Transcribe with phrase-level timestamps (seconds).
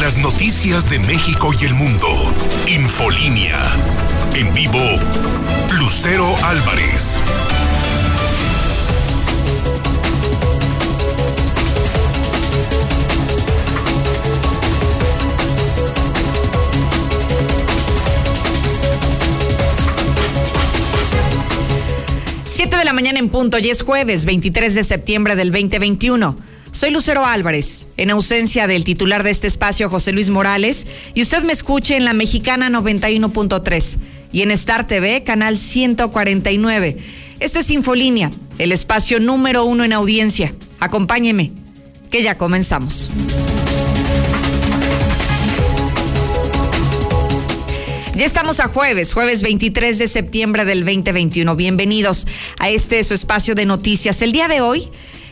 [0.00, 2.08] Las noticias de México y el mundo.
[2.66, 3.60] Infolínea.
[4.34, 4.80] En vivo,
[5.78, 7.16] Lucero Álvarez.
[22.44, 26.36] Siete de la mañana en punto y es jueves 23 de septiembre del 2021.
[26.74, 31.44] Soy Lucero Álvarez, en ausencia del titular de este espacio, José Luis Morales, y usted
[31.44, 33.96] me escuche en la mexicana 91.3
[34.32, 36.96] y en Star TV, canal 149.
[37.38, 40.52] Esto es Infolínea, el espacio número uno en audiencia.
[40.80, 41.52] Acompáñeme,
[42.10, 43.08] que ya comenzamos.
[48.16, 51.54] Ya estamos a jueves, jueves 23 de septiembre del 2021.
[51.54, 52.26] Bienvenidos
[52.58, 54.22] a este su espacio de noticias.
[54.22, 54.88] El día de hoy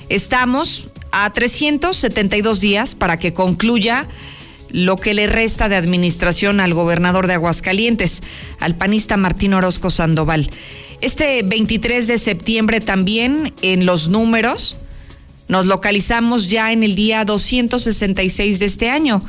[0.09, 4.09] estamos a 372 días para que concluya
[4.71, 8.23] lo que le resta de administración al gobernador de Aguascalientes,
[8.59, 10.51] al panista Martín Orozco Sandoval.
[11.01, 14.79] Este 23 de septiembre también en los números
[15.49, 19.21] nos localizamos ya en el día 266 de este año.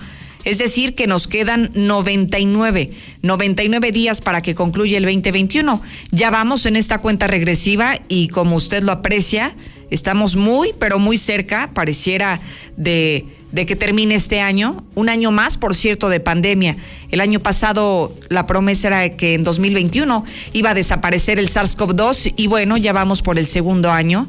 [0.46, 5.82] Es decir, que nos quedan 99, 99 días para que concluya el 2021.
[6.12, 9.56] Ya vamos en esta cuenta regresiva y como usted lo aprecia,
[9.90, 12.40] estamos muy, pero muy cerca, pareciera,
[12.78, 14.84] de, de que termine este año.
[14.96, 16.76] Un año más, por cierto, de pandemia.
[17.12, 22.48] El año pasado la promesa era que en 2021 iba a desaparecer el SARS-CoV-2 y
[22.48, 24.28] bueno, ya vamos por el segundo año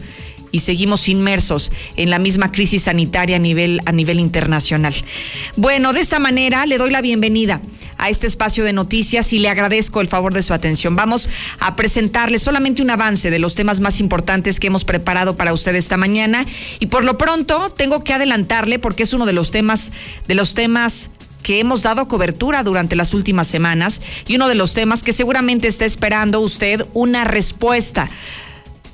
[0.55, 4.95] y seguimos inmersos en la misma crisis sanitaria a nivel, a nivel internacional.
[5.57, 7.61] Bueno, de esta manera le doy la bienvenida
[7.99, 10.95] a este espacio de noticias y le agradezco el favor de su atención.
[10.95, 15.53] Vamos a presentarle solamente un avance de los temas más importantes que hemos preparado para
[15.53, 16.47] usted esta mañana
[16.79, 19.91] y por lo pronto tengo que adelantarle porque es uno de los temas
[20.29, 21.11] de los temas
[21.43, 25.67] que hemos dado cobertura durante las últimas semanas y uno de los temas que seguramente
[25.67, 28.09] está esperando usted una respuesta.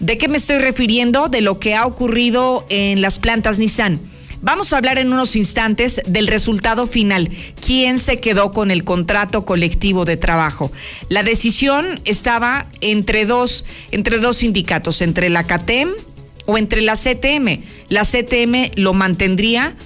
[0.01, 1.29] ¿De qué me estoy refiriendo?
[1.29, 4.01] De lo que ha ocurrido en las plantas Nissan.
[4.41, 7.29] Vamos a hablar en unos instantes del resultado final.
[7.65, 10.73] ¿Quién se quedó con el contrato colectivo de trabajo?
[11.11, 15.91] La decisión estaba entre dos, entre dos sindicatos, entre la CATEM
[16.47, 17.61] o entre la CTM.
[17.91, 19.77] La CTM lo mantendría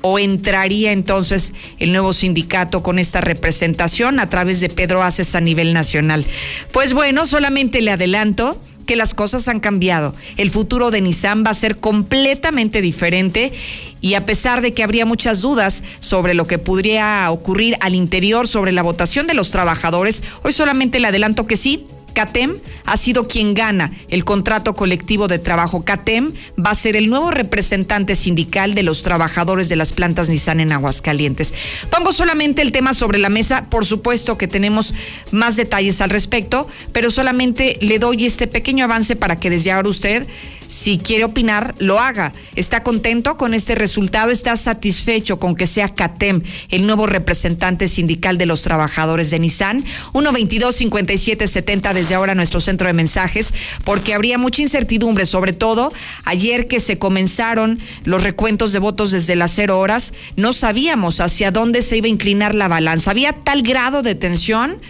[0.00, 5.40] o entraría entonces el nuevo sindicato con esta representación a través de Pedro Aces a
[5.40, 6.26] nivel nacional.
[6.72, 10.14] Pues bueno, solamente le adelanto que las cosas han cambiado.
[10.36, 13.52] El futuro de Nissan va a ser completamente diferente
[14.00, 18.46] y a pesar de que habría muchas dudas sobre lo que podría ocurrir al interior
[18.46, 23.28] sobre la votación de los trabajadores, hoy solamente le adelanto que sí, CATEM ha sido
[23.28, 25.84] quien gana el contrato colectivo de trabajo.
[25.84, 30.60] CATEM va a ser el nuevo representante sindical de los trabajadores de las plantas Nissan
[30.60, 31.52] en Aguascalientes.
[31.90, 34.94] Pongo solamente el tema sobre la mesa, por supuesto que tenemos
[35.30, 39.88] más detalles al respecto, pero solamente le doy este pequeño avance para que desde ahora
[39.88, 40.26] usted
[40.68, 42.32] si quiere opinar, lo haga.
[42.56, 44.30] ¿Está contento con este resultado?
[44.30, 49.84] ¿Está satisfecho con que sea CATEM el nuevo representante sindical de los trabajadores de Nissan?
[50.12, 53.54] 122-5770 desde ahora nuestro centro de mensajes,
[53.84, 55.92] porque habría mucha incertidumbre, sobre todo
[56.24, 61.50] ayer que se comenzaron los recuentos de votos desde las cero horas, no sabíamos hacia
[61.50, 63.10] dónde se iba a inclinar la balanza.
[63.10, 64.80] Había tal grado de tensión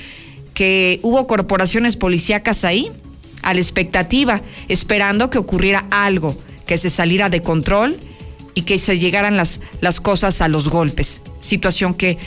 [0.54, 2.90] que hubo corporaciones policíacas ahí
[3.44, 7.96] a la expectativa, esperando que ocurriera algo, que se saliera de control
[8.54, 11.20] y que se llegaran las, las cosas a los golpes.
[11.40, 12.18] Situación que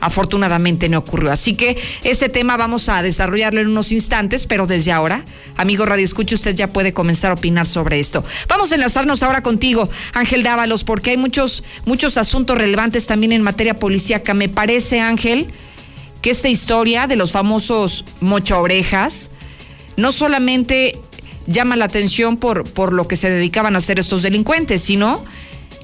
[0.00, 1.32] afortunadamente no ocurrió.
[1.32, 5.24] Así que ese tema vamos a desarrollarlo en unos instantes, pero desde ahora,
[5.56, 8.24] amigo Radio Escucha, usted ya puede comenzar a opinar sobre esto.
[8.48, 13.42] Vamos a enlazarnos ahora contigo, Ángel Dávalos, porque hay muchos, muchos asuntos relevantes también en
[13.42, 14.34] materia policíaca.
[14.34, 15.46] Me parece, Ángel,
[16.20, 19.30] que esta historia de los famosos mocha orejas,
[19.96, 20.98] no solamente
[21.46, 25.22] llama la atención por, por lo que se dedicaban a hacer estos delincuentes, sino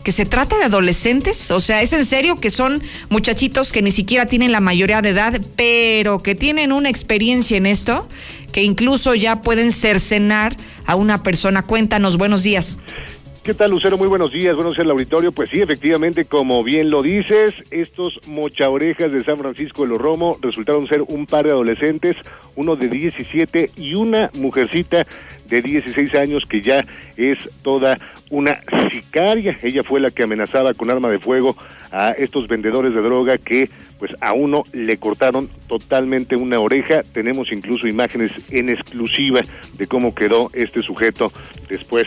[0.02, 3.92] que se trata de adolescentes, o sea, es en serio que son muchachitos que ni
[3.92, 8.08] siquiera tienen la mayoría de edad, pero que tienen una experiencia en esto,
[8.50, 10.56] que incluso ya pueden cercenar
[10.86, 11.62] a una persona.
[11.62, 12.78] Cuéntanos, buenos días.
[13.42, 13.98] ¿Qué tal, Lucero?
[13.98, 15.32] Muy buenos días, buenos días al auditorio.
[15.32, 20.38] Pues sí, efectivamente, como bien lo dices, estos mochaorejas de San Francisco de los Romo
[20.40, 22.16] resultaron ser un par de adolescentes,
[22.54, 25.08] uno de 17 y una mujercita
[25.52, 26.84] de 16 años que ya
[27.16, 27.98] es toda
[28.30, 28.58] una
[28.90, 29.58] sicaria.
[29.62, 31.56] Ella fue la que amenazaba con arma de fuego
[31.90, 33.68] a estos vendedores de droga que
[33.98, 37.02] pues a uno le cortaron totalmente una oreja.
[37.02, 39.42] Tenemos incluso imágenes en exclusiva
[39.74, 41.30] de cómo quedó este sujeto
[41.68, 42.06] después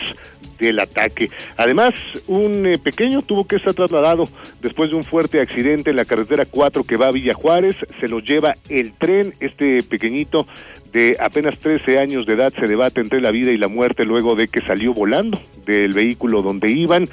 [0.58, 1.30] del ataque.
[1.56, 1.94] Además,
[2.26, 4.24] un eh, pequeño tuvo que estar trasladado
[4.60, 7.76] después de un fuerte accidente en la carretera 4 que va a Villa Juárez.
[8.00, 9.34] Se lo lleva el tren.
[9.40, 10.46] Este pequeñito
[10.92, 14.34] de apenas 13 años de edad se debate entre la vida y la muerte luego
[14.34, 17.08] de que salió volando del vehículo donde iban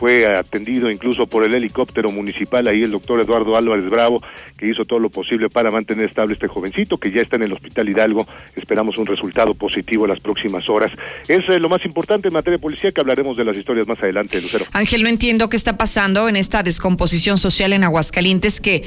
[0.00, 4.22] fue atendido incluso por el helicóptero municipal, ahí el doctor Eduardo Álvarez Bravo,
[4.56, 7.52] que hizo todo lo posible para mantener estable este jovencito, que ya está en el
[7.52, 8.26] Hospital Hidalgo.
[8.56, 10.90] Esperamos un resultado positivo las próximas horas.
[11.28, 13.98] Es eh, lo más importante en materia de policía, que hablaremos de las historias más
[13.98, 14.64] adelante, Lucero.
[14.72, 18.84] Ángel, no entiendo qué está pasando en esta descomposición social en Aguascalientes que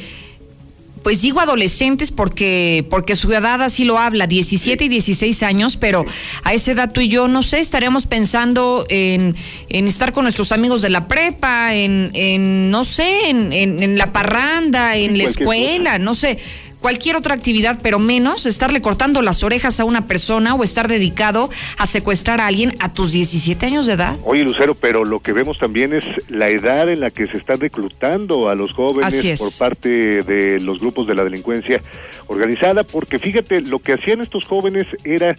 [1.04, 6.06] pues digo adolescentes porque, porque su edad así lo habla, 17 y 16 años, pero
[6.44, 9.36] a esa edad tú y yo, no sé, estaríamos pensando en,
[9.70, 14.12] en estar con nuestros amigos de la prepa, en, en no sé, en, en, la
[14.14, 16.40] parranda, en la escuela, no sé
[16.84, 21.50] cualquier otra actividad, pero menos estarle cortando las orejas a una persona o estar dedicado
[21.78, 24.18] a secuestrar a alguien a tus 17 años de edad.
[24.26, 27.62] Oye, Lucero, pero lo que vemos también es la edad en la que se están
[27.62, 31.82] reclutando a los jóvenes por parte de los grupos de la delincuencia
[32.28, 35.38] organizada, porque fíjate, lo que hacían estos jóvenes era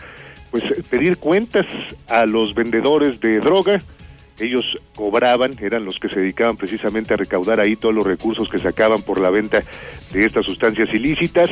[0.51, 1.67] pues pedir cuentas
[2.09, 3.83] a los vendedores de droga,
[4.39, 8.59] ellos cobraban, eran los que se dedicaban precisamente a recaudar ahí todos los recursos que
[8.59, 9.63] sacaban por la venta
[10.13, 11.51] de estas sustancias ilícitas.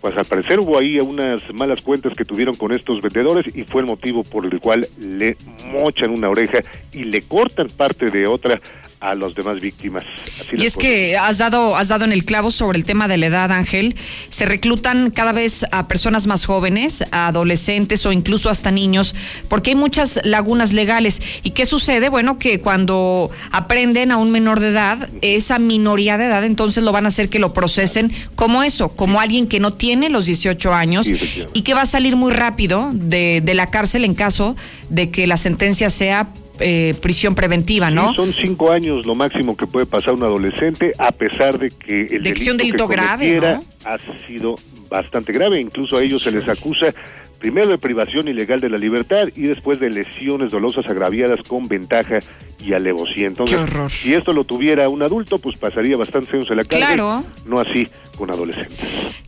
[0.00, 3.82] Pues al parecer hubo ahí unas malas cuentas que tuvieron con estos vendedores y fue
[3.82, 5.36] el motivo por el cual le
[5.66, 6.60] mochan una oreja
[6.92, 8.60] y le cortan parte de otra
[9.00, 10.04] a las demás víctimas.
[10.52, 13.26] y es que has dado, has dado en el clavo sobre el tema de la
[13.26, 13.96] edad, Ángel.
[14.28, 19.14] Se reclutan cada vez a personas más jóvenes, a adolescentes o incluso hasta niños,
[19.48, 21.22] porque hay muchas lagunas legales.
[21.42, 22.10] ¿Y qué sucede?
[22.10, 26.92] Bueno, que cuando aprenden a un menor de edad, esa minoría de edad, entonces lo
[26.92, 30.74] van a hacer que lo procesen como eso, como alguien que no tiene los 18
[30.74, 31.06] años
[31.54, 34.56] y que va a salir muy rápido de, de la cárcel en caso
[34.90, 36.28] de que la sentencia sea
[36.60, 38.14] eh, prisión preventiva, ¿no?
[38.14, 42.22] son cinco años lo máximo que puede pasar un adolescente, a pesar de que el
[42.22, 43.40] delito, delito grave,
[43.84, 44.54] ha sido
[44.88, 45.60] bastante grave.
[45.60, 46.92] Incluso a ellos se les acusa
[47.40, 52.20] primero de privación ilegal de la libertad y después de lesiones dolosas agraviadas con ventaja
[52.62, 53.26] y alevosía.
[53.26, 53.58] Entonces,
[53.90, 56.86] si esto lo tuviera un adulto, pues pasaría bastante años en la cárcel.
[56.86, 57.24] Claro.
[57.46, 58.78] No así con adolescentes.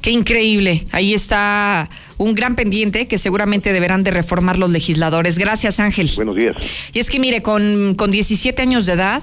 [0.01, 0.87] Qué increíble.
[0.93, 1.89] Ahí está
[2.19, 5.39] un gran pendiente que seguramente deberán de reformar los legisladores.
[5.39, 6.11] Gracias, Ángel.
[6.15, 6.55] Buenos días.
[6.93, 9.23] Y es que mire, con, con 17 años de edad,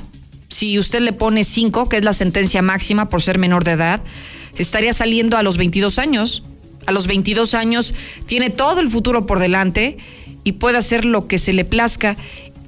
[0.50, 4.02] si usted le pone 5, que es la sentencia máxima por ser menor de edad,
[4.58, 6.44] estaría saliendo a los 22 años
[6.90, 7.94] a los 22 años,
[8.26, 9.98] tiene todo el futuro por delante
[10.44, 12.18] y puede hacer lo que se le plazca.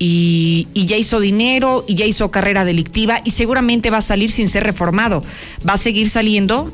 [0.03, 4.47] Y, ya hizo dinero y ya hizo carrera delictiva y seguramente va a salir sin
[4.49, 5.23] ser reformado.
[5.67, 6.71] Va a seguir saliendo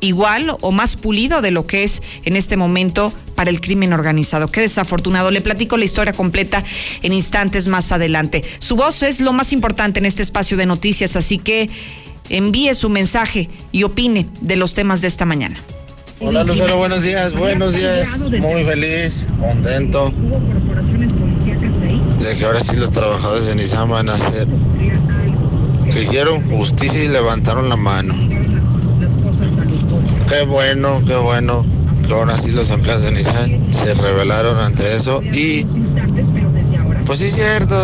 [0.00, 4.50] igual o más pulido de lo que es en este momento para el crimen organizado.
[4.50, 5.30] Qué desafortunado.
[5.30, 6.64] Le platico la historia completa
[7.02, 8.42] en instantes más adelante.
[8.58, 11.68] Su voz es lo más importante en este espacio de noticias, así que
[12.30, 15.60] envíe su mensaje y opine de los temas de esta mañana.
[16.24, 18.30] Hola Lucero, buenos días, buenos días.
[18.38, 20.12] Muy feliz, contento.
[22.20, 24.46] De que ahora sí los trabajadores de Nissan van a hacer,
[25.92, 28.14] que hicieron justicia y levantaron la mano.
[30.28, 31.66] Qué bueno, qué bueno
[32.06, 35.64] que ahora sí los empleados de Nissan se rebelaron ante eso y
[37.04, 37.76] pues sí es cierto,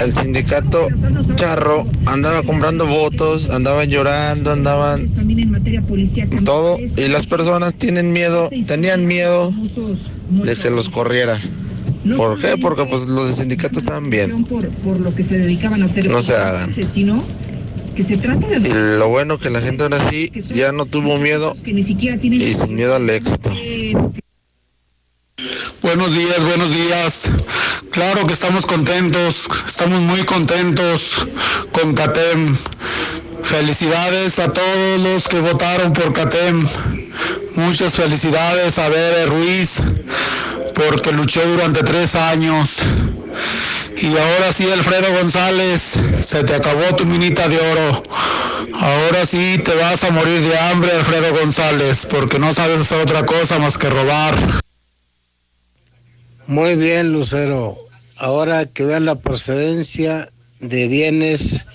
[0.00, 0.88] el sindicato
[1.36, 5.04] charro andaba comprando votos, andaban llorando, andaban
[6.44, 9.52] todo y las personas tienen miedo, tenían miedo
[10.30, 11.40] de que los corriera.
[12.16, 12.56] ¿Por qué?
[12.58, 14.30] Porque pues los de sindicato están bien.
[16.10, 16.74] No se hagan.
[17.96, 22.96] Y lo bueno que la gente ahora sí ya no tuvo miedo y sin miedo
[22.96, 23.50] al éxito.
[25.82, 27.30] Buenos días, buenos días.
[27.90, 31.26] Claro que estamos contentos, estamos muy contentos
[31.72, 32.56] con CATEM.
[33.42, 36.66] Felicidades a todos los que votaron por CATEM.
[37.56, 39.82] Muchas felicidades a Bebe Ruiz
[40.74, 42.78] porque luchó durante tres años.
[43.98, 48.02] Y ahora sí, Alfredo González, se te acabó tu minita de oro.
[48.80, 53.26] Ahora sí te vas a morir de hambre, Alfredo González, porque no sabes hacer otra
[53.26, 54.63] cosa más que robar.
[56.46, 57.78] Muy bien, Lucero.
[58.16, 61.66] Ahora que vean la procedencia de bienes,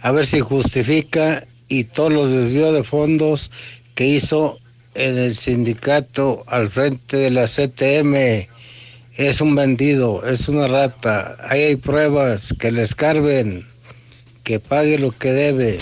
[0.00, 3.50] a ver si justifica y todos los desvíos de fondos
[3.94, 4.58] que hizo
[4.94, 8.46] en el sindicato al frente de la CTM
[9.16, 11.36] es un vendido, es una rata.
[11.48, 13.66] Ahí hay pruebas que le escarben,
[14.44, 15.78] que pague lo que debe.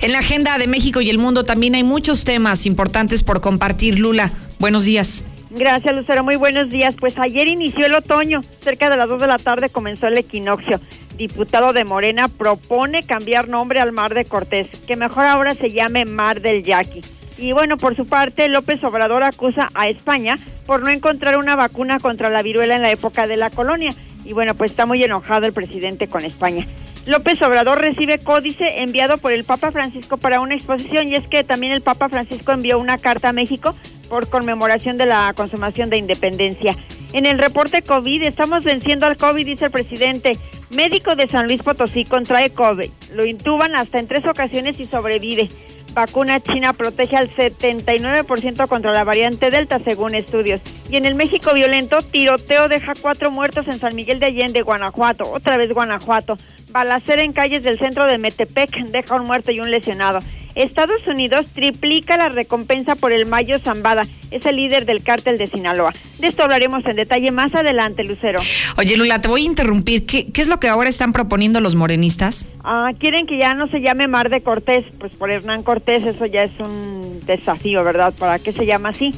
[0.00, 3.98] En la agenda de México y el mundo también hay muchos temas importantes por compartir.
[3.98, 5.24] Lula, buenos días.
[5.50, 6.24] Gracias, Lucero.
[6.24, 6.94] Muy buenos días.
[6.94, 8.42] Pues ayer inició el otoño.
[8.60, 10.80] Cerca de las 2 de la tarde comenzó el equinoccio.
[11.16, 16.04] Diputado de Morena propone cambiar nombre al Mar de Cortés, que mejor ahora se llame
[16.04, 17.00] Mar del Yaqui.
[17.38, 20.36] Y bueno, por su parte, López Obrador acusa a España
[20.66, 23.90] por no encontrar una vacuna contra la viruela en la época de la colonia.
[24.24, 26.66] Y bueno, pues está muy enojado el presidente con España.
[27.06, 31.42] López Obrador recibe códice enviado por el Papa Francisco para una exposición y es que
[31.42, 33.74] también el Papa Francisco envió una carta a México
[34.08, 36.76] por conmemoración de la consumación de independencia.
[37.12, 40.38] En el reporte COVID, estamos venciendo al COVID, dice el presidente.
[40.70, 42.90] Médico de San Luis Potosí contrae COVID.
[43.14, 45.48] Lo intuban hasta en tres ocasiones y sobrevive.
[45.94, 50.60] Vacuna china protege al 79% contra la variante Delta, según estudios.
[50.90, 55.24] Y en el México violento, tiroteo deja cuatro muertos en San Miguel de Allende, Guanajuato.
[55.32, 56.36] Otra vez Guanajuato.
[56.70, 60.20] Balacera en calles del centro de Metepec deja un muerto y un lesionado.
[60.58, 64.02] Estados Unidos triplica la recompensa por el Mayo Zambada.
[64.32, 65.92] Es el líder del cártel de Sinaloa.
[66.18, 68.40] De esto hablaremos en detalle más adelante, Lucero.
[68.76, 70.04] Oye, Lula, te voy a interrumpir.
[70.04, 72.50] ¿Qué, es lo que ahora están proponiendo los morenistas?
[72.64, 74.84] Ah, quieren que ya no se llame Mar de Cortés.
[74.98, 78.12] Pues por Hernán Cortés eso ya es un desafío, ¿verdad?
[78.18, 79.14] ¿Para qué se llama así?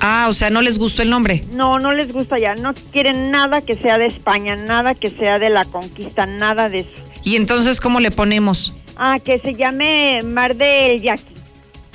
[0.00, 1.44] Ah, o sea, ¿no les gustó el nombre?
[1.52, 2.56] No, no les gusta ya.
[2.56, 6.80] No quieren nada que sea de España, nada que sea de la conquista, nada de
[6.80, 7.07] eso.
[7.24, 8.74] ¿Y entonces cómo le ponemos?
[8.96, 11.34] Ah, que se llame Mar del Yaqui.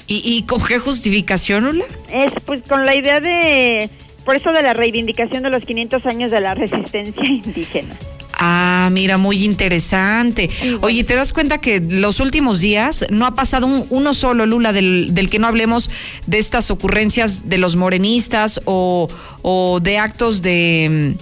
[0.07, 1.85] ¿Y, ¿Y con qué justificación, Lula?
[2.11, 3.89] Es pues con la idea de,
[4.25, 7.95] por eso de la reivindicación de los 500 años de la resistencia indígena.
[8.45, 10.49] Ah, mira, muy interesante.
[10.81, 15.13] Oye, ¿te das cuenta que los últimos días no ha pasado uno solo, Lula, del,
[15.13, 15.89] del, que no hablemos
[16.25, 19.07] de estas ocurrencias de los morenistas o,
[19.43, 21.15] o de actos de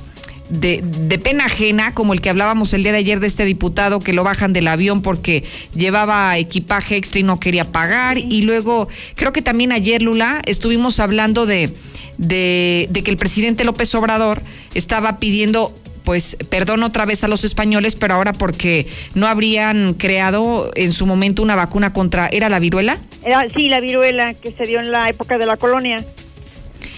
[0.52, 4.14] de, pena ajena, como el que hablábamos el día de ayer de este diputado que
[4.14, 5.44] lo bajan del avión porque
[5.76, 8.18] llevaba equipaje extra y no quería pagar.
[8.18, 11.72] Y luego, creo que también ayer, Lula, estuvimos hablando de,
[12.18, 14.42] de, de que el presidente López Obrador
[14.74, 20.72] estaba pidiendo pues perdón otra vez a los españoles, pero ahora porque no habrían creado
[20.74, 22.98] en su momento una vacuna contra, ¿era la viruela?
[23.24, 26.04] Era, sí, la viruela que se dio en la época de la colonia.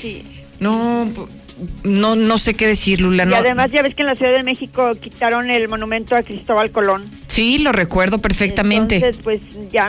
[0.02, 0.24] Sí.
[0.62, 1.10] No,
[1.84, 3.26] no, no sé qué decir, Lula.
[3.26, 6.72] Y además ya ves que en la Ciudad de México quitaron el monumento a Cristóbal
[6.72, 7.04] Colón.
[7.28, 8.96] Sí, lo recuerdo perfectamente.
[8.96, 9.42] Entonces, pues
[9.72, 9.88] ya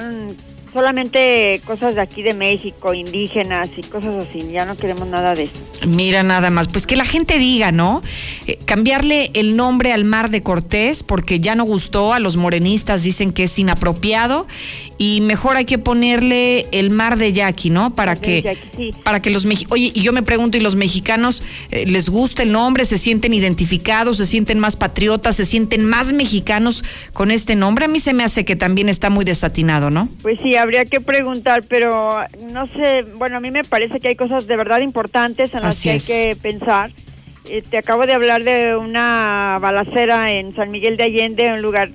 [0.75, 4.49] solamente cosas de aquí de México, indígenas y cosas así.
[4.50, 5.52] Ya no queremos nada de eso.
[5.87, 8.02] Mira nada más, pues que la gente diga, ¿no?
[8.47, 13.04] Eh, cambiarle el nombre al mar de Cortés porque ya no gustó a los morenistas,
[13.04, 14.47] dicen que es inapropiado
[14.96, 17.94] y mejor hay que ponerle el mar de Yaqui, ¿no?
[17.94, 18.56] Para que
[19.02, 22.52] para que los Oye, y yo me pregunto, ¿y los mexicanos eh, les gusta el
[22.52, 22.84] nombre?
[22.84, 24.18] ¿Se sienten identificados?
[24.18, 25.36] ¿Se sienten más patriotas?
[25.36, 27.86] ¿Se sienten más mexicanos con este nombre?
[27.86, 30.08] A mí se me hace que también está muy desatinado, ¿no?
[30.22, 32.18] Pues sí, habría que preguntar, pero
[32.52, 35.80] no sé, bueno, a mí me parece que hay cosas de verdad importantes en las
[35.80, 36.90] que hay que pensar.
[37.48, 41.90] Eh, te acabo de hablar de una balacera en San Miguel de Allende, un lugar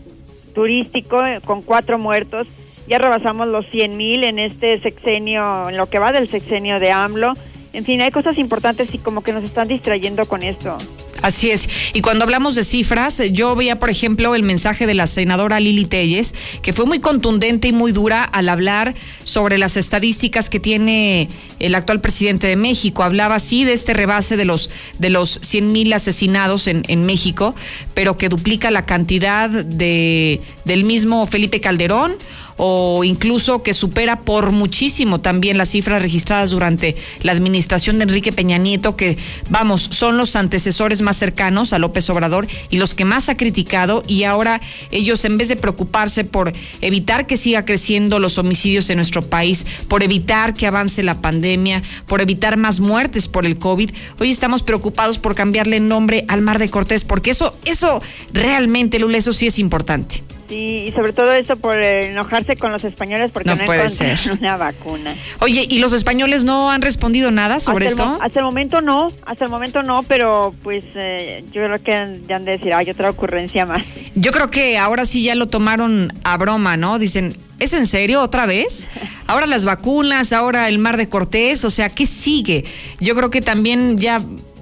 [0.54, 2.48] turístico eh, con cuatro muertos
[2.90, 6.92] ya rebasamos los 100 mil en este sexenio, en lo que va del sexenio de
[6.92, 7.34] AMLO.
[7.72, 10.76] En fin, hay cosas importantes y como que nos están distrayendo con esto.
[11.22, 11.70] Así es.
[11.94, 15.86] Y cuando hablamos de cifras, yo veía, por ejemplo, el mensaje de la senadora Lili
[15.86, 21.28] Telles, que fue muy contundente y muy dura al hablar sobre las estadísticas que tiene
[21.60, 23.04] el actual presidente de México.
[23.04, 27.54] Hablaba así de este rebase de los de los 100 mil asesinados en, en México,
[27.94, 32.14] pero que duplica la cantidad de del mismo Felipe Calderón
[32.60, 38.34] o incluso que supera por muchísimo también las cifras registradas durante la administración de Enrique
[38.34, 39.18] Peña Nieto, que
[39.50, 44.04] vamos, son los antecesores más cercanos a López Obrador y los que más ha criticado
[44.08, 44.60] y ahora
[44.92, 46.52] ellos en vez de preocuparse por
[46.82, 51.82] evitar que siga creciendo los homicidios en nuestro país, por evitar que avance la pandemia,
[52.08, 53.90] por evitar más muertes por el COVID,
[54.20, 58.02] hoy estamos preocupados por cambiarle nombre al Mar de Cortés, porque eso, eso
[58.34, 60.24] realmente, Lula, eso sí es importante.
[60.50, 64.18] Sí, y sobre todo eso por enojarse con los españoles porque no, no puede ser.
[64.40, 65.16] una vacuna.
[65.42, 68.18] Oye, ¿y los españoles no han respondido nada sobre esto?
[68.20, 72.38] hasta el momento no, hasta el momento no, pero pues eh, yo creo que ya
[72.38, 73.84] han de decir, hay otra ocurrencia más.
[74.16, 76.98] Yo creo que ahora sí ya lo tomaron a broma, ¿no?
[76.98, 78.88] Dicen, ¿es en serio otra vez?
[79.28, 82.66] Ahora las vacunas, ahora el mar de Cortés, o sea, ¿qué sigue?
[83.00, 84.20] Yo creo que también ya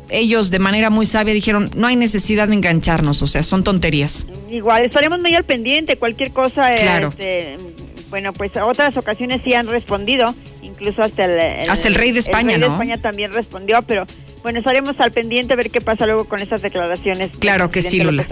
[0.10, 4.28] ellos de manera muy sabia dijeron, no hay necesidad de engancharnos, o sea, son tonterías.
[4.50, 7.58] Igual, estaremos muy al pendiente, cualquier cosa, este,
[8.10, 12.20] bueno, pues a otras ocasiones sí han respondido, incluso hasta el, hasta el rey de
[12.20, 14.06] España, el rey de España también respondió, pero
[14.48, 17.32] bueno, estaremos al pendiente a ver qué pasa luego con esas declaraciones.
[17.38, 18.25] Claro que sí, Lula.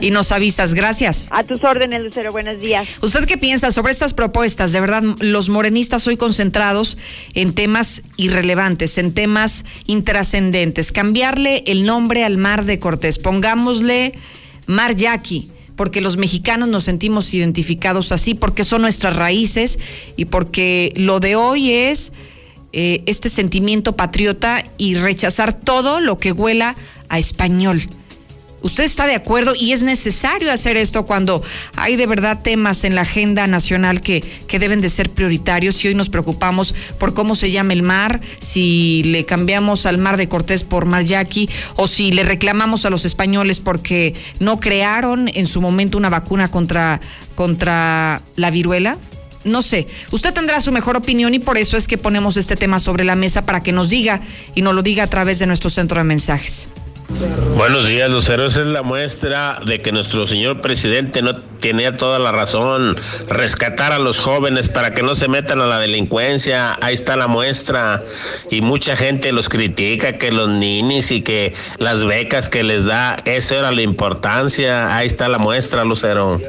[0.00, 1.28] Y nos avisas, gracias.
[1.30, 2.88] A tus órdenes, Lucero, buenos días.
[3.00, 4.72] ¿Usted qué piensa sobre estas propuestas?
[4.72, 6.98] De verdad, los morenistas hoy concentrados
[7.34, 10.90] en temas irrelevantes, en temas intrascendentes.
[10.90, 14.14] Cambiarle el nombre al mar de Cortés, pongámosle
[14.66, 19.78] Mar Yaqui porque los mexicanos nos sentimos identificados así, porque son nuestras raíces
[20.16, 22.12] y porque lo de hoy es
[22.72, 26.74] eh, este sentimiento patriota y rechazar todo lo que huela
[27.08, 27.82] a español.
[28.62, 29.54] ¿Usted está de acuerdo?
[29.58, 31.42] Y es necesario hacer esto cuando
[31.76, 35.88] hay de verdad temas en la agenda nacional que, que deben de ser prioritarios y
[35.88, 40.28] hoy nos preocupamos por cómo se llama el mar, si le cambiamos al mar de
[40.28, 45.46] Cortés por mar yaqui o si le reclamamos a los españoles porque no crearon en
[45.48, 47.00] su momento una vacuna contra,
[47.34, 48.96] contra la viruela.
[49.44, 52.78] No sé, usted tendrá su mejor opinión y por eso es que ponemos este tema
[52.78, 54.20] sobre la mesa para que nos diga
[54.54, 56.68] y nos lo diga a través de nuestro centro de mensajes.
[57.56, 58.46] Buenos días, Lucero.
[58.46, 62.96] Esa es la muestra de que nuestro señor presidente no tenía toda la razón.
[63.28, 66.78] Rescatar a los jóvenes para que no se metan a la delincuencia.
[66.80, 68.02] Ahí está la muestra.
[68.50, 73.16] Y mucha gente los critica, que los ninis y que las becas que les da.
[73.24, 74.96] Eso era la importancia.
[74.96, 76.40] Ahí está la muestra, Lucero.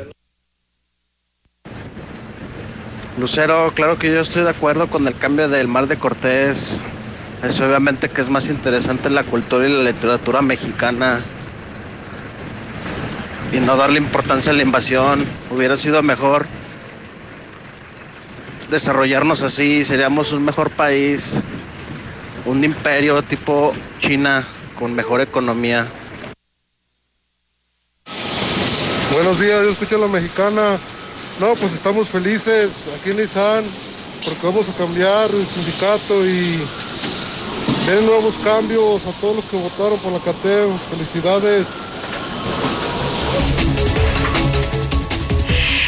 [3.18, 6.82] Lucero, claro que yo estoy de acuerdo con el cambio del Mar de Cortés.
[7.44, 11.20] Es obviamente que es más interesante la cultura y la literatura mexicana.
[13.52, 15.24] Y no darle importancia a la invasión.
[15.52, 16.48] Hubiera sido mejor
[18.72, 19.84] desarrollarnos así.
[19.84, 21.40] Seríamos un mejor país.
[22.46, 24.44] Un imperio tipo China
[24.80, 25.88] con mejor economía.
[29.14, 30.78] Buenos días, yo escucho a la mexicana.
[31.40, 33.64] No, pues estamos felices aquí en Nissan
[34.26, 36.60] porque vamos a cambiar el sindicato y
[37.88, 40.78] ver nuevos cambios a todos los que votaron por la CATEM.
[40.92, 41.68] Felicidades.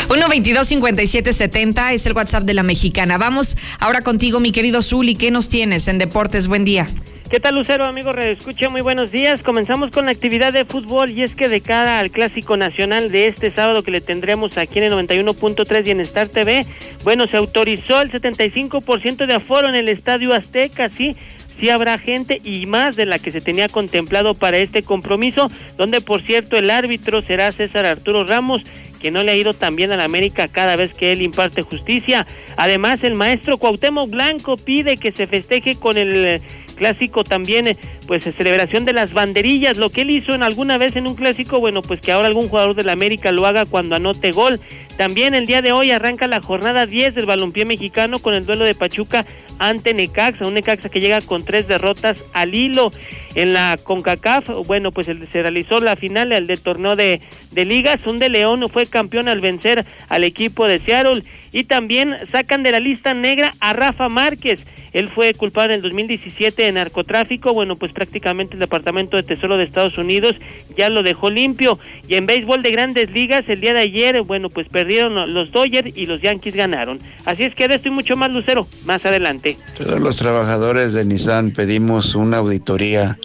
[0.10, 3.18] 1-22-57-70 es el WhatsApp de la mexicana.
[3.18, 5.16] Vamos ahora contigo, mi querido Zuli.
[5.16, 6.48] ¿Qué nos tienes en Deportes?
[6.48, 6.88] Buen día.
[7.30, 8.12] ¿Qué tal, Lucero, amigo?
[8.12, 9.42] Escucha, muy buenos días.
[9.42, 13.28] Comenzamos con la actividad de fútbol y es que de cara al Clásico Nacional de
[13.28, 16.68] este sábado que le tendremos aquí en el 91.3 y en Star TV,
[17.04, 21.18] bueno, se autorizó el 75% de aforo en el Estadio Azteca, sí,
[21.60, 26.02] sí habrá gente y más de la que se tenía contemplado para este compromiso, donde
[26.02, 28.62] por cierto el árbitro será César Arturo Ramos,
[29.02, 31.64] que no le ha ido tan bien a la América cada vez que él imparte
[31.64, 32.28] justicia.
[32.56, 36.40] Además, el maestro Cuauhtémoc Blanco pide que se festeje con el
[36.76, 40.96] clásico también, eh, pues celebración de las banderillas, lo que él hizo en alguna vez
[40.96, 43.96] en un clásico, bueno, pues que ahora algún jugador de la América lo haga cuando
[43.96, 44.60] anote gol.
[44.98, 48.64] También el día de hoy arranca la jornada 10 del balompié mexicano con el duelo
[48.64, 49.26] de Pachuca
[49.60, 52.92] ante Necaxa, un Necaxa que llega con tres derrotas al hilo.
[53.36, 57.20] En la CONCACAF, bueno, pues se realizó la final el del torneo de,
[57.52, 61.24] de ligas, un de León fue campeón al vencer al equipo de Seattle
[61.56, 64.60] y también sacan de la lista negra a Rafa Márquez.
[64.92, 67.54] Él fue culpado en el 2017 de narcotráfico.
[67.54, 70.36] Bueno, pues prácticamente el Departamento de Tesoro de Estados Unidos
[70.78, 71.80] ya lo dejó limpio.
[72.10, 75.92] Y en béisbol de grandes ligas, el día de ayer, bueno, pues perdieron los Dodgers
[75.96, 77.00] y los Yankees ganaron.
[77.24, 79.58] Así es que de esto y mucho más, Lucero, más adelante.
[79.78, 83.18] Todos los trabajadores de Nissan pedimos una auditoría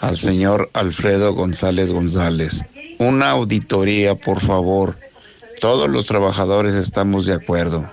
[0.00, 2.62] al señor Alfredo González González.
[2.98, 4.96] Una auditoría, por favor.
[5.60, 7.90] Todos los trabajadores estamos de acuerdo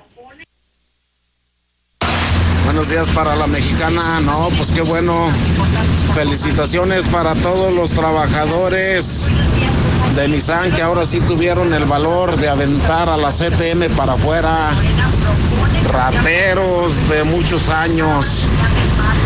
[2.77, 4.19] buenos días para la mexicana.
[4.21, 5.29] No, pues qué bueno.
[6.13, 9.29] Felicitaciones para todos los trabajadores
[10.15, 14.69] de Nissan que ahora sí tuvieron el valor de aventar a la CTM para afuera.
[15.91, 18.45] Rateros de muchos años.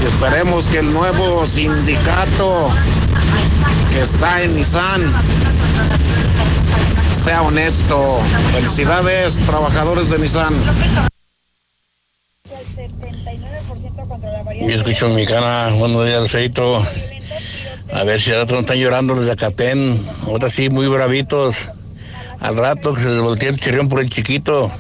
[0.02, 2.70] Y esperemos que el nuevo sindicato
[3.92, 5.12] que está en Nissan
[7.22, 8.20] sea honesto.
[8.52, 10.56] Felicidades, trabajadores de Nissan.
[14.60, 16.84] Yo escucho mi cana, buenos días, Feito.
[17.94, 20.04] A ver si al rato no están llorando los de Acatén.
[20.26, 21.70] Ahora sí, muy bravitos.
[22.40, 24.72] Al rato que se les voltea el chirrión por el chiquito.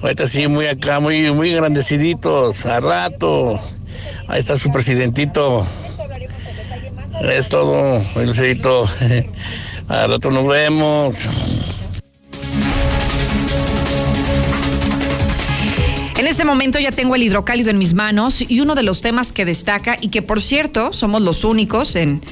[0.00, 2.66] Ahorita sí, muy acá, muy, muy grandeciditos.
[2.66, 3.58] Al rato.
[4.28, 5.66] Ahí está su presidentito.
[7.22, 8.88] Es todo, el Feito.
[9.92, 11.18] Al rato nos vemos.
[16.16, 19.32] En este momento ya tengo el hidrocálido en mis manos y uno de los temas
[19.32, 22.24] que destaca y que por cierto somos los únicos en,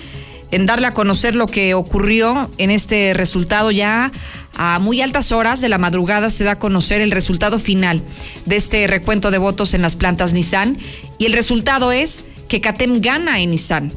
[0.50, 4.10] en darle a conocer lo que ocurrió en este resultado ya
[4.56, 8.00] a muy altas horas de la madrugada se da a conocer el resultado final
[8.46, 10.78] de este recuento de votos en las plantas Nissan
[11.18, 13.92] y el resultado es que CATEM gana en Nissan.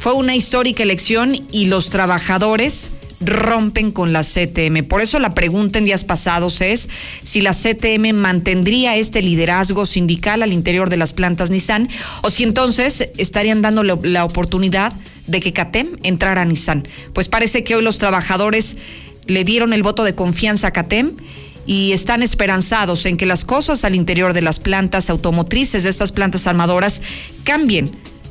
[0.00, 4.84] Fue una histórica elección y los trabajadores rompen con la CTM.
[4.88, 6.88] Por eso la pregunta en días pasados es
[7.22, 11.90] si la CTM mantendría este liderazgo sindical al interior de las plantas Nissan
[12.22, 14.94] o si entonces estarían dando la oportunidad
[15.26, 16.88] de que CATEM entrara a Nissan.
[17.12, 18.78] Pues parece que hoy los trabajadores
[19.26, 21.14] le dieron el voto de confianza a CATEM
[21.66, 26.10] y están esperanzados en que las cosas al interior de las plantas automotrices, de estas
[26.10, 27.02] plantas armadoras,
[27.44, 27.90] cambien.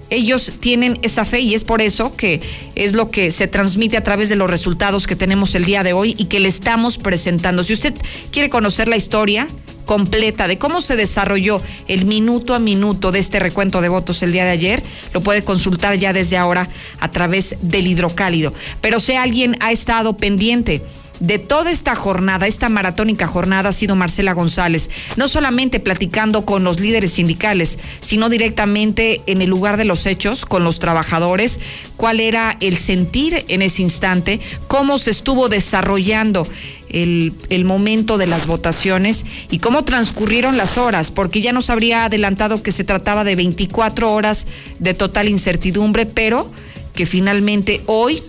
[0.10, 2.42] Ellos tienen esa fe y es por eso que
[2.76, 5.94] es lo que se transmite a través de los resultados que tenemos el día de
[5.94, 7.64] hoy y que le estamos presentando.
[7.64, 7.94] Si usted
[8.32, 9.48] quiere conocer la historia,
[9.90, 14.32] completa de cómo se desarrolló el minuto a minuto de este recuento de votos el
[14.32, 14.84] día de ayer,
[15.16, 16.70] lo puede consultar ya desde ahora
[17.00, 18.54] a través del hidrocálido.
[18.82, 20.84] Pero si alguien ha estado pendiente
[21.20, 26.64] de toda esta jornada, esta maratónica jornada, ha sido Marcela González, no solamente platicando con
[26.64, 31.60] los líderes sindicales, sino directamente en el lugar de los hechos, con los trabajadores,
[31.98, 36.48] cuál era el sentir en ese instante, cómo se estuvo desarrollando
[36.90, 42.64] el, momento de las votaciones y cómo transcurrieron las horas, porque ya nos habría adelantado
[42.64, 44.48] que se trataba de 24 horas
[44.80, 46.52] de total incertidumbre, pero
[46.94, 48.22] que finalmente hoy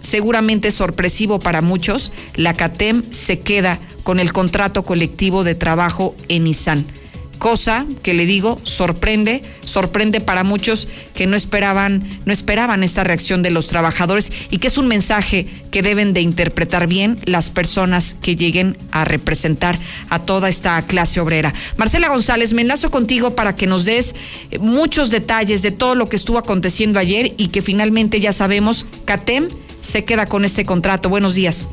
[0.00, 6.46] seguramente sorpresivo para muchos, la CATEM se queda con el contrato colectivo de trabajo en
[6.46, 6.86] ISAN.
[7.40, 13.42] Cosa que le digo, sorprende, sorprende para muchos que no esperaban, no esperaban esta reacción
[13.42, 18.14] de los trabajadores y que es un mensaje que deben de interpretar bien las personas
[18.20, 19.78] que lleguen a representar
[20.10, 21.54] a toda esta clase obrera.
[21.78, 24.14] Marcela González, me enlazo contigo para que nos des
[24.50, 28.84] eh, muchos detalles de todo lo que estuvo aconteciendo ayer y que finalmente ya sabemos,
[29.06, 29.48] CATEM
[29.80, 31.08] se queda con este contrato.
[31.08, 31.70] Buenos días.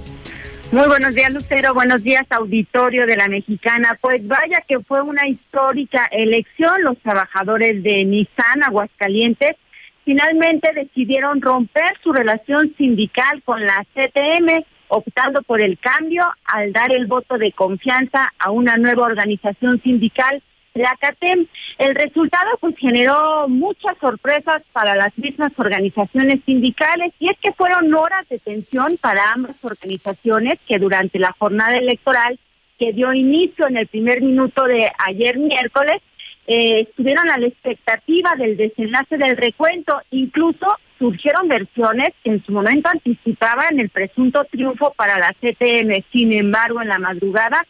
[0.69, 1.73] Muy buenos días, Lucero.
[1.73, 3.97] Buenos días, auditorio de la Mexicana.
[4.01, 6.84] Pues vaya que fue una histórica elección.
[6.84, 9.56] Los trabajadores de Nissan Aguascalientes
[10.03, 16.91] finalmente decidieron romper su relación sindical con la CTM, optando por el cambio al dar
[16.91, 20.43] el voto de confianza a una nueva organización sindical
[20.78, 21.48] la CATEM.
[21.78, 27.94] El resultado pues generó muchas sorpresas para las mismas organizaciones sindicales y es que fueron
[27.94, 32.40] horas de tensión para ambas organizaciones que durante la jornada electoral
[32.78, 36.02] que dio inicio en el primer minuto de ayer miércoles
[36.46, 42.52] eh, estuvieron a la expectativa del desenlace del recuento, incluso surgieron versiones que en su
[42.52, 46.04] momento anticipaban el presunto triunfo para la CTM.
[46.12, 47.66] Sin embargo, en la madrugada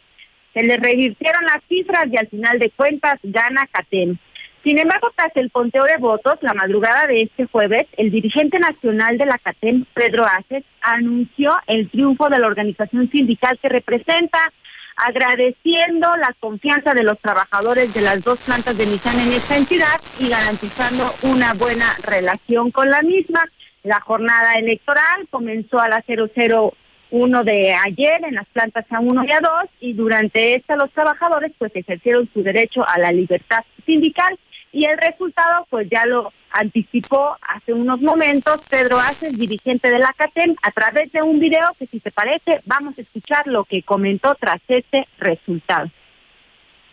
[0.58, 4.16] se le revirtieron las cifras y al final de cuentas gana CATEM.
[4.64, 9.18] Sin embargo, tras el conteo de votos, la madrugada de este jueves, el dirigente nacional
[9.18, 14.52] de la CATEM, Pedro Aces, anunció el triunfo de la organización sindical que representa,
[14.96, 20.00] agradeciendo la confianza de los trabajadores de las dos plantas de Nissan en esta entidad
[20.18, 23.44] y garantizando una buena relación con la misma.
[23.84, 26.74] La jornada electoral comenzó a las 00
[27.10, 31.74] uno de ayer en las plantas A1 y A2 y durante esta los trabajadores pues
[31.74, 34.38] ejercieron su derecho a la libertad sindical
[34.72, 40.14] y el resultado pues ya lo anticipó hace unos momentos Pedro Aces, dirigente de la
[40.16, 43.82] CATEM, a través de un video que si te parece vamos a escuchar lo que
[43.82, 45.90] comentó tras este resultado.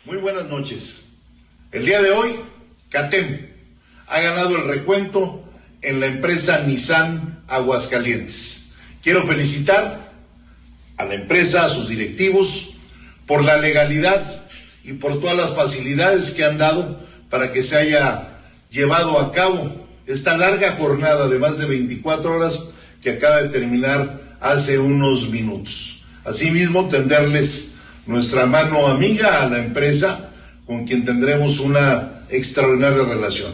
[0.06, 1.14] Muy buenas noches.
[1.72, 2.36] El día de hoy,
[2.90, 3.50] CATEM
[4.08, 5.44] ha ganado el recuento
[5.82, 8.65] en la empresa Nissan Aguascalientes.
[9.06, 10.12] Quiero felicitar
[10.98, 12.78] a la empresa, a sus directivos,
[13.28, 14.26] por la legalidad
[14.84, 18.30] y por todas las facilidades que han dado para que se haya
[18.72, 22.70] llevado a cabo esta larga jornada de más de 24 horas
[23.04, 26.02] que acaba de terminar hace unos minutos.
[26.24, 27.76] Asimismo, tenderles
[28.08, 30.32] nuestra mano amiga a la empresa
[30.66, 33.54] con quien tendremos una extraordinaria relación.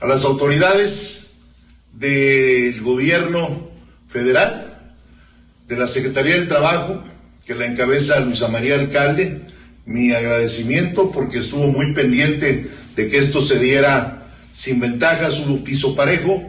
[0.00, 1.34] A las autoridades
[1.92, 3.70] del gobierno
[4.08, 4.70] federal,
[5.72, 7.02] de la Secretaría del Trabajo,
[7.46, 9.40] que la encabeza Luisa María Alcalde,
[9.86, 15.96] mi agradecimiento porque estuvo muy pendiente de que esto se diera sin ventajas, un piso
[15.96, 16.42] parejo.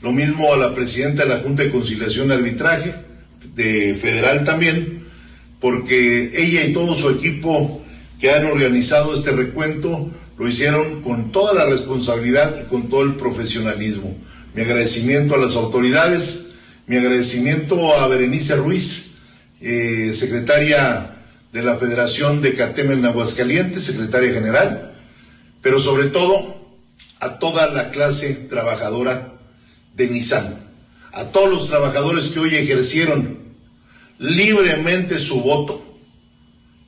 [0.00, 2.94] Lo mismo a la presidenta de la Junta de Conciliación y Arbitraje,
[3.56, 5.04] de federal también,
[5.58, 7.82] porque ella y todo su equipo
[8.20, 13.16] que han organizado este recuento lo hicieron con toda la responsabilidad y con todo el
[13.16, 14.16] profesionalismo.
[14.54, 16.47] Mi agradecimiento a las autoridades,
[16.88, 19.18] mi agradecimiento a Berenice Ruiz,
[19.60, 21.16] eh, secretaria
[21.52, 24.94] de la Federación de CATEM en Aguascalientes, secretaria general,
[25.60, 26.78] pero sobre todo
[27.20, 29.34] a toda la clase trabajadora
[29.94, 30.58] de Nissan,
[31.12, 33.38] a todos los trabajadores que hoy ejercieron
[34.18, 35.84] libremente su voto,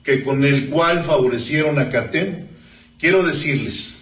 [0.02, 2.46] que con el cual favorecieron a CATEM,
[2.98, 3.98] quiero decirles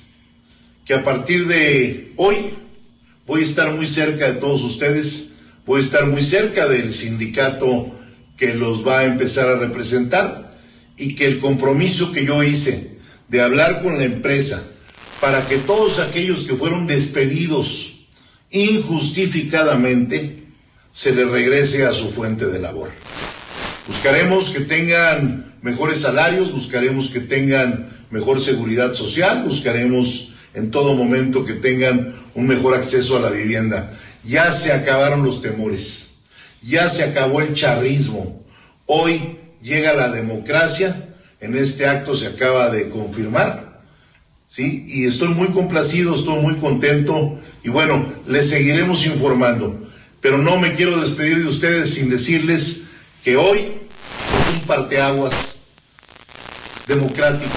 [0.84, 2.50] que a partir de hoy
[3.26, 5.37] voy a estar muy cerca de todos ustedes,
[5.68, 7.94] voy a estar muy cerca del sindicato
[8.38, 10.56] que los va a empezar a representar
[10.96, 12.96] y que el compromiso que yo hice
[13.28, 14.66] de hablar con la empresa
[15.20, 18.06] para que todos aquellos que fueron despedidos
[18.50, 20.44] injustificadamente
[20.90, 22.88] se les regrese a su fuente de labor.
[23.86, 31.44] Buscaremos que tengan mejores salarios, buscaremos que tengan mejor seguridad social, buscaremos en todo momento
[31.44, 33.92] que tengan un mejor acceso a la vivienda.
[34.28, 36.10] Ya se acabaron los temores,
[36.60, 38.44] ya se acabó el charrismo.
[38.84, 40.94] Hoy llega la democracia,
[41.40, 43.80] en este acto se acaba de confirmar,
[44.46, 44.84] ¿sí?
[44.86, 49.88] Y estoy muy complacido, estoy muy contento y bueno, les seguiremos informando.
[50.20, 52.82] Pero no me quiero despedir de ustedes sin decirles
[53.24, 55.60] que hoy es un parteaguas
[56.86, 57.56] democrático,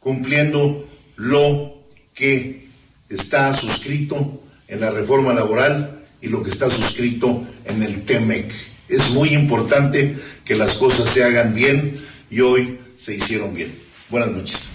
[0.00, 2.66] cumpliendo lo que
[3.08, 8.50] está suscrito en la reforma laboral y lo que está suscrito en el TEMEC.
[8.88, 11.94] Es muy importante que las cosas se hagan bien
[12.30, 13.70] y hoy se hicieron bien.
[14.08, 14.72] Buenas noches.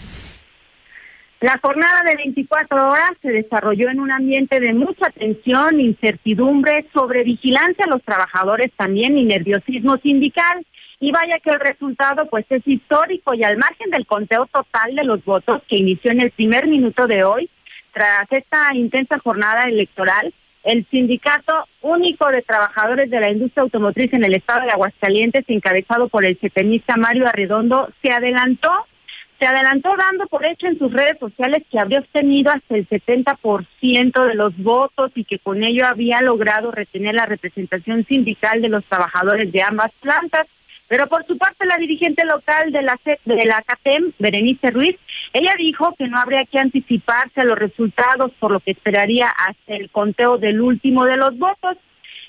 [1.39, 7.23] La jornada de 24 horas se desarrolló en un ambiente de mucha tensión, incertidumbre, sobre
[7.23, 10.65] vigilancia a los trabajadores también y nerviosismo sindical.
[10.99, 15.03] Y vaya que el resultado pues es histórico y al margen del conteo total de
[15.03, 17.49] los votos que inició en el primer minuto de hoy,
[17.97, 20.31] tras esta intensa jornada electoral,
[20.63, 26.07] el sindicato único de trabajadores de la industria automotriz en el estado de Aguascalientes, encabezado
[26.07, 28.69] por el setenista Mario Arredondo, se adelantó
[29.39, 34.25] se adelantó dando por hecho en sus redes sociales que habría obtenido hasta el 70%
[34.25, 38.83] de los votos y que con ello había logrado retener la representación sindical de los
[38.86, 40.47] trabajadores de ambas plantas.
[40.88, 44.95] Pero por su parte la dirigente local de la, de la CATEM, Berenice Ruiz,
[45.34, 49.76] ella dijo que no habría que anticiparse a los resultados, por lo que esperaría hasta
[49.76, 51.78] el conteo del último de los votos.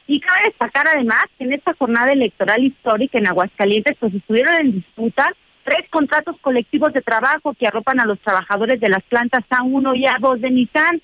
[0.09, 4.73] Y cabe destacar además que en esta jornada electoral histórica en Aguascalientes pues estuvieron en
[4.73, 5.33] disputa
[5.65, 10.05] tres contratos colectivos de trabajo que arropan a los trabajadores de las plantas A1 y
[10.07, 11.03] A2 de Nissan.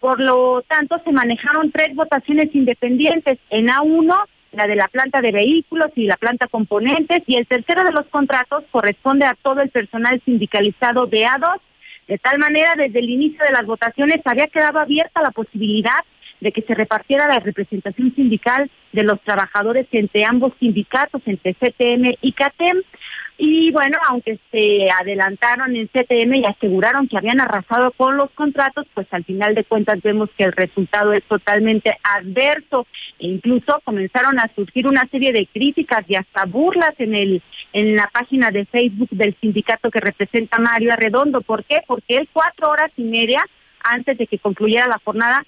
[0.00, 3.38] Por lo tanto, se manejaron tres votaciones independientes.
[3.50, 7.84] En A1 la de la planta de vehículos y la planta componentes, y el tercero
[7.84, 11.60] de los contratos corresponde a todo el personal sindicalizado de A2.
[12.08, 15.98] De tal manera, desde el inicio de las votaciones había quedado abierta la posibilidad
[16.40, 22.16] de que se repartiera la representación sindical de los trabajadores entre ambos sindicatos, entre CTM
[22.20, 22.82] y CATEM.
[23.38, 28.86] Y bueno, aunque se adelantaron en CTM y aseguraron que habían arrasado con los contratos,
[28.94, 32.86] pues al final de cuentas vemos que el resultado es totalmente adverso
[33.18, 37.42] e incluso comenzaron a surgir una serie de críticas y hasta burlas en el
[37.74, 41.42] en la página de Facebook del sindicato que representa Mario Arredondo.
[41.42, 41.82] ¿Por qué?
[41.86, 43.44] Porque él cuatro horas y media
[43.84, 45.44] antes de que concluyera la jornada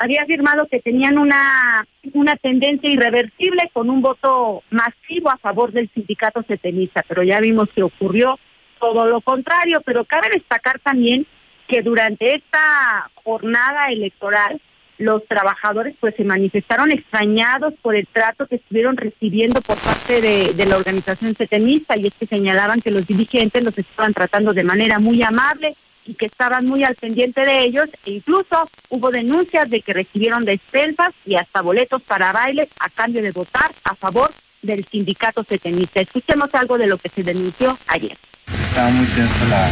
[0.00, 5.90] había afirmado que tenían una, una tendencia irreversible con un voto masivo a favor del
[5.92, 8.38] sindicato setenista, pero ya vimos que ocurrió
[8.80, 11.26] todo lo contrario, pero cabe destacar también
[11.68, 14.58] que durante esta jornada electoral
[14.96, 20.54] los trabajadores pues se manifestaron extrañados por el trato que estuvieron recibiendo por parte de,
[20.54, 24.64] de la organización setenista y es que señalaban que los dirigentes los estaban tratando de
[24.64, 25.74] manera muy amable,
[26.06, 30.44] y que estaban muy al pendiente de ellos e incluso hubo denuncias de que recibieron
[30.44, 34.30] despensas y hasta boletos para bailes a cambio de votar a favor
[34.62, 36.00] del sindicato setenista.
[36.00, 38.16] Escuchemos algo de lo que se denunció ayer.
[38.60, 39.70] Estaba muy tensa la,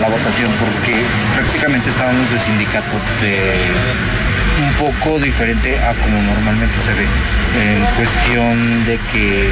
[0.00, 1.02] la votación porque
[1.34, 4.37] prácticamente estábamos de sindicato de
[4.78, 9.50] poco diferente a como normalmente se ve, en cuestión de que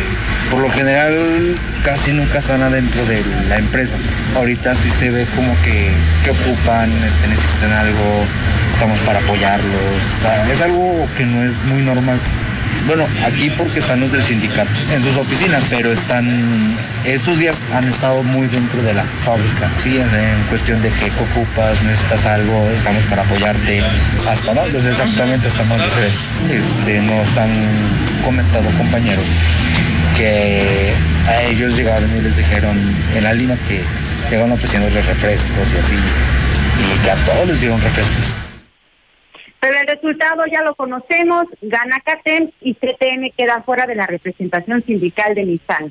[0.50, 1.14] por lo general
[1.84, 3.96] casi nunca están adentro de la empresa.
[4.36, 5.90] Ahorita sí se ve como que,
[6.24, 8.24] que ocupan, este, necesitan algo,
[8.72, 10.14] estamos para apoyarlos.
[10.50, 12.18] es algo que no es muy normal.
[12.86, 17.88] Bueno, aquí porque están los del sindicato en sus oficinas, pero están, estos días han
[17.88, 23.02] estado muy dentro de la fábrica, sí, en cuestión de que ocupas, necesitas algo, estamos
[23.04, 23.82] para apoyarte,
[24.30, 25.76] hasta no, pues exactamente hasta no
[26.48, 27.50] este, nos han
[28.24, 29.24] comentado compañeros
[30.16, 30.94] que
[31.26, 32.78] a ellos llegaron y les dijeron
[33.16, 33.82] en la línea que
[34.30, 38.45] llegaron ofreciéndoles refrescos y así, y que a todos les dieron refrescos.
[39.96, 45.44] Resultado ya lo conocemos, gana CATEM y CTM queda fuera de la representación sindical de
[45.44, 45.90] Nissan.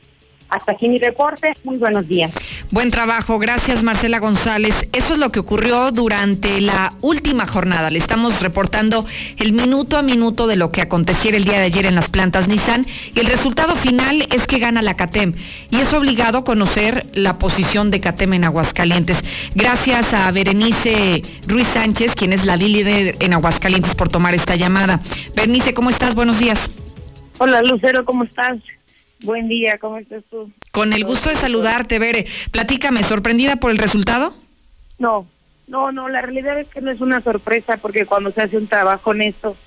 [0.50, 2.34] Hasta aquí mi reporte, muy buenos días.
[2.72, 4.88] Buen trabajo, gracias Marcela González.
[4.94, 7.90] Eso es lo que ocurrió durante la última jornada.
[7.90, 9.06] Le estamos reportando
[9.38, 12.48] el minuto a minuto de lo que aconteciera el día de ayer en las plantas
[12.48, 15.34] Nissan y el resultado final es que gana la CATEM
[15.72, 19.24] y es obligado conocer la posición de CATEM en Aguascalientes.
[19.56, 25.02] Gracias a Berenice Ruiz Sánchez, quien es la líder en Aguascalientes por tomar esta llamada.
[25.36, 26.14] Berenice, ¿cómo estás?
[26.14, 26.72] Buenos días.
[27.40, 28.60] Hola Lucero, ¿cómo estás?
[29.26, 30.52] Buen día, ¿cómo estás tú?
[30.72, 32.28] Con el gusto de saludarte, Bere.
[32.52, 34.36] Platícame, ¿sorprendida por el resultado?
[35.00, 35.26] No,
[35.68, 38.68] no, no, la realidad es que no es una sorpresa porque cuando se hace un
[38.68, 39.58] trabajo honesto,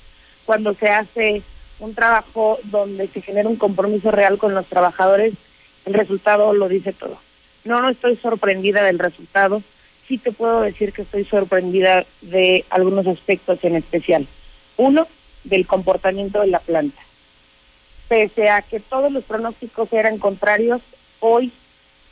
[0.45, 1.43] cuando se hace
[1.81, 5.35] un trabajo donde se genera un compromiso real con los trabajadores,
[5.87, 7.19] el resultado lo dice todo.
[7.65, 9.65] No, no estoy sorprendida del resultado,
[10.07, 14.25] sí te puedo decir que estoy sorprendida de algunos aspectos en especial.
[14.77, 15.09] Uno,
[15.43, 17.08] del comportamiento de la planta
[18.09, 20.81] pese a que todos los pronósticos eran contrarios,
[21.21, 21.53] hoy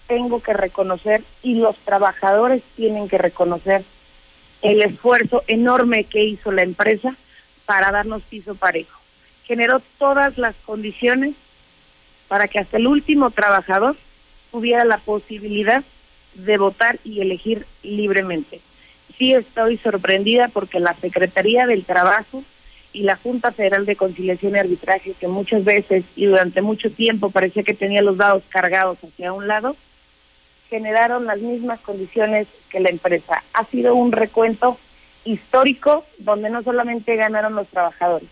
[0.06, 3.82] tengo que reconocer y los trabajadores tienen que reconocer
[4.62, 7.16] el esfuerzo enorme que hizo la empresa
[7.64, 9.00] para darnos piso parejo.
[9.44, 11.34] Generó todas las condiciones
[12.28, 13.96] para que hasta el último trabajador
[14.50, 15.82] tuviera la posibilidad
[16.34, 18.60] de votar y elegir libremente.
[19.18, 22.44] Sí estoy sorprendida porque la Secretaría del Trabajo
[22.96, 27.28] y la Junta Federal de Conciliación y Arbitraje, que muchas veces y durante mucho tiempo
[27.28, 29.76] parecía que tenía los dados cargados hacia un lado,
[30.70, 33.42] generaron las mismas condiciones que la empresa.
[33.52, 34.78] Ha sido un recuento
[35.26, 38.30] histórico donde no solamente ganaron los trabajadores,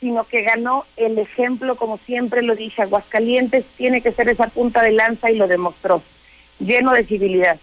[0.00, 4.82] sino que ganó el ejemplo, como siempre lo dije, Aguascalientes tiene que ser esa punta
[4.82, 6.02] de lanza y lo demostró,
[6.58, 7.60] lleno de civilidad,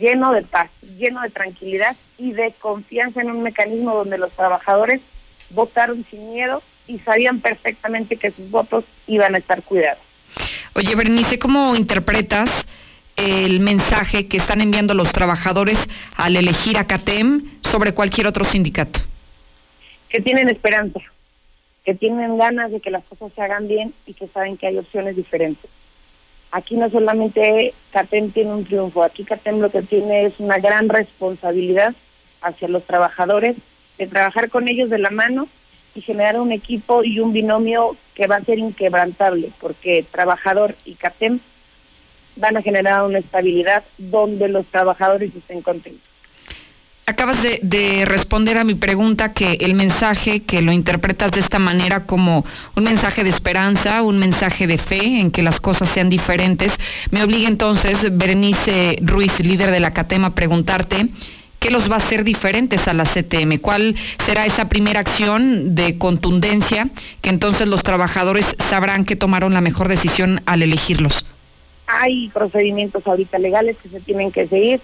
[0.00, 5.02] lleno de paz, lleno de tranquilidad y de confianza en un mecanismo donde los trabajadores
[5.50, 10.02] votaron sin miedo y sabían perfectamente que sus votos iban a estar cuidados.
[10.74, 12.68] Oye, Bernice, ¿cómo interpretas
[13.16, 19.00] el mensaje que están enviando los trabajadores al elegir a CATEM sobre cualquier otro sindicato?
[20.08, 21.00] Que tienen esperanza,
[21.84, 24.76] que tienen ganas de que las cosas se hagan bien y que saben que hay
[24.78, 25.70] opciones diferentes.
[26.52, 30.88] Aquí no solamente CATEM tiene un triunfo, aquí CATEM lo que tiene es una gran
[30.88, 31.94] responsabilidad
[32.42, 33.56] hacia los trabajadores
[33.98, 35.48] de trabajar con ellos de la mano
[35.94, 40.94] y generar un equipo y un binomio que va a ser inquebrantable, porque trabajador y
[40.94, 41.40] CATEM
[42.36, 46.02] van a generar una estabilidad donde los trabajadores estén contentos.
[47.08, 51.60] Acabas de, de, responder a mi pregunta que el mensaje que lo interpretas de esta
[51.60, 56.10] manera como un mensaje de esperanza, un mensaje de fe en que las cosas sean
[56.10, 56.78] diferentes,
[57.12, 61.08] me obliga entonces, Berenice Ruiz, líder de la CATEM, a preguntarte
[61.58, 63.58] ¿Qué los va a hacer diferentes a la CTM?
[63.58, 66.90] ¿Cuál será esa primera acción de contundencia
[67.22, 71.24] que entonces los trabajadores sabrán que tomaron la mejor decisión al elegirlos?
[71.86, 74.80] Hay procedimientos ahorita legales que se tienen que seguir,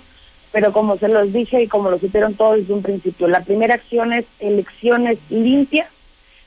[0.51, 3.75] pero como se los dije y como lo supieron todos desde un principio, la primera
[3.75, 5.89] acción es elecciones limpias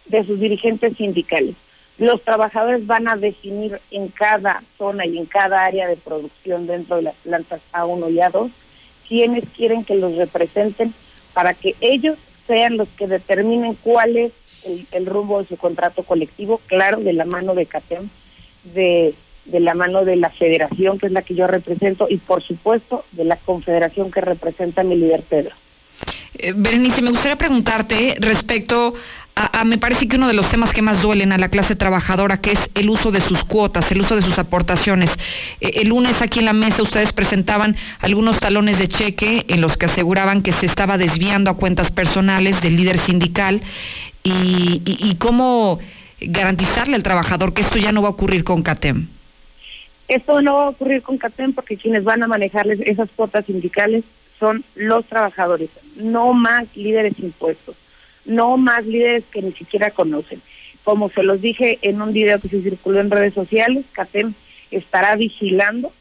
[0.08, 1.56] de sus dirigentes sindicales.
[1.98, 6.98] Los trabajadores van a definir en cada zona y en cada área de producción dentro
[6.98, 8.52] de las plantas A1 y A2
[9.08, 10.94] quienes quieren que los representen
[11.34, 14.32] para que ellos sean los que determinen cuál es
[14.92, 18.10] el, rumbo de su contrato colectivo, claro, de la mano de CATEM,
[18.64, 19.14] de,
[19.52, 23.26] la mano de la federación, que es la que yo represento, y por supuesto de
[23.26, 25.56] la confederación que representa mi líder Pedro.
[26.38, 28.94] Eh, Berenice, me gustaría preguntarte respecto
[29.66, 32.52] me parece que uno de los temas que más duelen a la clase trabajadora, que
[32.52, 35.18] es el uso de sus cuotas, el uso de sus aportaciones.
[35.60, 39.78] Eh, el lunes aquí en la mesa ustedes presentaban algunos talones de cheque en los
[39.78, 43.62] que aseguraban que se estaba desviando a cuentas personales del líder sindical
[44.24, 45.80] y, y cómo
[46.22, 49.08] garantizarle al trabajador que esto ya no va a ocurrir con CATEM.
[50.08, 54.04] Esto no va a ocurrir con CATEM porque quienes van a manejarles esas cuotas sindicales
[54.40, 57.76] son los trabajadores, no más líderes impuestos
[58.26, 60.42] no más líderes que ni siquiera conocen.
[60.84, 64.34] Como se los dije en un video que se circuló en redes sociales, CATEM
[64.72, 65.92] estará vigilando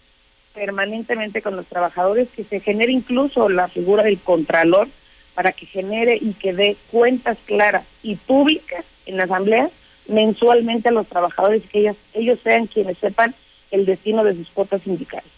[0.55, 4.89] permanentemente con los trabajadores que se genere incluso la figura del contralor
[5.35, 9.69] para que genere y que dé cuentas claras y públicas en la asamblea
[10.07, 13.35] mensualmente a los trabajadores que ellos, ellos sean quienes sepan
[13.71, 15.31] el destino de sus cuotas sindicales.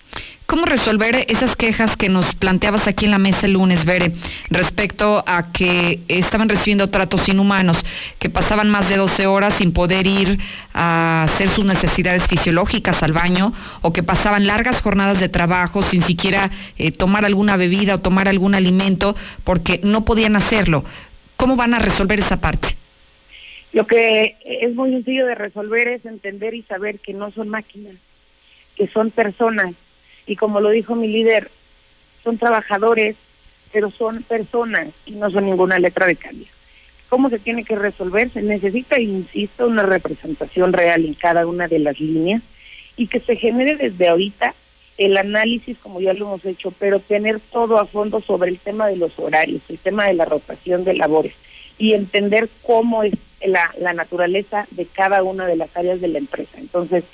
[0.46, 4.12] ¿Cómo resolver esas quejas que nos planteabas aquí en la mesa el lunes, Bere,
[4.48, 7.84] respecto a que estaban recibiendo tratos inhumanos,
[8.20, 10.38] que pasaban más de 12 horas sin poder ir
[10.72, 16.00] a hacer sus necesidades fisiológicas al baño, o que pasaban largas jornadas de trabajo sin
[16.00, 20.84] siquiera eh, tomar alguna bebida o tomar algún alimento porque no podían hacerlo?
[21.36, 22.68] ¿Cómo van a resolver esa parte?
[23.72, 27.96] Lo que es muy sencillo de resolver es entender y saber que no son máquinas,
[28.76, 29.74] que son personas
[30.26, 31.50] Y como lo dijo mi líder,
[32.24, 33.16] son trabajadores,
[33.72, 36.48] pero son personas y no son ninguna letra de cambio.
[37.08, 38.30] ¿Cómo se tiene que resolver?
[38.30, 42.42] Se necesita, insisto, una representación real en cada una de las líneas
[42.96, 44.54] y que se genere desde ahorita
[44.98, 48.88] el análisis, como ya lo hemos hecho, pero tener todo a fondo sobre el tema
[48.88, 51.34] de los horarios, el tema de la rotación de labores
[51.78, 53.12] y entender cómo es
[53.44, 56.58] la, la naturaleza de cada una de las áreas de la empresa.
[56.58, 57.04] Entonces,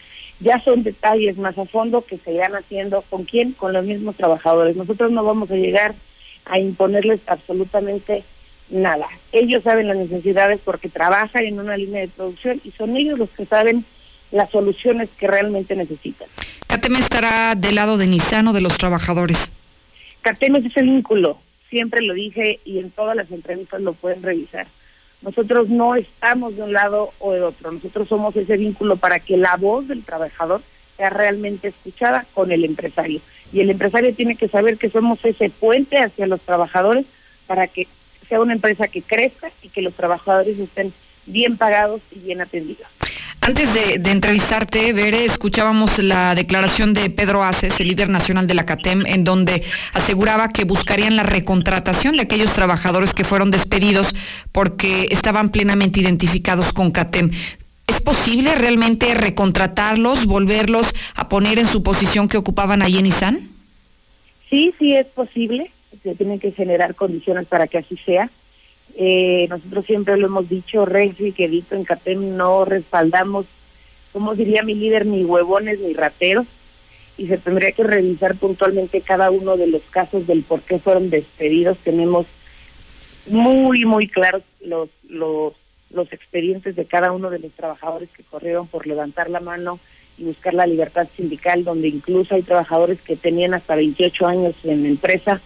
[0.42, 4.16] ya son detalles más a fondo que se irán haciendo con quién, con los mismos
[4.16, 4.76] trabajadores.
[4.76, 5.94] Nosotros no vamos a llegar
[6.44, 8.24] a imponerles absolutamente
[8.68, 9.06] nada.
[9.30, 13.30] Ellos saben las necesidades porque trabajan en una línea de producción y son ellos los
[13.30, 13.84] que saben
[14.32, 16.28] las soluciones que realmente necesitan.
[16.66, 19.52] ¿Cateme estará del lado de Nissan o de los trabajadores?
[20.22, 21.38] Cateme es ese vínculo,
[21.68, 24.66] siempre lo dije y en todas las entrevistas lo pueden revisar.
[25.22, 29.36] Nosotros no estamos de un lado o de otro, nosotros somos ese vínculo para que
[29.36, 30.62] la voz del trabajador
[30.96, 33.20] sea realmente escuchada con el empresario.
[33.52, 37.06] Y el empresario tiene que saber que somos ese puente hacia los trabajadores
[37.46, 37.86] para que
[38.28, 40.92] sea una empresa que crezca y que los trabajadores estén
[41.26, 42.88] bien pagados y bien atendidos.
[43.44, 48.64] Antes de, entrevistarte, Bere, escuchábamos la declaración de Pedro Aces, el líder nacional de la
[48.64, 49.64] CATEM, en donde
[49.94, 54.14] aseguraba que buscarían la recontratación de aquellos trabajadores que fueron despedidos
[54.52, 57.32] porque estaban plenamente identificados con CATEM.
[57.88, 63.48] ¿Es posible realmente recontratarlos, volverlos a poner en su posición que ocupaban allí en ISAN?
[64.48, 65.72] Sí, sí es posible.
[66.04, 68.30] Se tienen que generar condiciones para que así sea.
[68.96, 73.46] Eh, nosotros siempre lo hemos dicho, Renzi, que Dito en CATEM no respaldamos,
[74.12, 76.46] como diría mi líder, ni huevones ni rateros,
[77.16, 81.10] y se tendría que revisar puntualmente cada uno de los casos del por qué fueron
[81.10, 81.78] despedidos.
[81.78, 82.26] Tenemos
[83.26, 85.54] muy, muy claros los, los,
[85.90, 89.78] los expedientes de cada uno de los trabajadores que corrieron por levantar la mano
[90.18, 94.82] y buscar la libertad sindical, donde incluso hay trabajadores que tenían hasta 28 años en
[94.82, 95.40] la empresa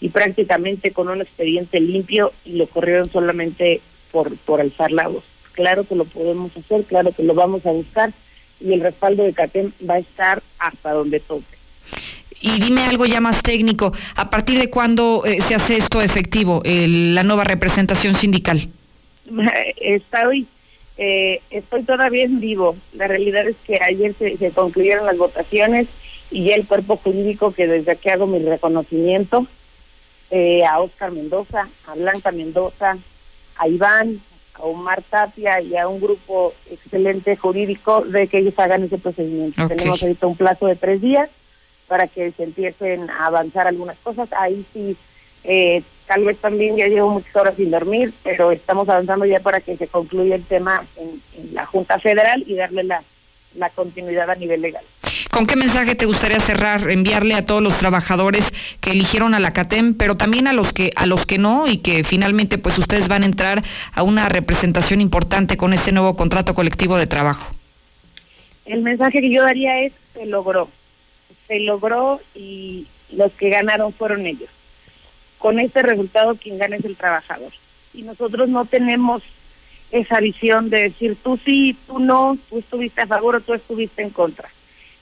[0.00, 3.80] y prácticamente con un expediente limpio y lo corrieron solamente
[4.10, 5.24] por, por alzar la voz.
[5.52, 8.12] Claro que lo podemos hacer, claro que lo vamos a buscar
[8.60, 11.44] y el respaldo de CATEM va a estar hasta donde toque.
[12.40, 16.62] Y dime algo ya más técnico, ¿a partir de cuándo eh, se hace esto efectivo,
[16.64, 18.68] la nueva representación sindical?
[19.76, 20.46] Estoy,
[20.96, 22.76] eh, estoy todavía en vivo.
[22.94, 25.88] La realidad es que ayer se, se concluyeron las votaciones
[26.30, 29.46] y ya el cuerpo jurídico que desde aquí hago mi reconocimiento
[30.30, 32.96] eh, a Oscar Mendoza, a Blanca Mendoza,
[33.56, 34.20] a Iván,
[34.54, 39.66] a Omar Tapia y a un grupo excelente jurídico de que ellos hagan ese procedimiento.
[39.68, 41.30] Tenemos ahorita un plazo de tres días
[41.88, 44.28] para que se empiecen a avanzar algunas cosas.
[44.32, 44.96] Ahí sí,
[45.42, 49.60] eh, tal vez también ya llevo muchas horas sin dormir, pero estamos avanzando ya para
[49.60, 51.20] que se concluya el tema en,
[51.52, 53.02] la Junta Federal y darle la,
[53.54, 54.84] la continuidad a nivel legal.
[55.30, 59.52] ¿Con qué mensaje te gustaría cerrar, enviarle a todos los trabajadores que eligieron a la
[59.52, 63.06] CATEM, pero también a los que a los que no y que finalmente pues ustedes
[63.06, 67.54] van a entrar a una representación importante con este nuevo contrato colectivo de trabajo?
[68.64, 70.68] El mensaje que yo daría es se logró.
[71.46, 74.50] Se logró y los que ganaron fueron ellos.
[75.38, 77.52] Con este resultado quien gana es el trabajador.
[77.94, 79.22] Y nosotros no tenemos
[79.92, 84.02] esa visión de decir tú sí, tú no, tú estuviste a favor o tú estuviste
[84.02, 84.48] en contra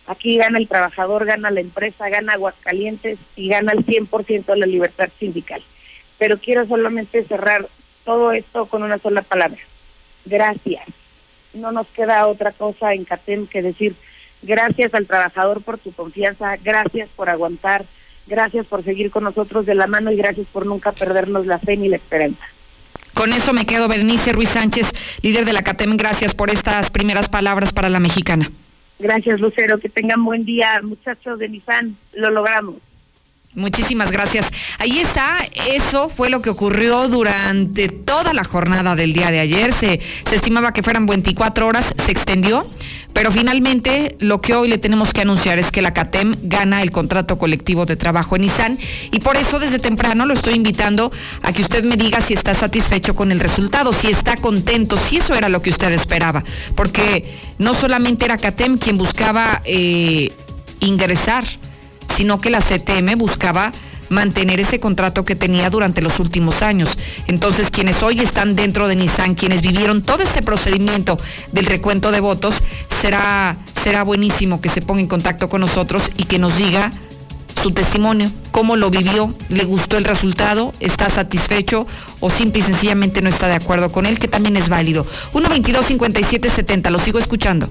[0.09, 5.11] Aquí gana el trabajador, gana la empresa, gana Aguascalientes y gana el 100% la libertad
[5.19, 5.63] sindical.
[6.17, 7.69] Pero quiero solamente cerrar
[8.07, 9.61] todo esto con una sola palabra.
[10.25, 10.83] Gracias.
[11.53, 13.95] No nos queda otra cosa en CATEM que decir
[14.41, 17.85] gracias al trabajador por su confianza, gracias por aguantar,
[18.27, 21.77] gracias por seguir con nosotros de la mano y gracias por nunca perdernos la fe
[21.77, 22.47] ni la esperanza.
[23.15, 24.93] Con eso me quedo, Bernice Ruiz Sánchez,
[25.23, 25.97] líder de la CATEM.
[25.97, 28.51] Gracias por estas primeras palabras para la mexicana.
[28.99, 29.79] Gracias, Lucero.
[29.79, 31.97] Que tengan buen día, muchachos de Nissan.
[32.13, 32.77] Lo logramos.
[33.55, 34.53] Muchísimas gracias.
[34.79, 35.39] Ahí está,
[35.71, 39.73] eso fue lo que ocurrió durante toda la jornada del día de ayer.
[39.73, 42.65] Se, se estimaba que fueran 24 horas, se extendió,
[43.13, 46.91] pero finalmente lo que hoy le tenemos que anunciar es que la CATEM gana el
[46.91, 48.79] contrato colectivo de trabajo en Nissan.
[49.11, 51.11] Y por eso desde temprano lo estoy invitando
[51.43, 55.17] a que usted me diga si está satisfecho con el resultado, si está contento, si
[55.17, 56.45] eso era lo que usted esperaba,
[56.77, 60.33] porque no solamente era CATEM quien buscaba eh,
[60.81, 61.45] ingresar
[62.19, 63.71] sino que la CTM buscaba
[64.09, 66.91] mantener ese contrato que tenía durante los últimos años.
[67.27, 71.19] Entonces, quienes hoy están dentro de Nissan, quienes vivieron todo ese procedimiento
[71.53, 72.57] del recuento de votos,
[73.01, 76.91] será, será buenísimo que se ponga en contacto con nosotros y que nos diga
[77.63, 81.87] su testimonio, cómo lo vivió, le gustó el resultado, está satisfecho
[82.21, 85.07] o simple y sencillamente no está de acuerdo con él, que también es válido.
[85.33, 87.69] 1 22 57 70, lo sigo escuchando.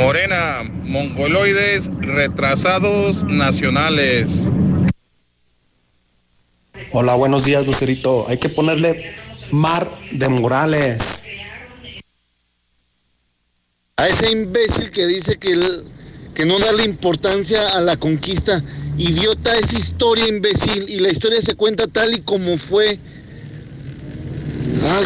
[0.00, 4.50] Morena, mongoloides retrasados nacionales.
[6.92, 8.26] Hola, buenos días, Lucerito.
[8.26, 9.12] Hay que ponerle
[9.50, 11.22] Mar de Morales.
[13.98, 15.54] A ese imbécil que dice que,
[16.34, 18.64] que no darle importancia a la conquista.
[18.96, 20.88] Idiota, es historia, imbécil.
[20.88, 22.98] Y la historia se cuenta tal y como fue.
[24.82, 25.02] Ah,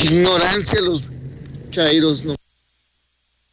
[0.00, 1.04] qué ignorancia los
[1.70, 2.24] chairos.
[2.24, 2.34] No.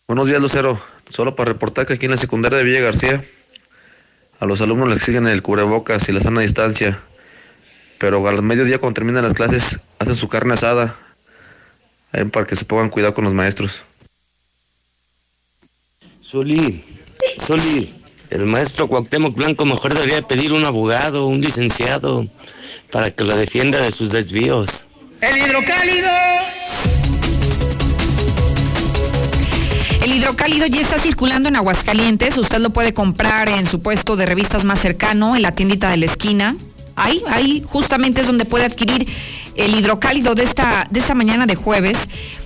[0.08, 0.80] Buenos días, Lucero.
[1.10, 3.24] Solo para reportar que aquí en la secundaria de Villa García
[4.40, 7.02] a los alumnos les exigen el cubrebocas y la sana distancia.
[7.98, 10.96] Pero al mediodía cuando terminan las clases hacen su carne asada.
[12.32, 13.82] Para que se pongan cuidado con los maestros.
[16.22, 16.84] Soli,
[17.40, 17.92] Soli,
[18.30, 22.28] el maestro Cuauhtémoc Blanco mejor debería pedir un abogado, un licenciado,
[22.92, 24.86] para que lo defienda de sus desvíos.
[25.22, 26.10] El hidrocálido.
[30.06, 32.38] El hidrocálido ya está circulando en Aguascalientes.
[32.38, 35.98] Usted lo puede comprar en su puesto de revistas más cercano, en la tiendita de
[35.98, 36.56] la esquina.
[36.96, 39.08] Ahí, ahí justamente es donde puede adquirir
[39.56, 41.98] el hidrocálido de esta, de esta mañana de jueves.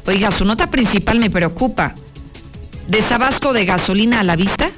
[0.08, 1.96] Oiga, su nota principal me preocupa.
[2.88, 4.72] ¿Desabasto de gasolina a la vista?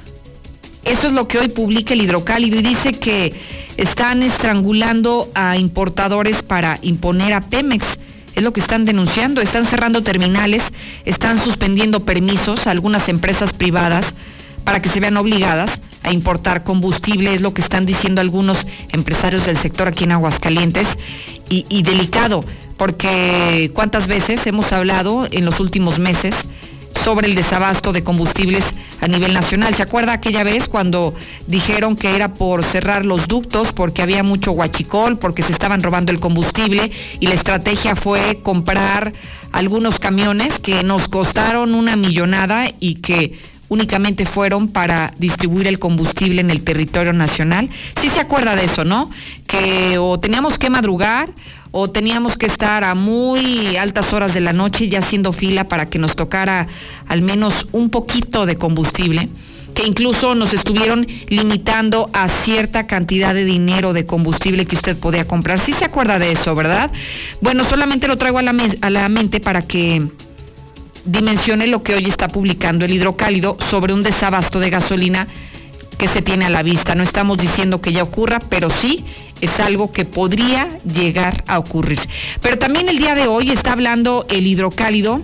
[0.84, 3.32] Eso es lo que hoy publica el hidrocálido y dice que
[3.76, 8.00] están estrangulando a importadores para imponer a Pemex.
[8.34, 9.40] Es lo que están denunciando.
[9.40, 10.72] Están cerrando terminales,
[11.04, 14.14] están suspendiendo permisos a algunas empresas privadas
[14.64, 19.46] para que se vean obligadas a importar combustible, es lo que están diciendo algunos empresarios
[19.46, 20.86] del sector aquí en Aguascalientes.
[21.48, 22.42] Y, delicado,
[22.78, 26.34] porque cuántas veces hemos hablado en los últimos meses
[27.04, 28.64] sobre el desabasto de combustibles
[29.00, 29.74] a nivel nacional.
[29.74, 31.14] ¿Se acuerda aquella vez cuando
[31.46, 36.12] dijeron que era por cerrar los ductos porque había mucho huachicol, porque se estaban robando
[36.12, 39.12] el combustible y la estrategia fue comprar
[39.50, 43.38] algunos camiones que nos costaron una millonada y que
[43.68, 47.70] únicamente fueron para distribuir el combustible en el territorio nacional?
[48.00, 49.10] Sí se acuerda de eso, ¿no?
[49.46, 51.30] Que o teníamos que madrugar
[51.72, 55.86] o teníamos que estar a muy altas horas de la noche ya haciendo fila para
[55.86, 56.68] que nos tocara
[57.08, 59.28] al menos un poquito de combustible
[59.74, 65.26] que incluso nos estuvieron limitando a cierta cantidad de dinero de combustible que usted podía
[65.26, 65.58] comprar.
[65.58, 66.90] Sí se acuerda de eso, ¿verdad?
[67.40, 70.06] Bueno, solamente lo traigo a la, a la mente para que
[71.06, 75.26] dimensione lo que hoy está publicando el hidrocálido sobre un desabasto de gasolina
[76.02, 76.96] que se tiene a la vista.
[76.96, 79.04] No estamos diciendo que ya ocurra, pero sí
[79.40, 82.00] es algo que podría llegar a ocurrir.
[82.40, 85.22] Pero también el día de hoy está hablando el hidrocálido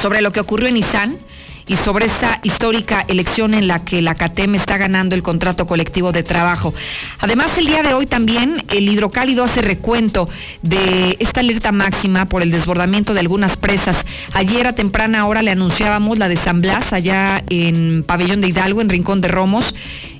[0.00, 1.18] sobre lo que ocurrió en Nissan
[1.66, 6.12] y sobre esta histórica elección en la que la CATEM está ganando el contrato colectivo
[6.12, 6.74] de trabajo.
[7.20, 10.28] Además, el día de hoy también el hidrocálido hace recuento
[10.62, 14.06] de esta alerta máxima por el desbordamiento de algunas presas.
[14.32, 18.80] Ayer a temprana hora le anunciábamos la de San Blas, allá en Pabellón de Hidalgo,
[18.80, 19.74] en Rincón de Romos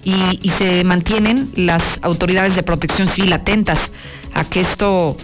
[0.04, 3.92] y, se mantienen las autoridades de protección civil atentas
[4.34, 5.16] a que esto,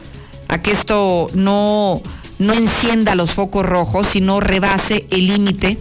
[0.48, 2.00] a que esto no,
[2.38, 5.78] no encienda los focos rojos, sino rebase el límite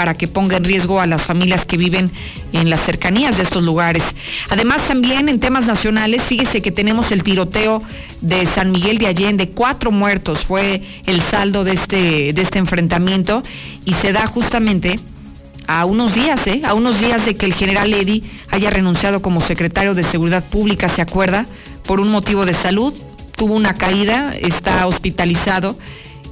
[0.00, 2.10] para que ponga en riesgo a las familias que viven
[2.54, 4.02] en las cercanías de estos lugares.
[4.48, 7.82] Además, también en temas nacionales, fíjese que tenemos el tiroteo
[8.22, 13.42] de San Miguel de Allende, cuatro muertos fue el saldo de este, de este enfrentamiento
[13.84, 14.98] y se da justamente
[15.66, 16.62] a unos días, ¿eh?
[16.64, 20.88] A unos días de que el general Eddy haya renunciado como secretario de Seguridad Pública,
[20.88, 21.44] ¿se acuerda?
[21.86, 22.94] Por un motivo de salud,
[23.36, 25.76] tuvo una caída, está hospitalizado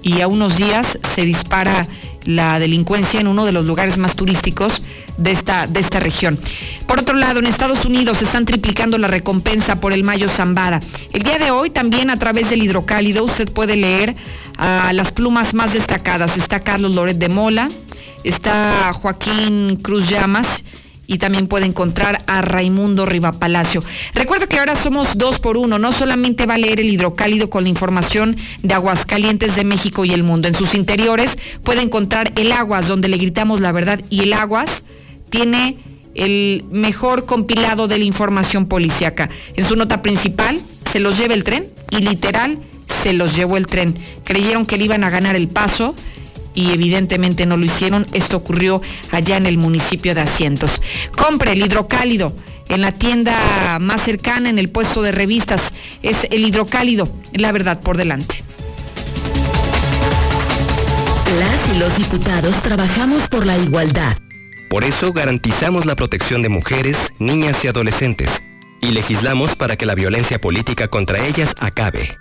[0.08, 1.86] y a unos días se dispara
[2.24, 4.82] la delincuencia en uno de los lugares más turísticos
[5.18, 6.38] de esta, de esta región.
[6.86, 10.80] Por otro lado, en Estados Unidos están triplicando la recompensa por el Mayo Zambada.
[11.12, 14.16] El día de hoy también a través del hidrocálido usted puede leer
[14.56, 16.38] a las plumas más destacadas.
[16.38, 17.68] Está Carlos Loret de Mola,
[18.24, 20.64] está Joaquín Cruz Llamas
[21.08, 23.82] y también puede encontrar a Raimundo Rivapalacio.
[24.14, 27.64] Recuerda que ahora somos dos por uno, no solamente va a leer el hidrocálido con
[27.64, 30.46] la información de Aguascalientes de México y el mundo.
[30.46, 34.84] En sus interiores puede encontrar el Aguas, donde le gritamos la verdad, y el Aguas
[35.30, 35.78] tiene
[36.14, 39.30] el mejor compilado de la información policiaca.
[39.56, 40.60] En su nota principal,
[40.92, 42.58] se los lleva el tren y literal
[43.02, 43.94] se los llevó el tren.
[44.24, 45.94] Creyeron que le iban a ganar el paso
[46.54, 48.06] y evidentemente no lo hicieron.
[48.12, 50.82] Esto ocurrió allá en el municipio de Asientos.
[51.16, 52.34] Compre el hidrocálido
[52.68, 55.72] en la tienda más cercana, en el puesto de revistas.
[56.02, 58.42] Es el hidrocálido, la verdad por delante.
[61.38, 64.16] Las y los diputados trabajamos por la igualdad.
[64.70, 68.44] Por eso garantizamos la protección de mujeres, niñas y adolescentes.
[68.80, 72.18] Y legislamos para que la violencia política contra ellas acabe.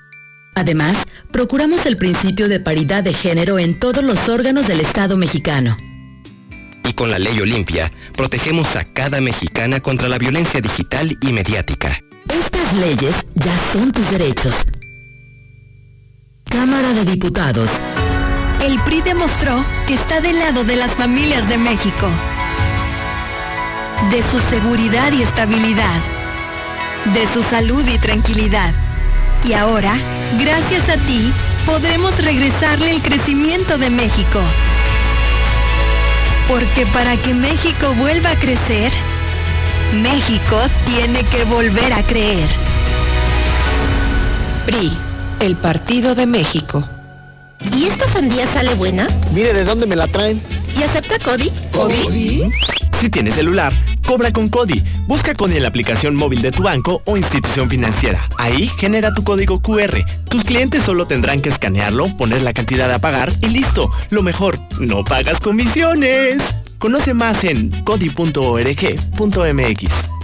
[0.57, 0.97] Además,
[1.31, 5.77] procuramos el principio de paridad de género en todos los órganos del Estado mexicano.
[6.83, 12.01] Y con la ley Olimpia, protegemos a cada mexicana contra la violencia digital y mediática.
[12.27, 14.55] Estas leyes ya son tus derechos.
[16.45, 17.69] Cámara de Diputados.
[18.59, 22.09] El PRI demostró que está del lado de las familias de México,
[24.09, 26.01] de su seguridad y estabilidad,
[27.13, 28.73] de su salud y tranquilidad.
[29.47, 29.95] Y ahora,
[30.41, 31.31] gracias a ti,
[31.65, 34.41] podremos regresarle el crecimiento de México.
[36.49, 38.91] Porque para que México vuelva a crecer,
[40.01, 42.49] México tiene que volver a creer.
[44.65, 44.91] PRI,
[45.39, 46.83] el Partido de México.
[47.73, 49.07] ¿Y esta sandía sale buena?
[49.33, 50.41] Mire de dónde me la traen.
[50.77, 51.53] ¿Y acepta Cody?
[51.71, 52.49] ¿Cody?
[52.99, 53.71] Si tienes celular,
[54.07, 54.81] cobra con Cody.
[55.05, 58.27] Busca Cody en la aplicación móvil de tu banco o institución financiera.
[58.39, 60.03] Ahí genera tu código QR.
[60.29, 63.91] Tus clientes solo tendrán que escanearlo, poner la cantidad a pagar y listo.
[64.09, 66.41] Lo mejor, no pagas comisiones.
[66.79, 68.17] Conoce más en cody.org.mx.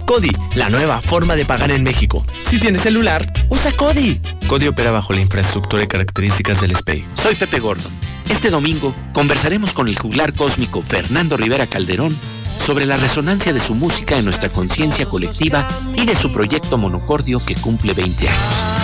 [0.04, 2.26] Cody, la nueva forma de pagar en México.
[2.50, 4.20] Si tienes celular, usa Cody.
[4.48, 7.04] Cody opera bajo la infraestructura y características del SPEI.
[7.22, 7.92] Soy Pepe Gordon.
[8.28, 12.16] Este domingo conversaremos con el juglar cósmico Fernando Rivera Calderón
[12.64, 17.38] sobre la resonancia de su música en nuestra conciencia colectiva y de su proyecto Monocordio
[17.40, 18.74] que cumple 20 años.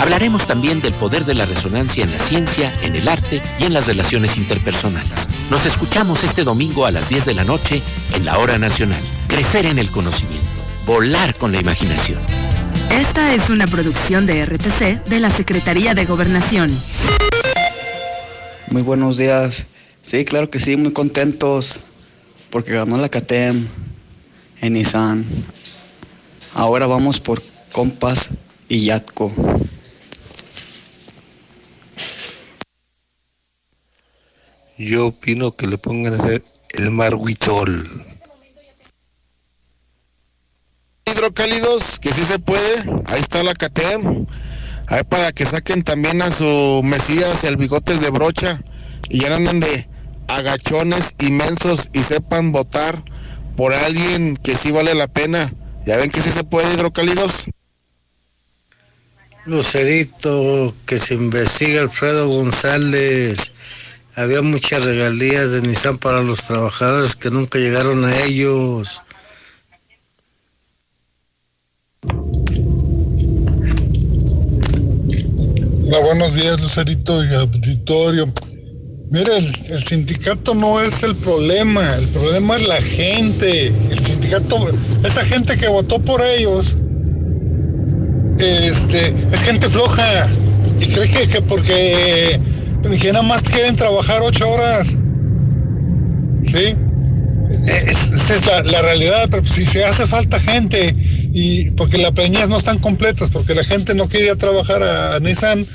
[0.00, 3.72] Hablaremos también del poder de la resonancia en la ciencia, en el arte y en
[3.72, 5.26] las relaciones interpersonales.
[5.50, 7.80] Nos escuchamos este domingo a las 10 de la noche
[8.14, 9.00] en la Hora Nacional.
[9.26, 10.46] Crecer en el conocimiento.
[10.84, 12.18] Volar con la imaginación.
[12.90, 16.76] Esta es una producción de RTC de la Secretaría de Gobernación.
[18.70, 19.64] Muy buenos días.
[20.02, 21.80] Sí, claro que sí, muy contentos
[22.50, 23.68] porque ganó la CATEM
[24.60, 25.24] en Nissan.
[26.54, 27.42] Ahora vamos por
[27.72, 28.30] Compass
[28.68, 29.32] y Yatco.
[34.78, 37.86] Yo opino que le pongan el, el marguitol.
[41.06, 42.78] Hidrocálidos, que sí se puede.
[43.06, 44.26] Ahí está la CATEM.
[44.88, 48.60] Ahí para que saquen también a su Mesías el bigotes de brocha
[49.08, 49.88] y ya no anden de
[50.28, 53.02] agachones inmensos y sepan votar
[53.56, 55.52] por alguien que sí vale la pena.
[55.86, 57.46] Ya ven que sí se puede, hidrocálidos.
[59.44, 63.52] Lucerito, que se investiga Alfredo González.
[64.16, 69.00] Había muchas regalías de Nissan para los trabajadores que nunca llegaron a ellos.
[75.86, 78.32] Hola, buenos días, Lucerito y auditorio.
[79.10, 83.68] Mire, el, sindicato no es el problema, el problema es la gente.
[83.90, 84.66] El sindicato,
[85.04, 86.76] esa gente que votó por ellos,
[88.38, 90.28] este, es gente floja.
[90.80, 92.40] Y cree que, que porque
[93.00, 94.96] que nada más quieren trabajar ocho horas.
[96.42, 96.74] ¿Sí?
[97.66, 100.94] Es- esa es la, realidad, pero si se hace falta gente
[101.32, 104.82] y porque las peñas no están completas, porque la gente no quiere ir a trabajar
[104.82, 105.66] a Nissan,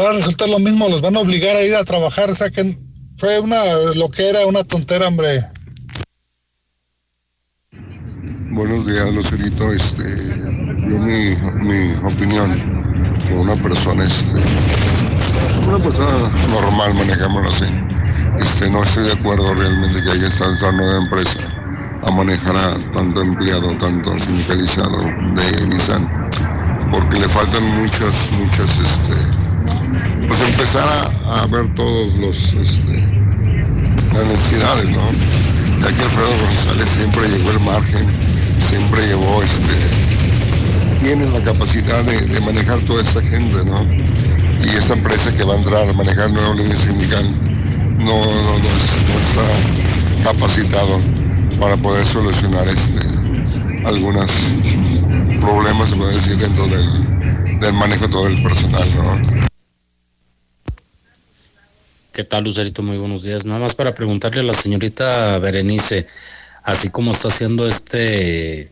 [0.00, 2.78] va a resultar lo mismo, los van a obligar a ir a trabajar, o que
[3.16, 3.64] fue una
[3.94, 5.44] lo que era una tontera, hombre.
[8.50, 9.72] Buenos días, Lucerito.
[9.72, 11.34] Este, yo mi,
[11.64, 12.82] mi opinión
[13.28, 14.40] como una persona, este,
[15.66, 17.64] una persona normal, manejámoslo así.
[18.38, 21.40] Este, no estoy de acuerdo realmente que haya esta nueva empresa
[22.02, 26.30] a manejar a tanto empleado, tanto sindicalizado de Nissan,
[26.90, 29.41] porque le faltan muchas, muchas, este,
[30.26, 33.02] pues empezar a, ver todos los, este,
[34.14, 35.10] las necesidades, ¿no?
[35.80, 38.06] Ya que Alfredo González siempre llevó el margen,
[38.68, 39.74] siempre llevó este,
[41.00, 43.84] tiene la capacidad de, manejar toda esta gente, ¿no?
[44.64, 47.24] Y esa empresa que va a entrar a manejar el nuevo sindical
[47.98, 51.00] no, no está capacitado
[51.60, 53.12] para poder solucionar este
[53.84, 54.30] algunos
[55.40, 59.51] problemas, se puede decir, dentro del, del manejo de todo el personal, ¿no?
[62.12, 62.82] ¿Qué tal, Lucerito?
[62.82, 63.46] Muy buenos días.
[63.46, 66.06] Nada más para preguntarle a la señorita Berenice,
[66.62, 68.70] así como está haciendo este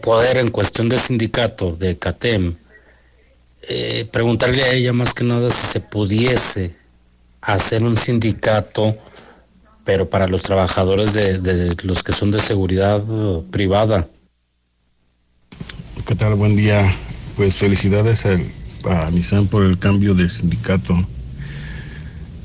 [0.00, 2.56] poder en cuestión de sindicato, de CATEM,
[3.68, 6.74] eh, preguntarle a ella más que nada si se pudiese
[7.42, 8.96] hacer un sindicato,
[9.84, 13.02] pero para los trabajadores de, de los que son de seguridad
[13.50, 14.08] privada.
[16.06, 16.34] ¿Qué tal?
[16.34, 16.96] Buen día.
[17.36, 18.50] Pues felicidades al-
[18.84, 20.94] a, Nissan por el cambio de sindicato.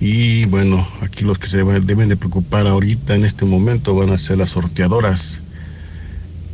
[0.02, 4.10] Y bueno, aquí los que se va- deben de preocupar ahorita en este momento van
[4.10, 5.42] a ser las sorteadoras.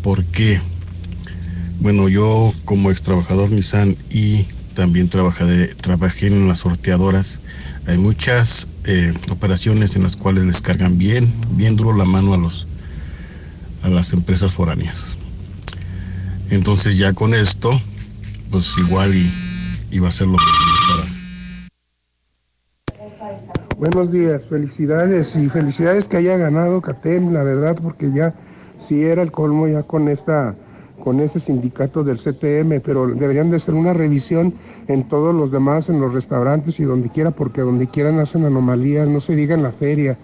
[0.03, 0.59] ¿Por qué?
[1.79, 4.45] Bueno, yo como ex trabajador Nissan y
[4.75, 7.39] también trabajé, trabajé en las sorteadoras.
[7.87, 12.37] Hay muchas eh, operaciones en las cuales les cargan bien, bien duro la mano a
[12.37, 12.67] los
[13.81, 15.15] a las empresas foráneas.
[16.49, 17.79] Entonces ya con esto,
[18.51, 19.31] pues igual y,
[19.95, 20.76] iba a ser lo mismo
[23.78, 28.34] Buenos días, felicidades y felicidades que haya ganado CATEM, la verdad, porque ya
[28.80, 30.55] sí era el colmo ya con esta
[31.03, 34.55] con este sindicato del CTM, pero deberían de ser una revisión
[34.88, 39.07] en todos los demás, en los restaurantes y donde quiera, porque donde quieran hacen anomalías,
[39.07, 40.17] no se diga en la feria,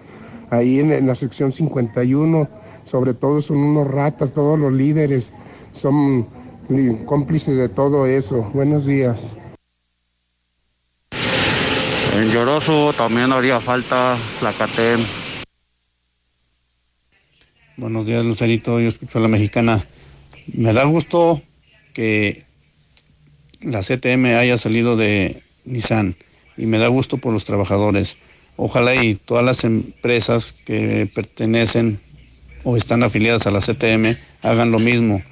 [0.49, 2.47] ahí en la sección 51,
[2.85, 5.31] sobre todo son unos ratas, todos los líderes
[5.73, 6.25] son
[7.05, 8.49] cómplices de todo eso.
[8.51, 9.35] Buenos días.
[12.15, 14.99] En Lloroso también haría falta la CATEM.
[17.75, 18.79] Buenos días, Lucerito.
[18.79, 19.83] Yo escucho a la mexicana.
[20.53, 21.41] Me da gusto
[21.91, 22.45] que
[23.63, 26.15] la CTM haya salido de Nissan
[26.55, 28.17] y me da gusto por los trabajadores.
[28.57, 31.99] Ojalá y todas las empresas que pertenecen
[32.63, 35.23] o están afiliadas a la CTM hagan lo mismo.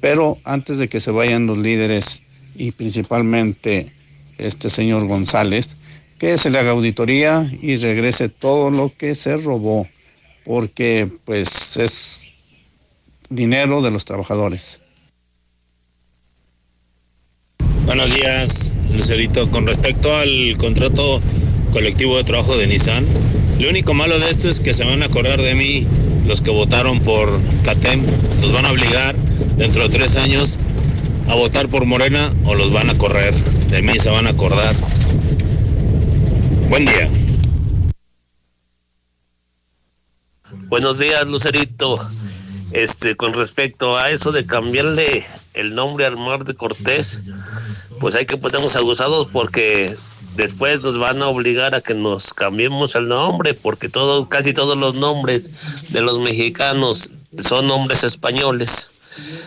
[0.00, 2.22] Pero antes de que se vayan los líderes
[2.54, 3.92] y principalmente
[4.38, 5.76] este señor González,
[6.18, 9.88] que se le haga auditoría y regrese todo lo que se robó,
[10.44, 12.32] porque pues es
[13.30, 14.80] dinero de los trabajadores.
[17.86, 19.50] Buenos días, Lucerito.
[19.50, 21.22] Con respecto al contrato
[21.72, 23.06] colectivo de trabajo de Nissan,
[23.58, 25.86] lo único malo de esto es que se van a acordar de mí
[26.26, 28.02] los que votaron por CATEM,
[28.42, 29.16] los van a obligar
[29.56, 30.58] dentro de tres años
[31.28, 33.34] a votar por Morena o los van a correr.
[33.70, 34.74] De mí se van a acordar.
[36.68, 37.10] Buen día.
[40.68, 41.98] Buenos días, Lucerito.
[42.72, 47.20] Este, con respecto a eso de cambiarle el nombre al mar de Cortés,
[48.00, 49.94] pues hay que ponernos abusados porque
[50.36, 54.76] después nos van a obligar a que nos cambiemos el nombre, porque todo, casi todos
[54.76, 55.48] los nombres
[55.88, 57.08] de los mexicanos
[57.38, 58.90] son nombres españoles.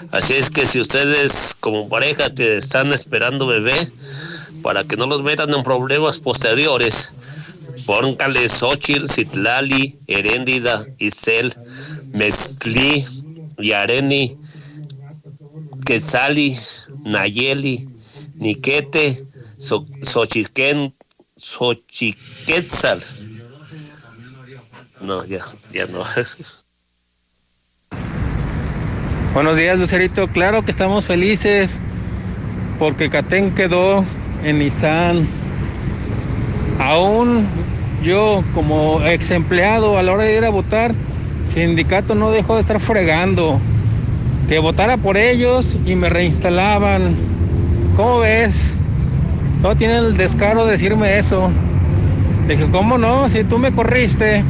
[0.10, 3.88] Así es que si ustedes como pareja te están esperando bebé,
[4.62, 7.14] para que no los metan en problemas posteriores.
[7.86, 11.54] Póngale Xochitl, Citlali, Heréndida, Isel,
[12.14, 13.06] Mezcli,
[13.58, 14.38] Yareni,
[15.86, 16.58] Quetzali,
[17.04, 17.88] Nayeli,
[18.36, 19.24] Niquete,
[19.58, 20.94] Xochiquén,
[21.38, 23.02] Xochiquetzal.
[25.00, 26.04] No, ya, ya no.
[29.34, 30.28] Buenos días, Lucerito.
[30.28, 31.80] Claro que estamos felices
[32.78, 34.06] porque Catén quedó
[34.44, 35.28] en Nissan.
[36.80, 37.46] Aún
[38.04, 40.94] yo como ex empleado a la hora de ir a votar,
[41.54, 43.60] sindicato no dejó de estar fregando.
[44.48, 47.16] Que votara por ellos y me reinstalaban.
[47.96, 48.74] ¿Cómo ves?
[49.62, 51.50] No tienen el descaro de decirme eso.
[52.48, 53.30] Dije, ¿cómo no?
[53.30, 54.44] Si tú me corriste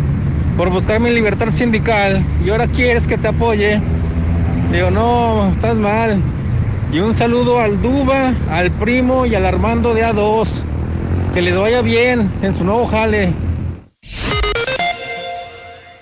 [0.57, 3.79] por buscar mi libertad sindical y ahora quieres que te apoye.
[4.71, 6.19] Digo, no, estás mal.
[6.91, 10.47] Y un saludo al Duba, al primo y al Armando de A2.
[11.33, 13.33] Que les vaya bien en su nuevo jale.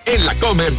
[0.05, 0.73] En la Comer.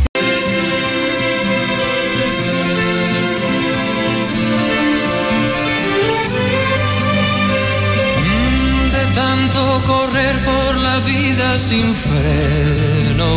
[8.92, 13.36] De tanto correr por la vida sin freno.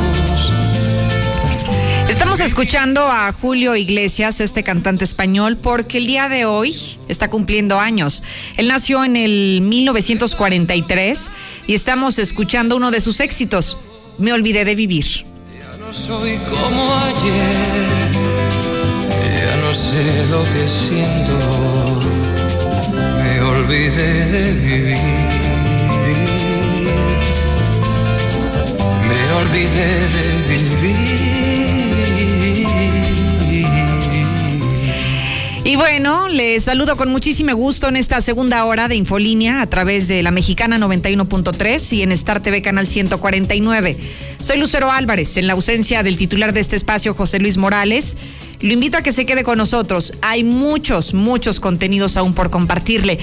[2.41, 6.75] Escuchando a Julio Iglesias, este cantante español, porque el día de hoy
[7.07, 8.23] está cumpliendo años.
[8.57, 11.29] Él nació en el 1943
[11.67, 13.77] y estamos escuchando uno de sus éxitos,
[14.17, 15.05] Me olvidé de vivir.
[15.05, 18.11] Ya no soy como ayer,
[19.21, 21.37] ya no sé lo que siento,
[23.23, 24.97] me olvidé de vivir,
[29.07, 31.50] me olvidé de vivir.
[35.71, 40.09] Y bueno, les saludo con muchísimo gusto en esta segunda hora de Infolínea a través
[40.09, 43.97] de la Mexicana 91.3 y en Star TV Canal 149.
[44.37, 48.17] Soy Lucero Álvarez, en la ausencia del titular de este espacio, José Luis Morales.
[48.59, 50.11] Lo invito a que se quede con nosotros.
[50.21, 53.17] Hay muchos, muchos contenidos aún por compartirle.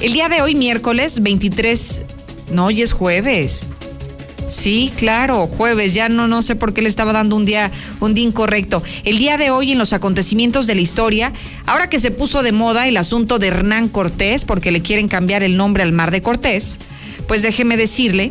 [0.00, 2.02] El día de hoy, miércoles 23,
[2.50, 3.68] no, hoy es jueves.
[4.48, 7.70] Sí, claro, jueves, ya no, no sé por qué le estaba dando un día,
[8.00, 8.82] un día incorrecto.
[9.04, 11.32] El día de hoy en los acontecimientos de la historia,
[11.66, 15.42] ahora que se puso de moda el asunto de Hernán Cortés, porque le quieren cambiar
[15.42, 16.78] el nombre al mar de Cortés,
[17.26, 18.30] pues déjeme decirle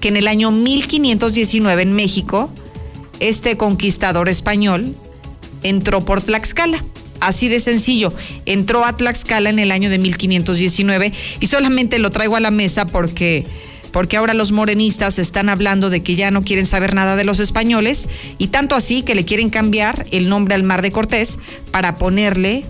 [0.00, 2.52] que en el año 1519 en México,
[3.20, 4.96] este conquistador español
[5.62, 6.84] entró por Tlaxcala.
[7.20, 8.12] Así de sencillo,
[8.46, 12.84] entró a Tlaxcala en el año de 1519 y solamente lo traigo a la mesa
[12.84, 13.46] porque
[13.92, 17.40] porque ahora los morenistas están hablando de que ya no quieren saber nada de los
[17.40, 21.38] españoles y tanto así que le quieren cambiar el nombre al mar de Cortés
[21.70, 22.64] para ponerle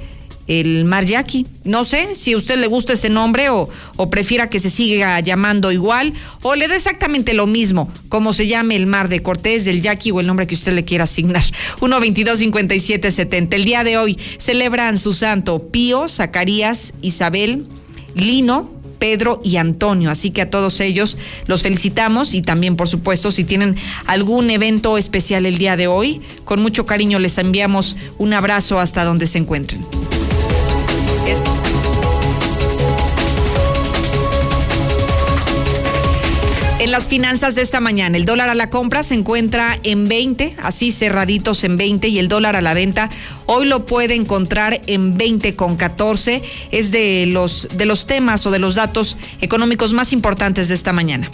[0.49, 1.47] el Mar Yaqui.
[1.65, 5.19] No sé si a usted le gusta ese nombre o, o, prefiera que se siga
[5.21, 6.13] llamando igual
[6.43, 10.11] o le dé exactamente lo mismo, como se llame el Mar de Cortés, del Yaqui
[10.11, 11.45] o el nombre que usted le quiera asignar.
[11.81, 13.57] 1 22 57 70.
[13.57, 17.67] El día de hoy celebran su santo Pío, Zacarías, Isabel,
[18.15, 20.13] Lino, Pedro y Antonio.
[20.13, 23.75] Así que a todos ellos los felicitamos y también, por supuesto, si tienen
[24.07, 29.05] algún evento especial el día de hoy, con mucho cariño les enviamos un abrazo hasta
[29.05, 29.85] donde se encuentren.
[31.27, 31.72] En
[36.93, 40.93] las finanzas de esta mañana, el dólar a la compra se encuentra en 20, así
[40.93, 43.09] cerraditos en 20, y el dólar a la venta
[43.47, 46.43] hoy lo puede encontrar en 20 con 14.
[46.71, 50.93] Es de los, de los temas o de los datos económicos más importantes de esta
[50.93, 51.31] mañana.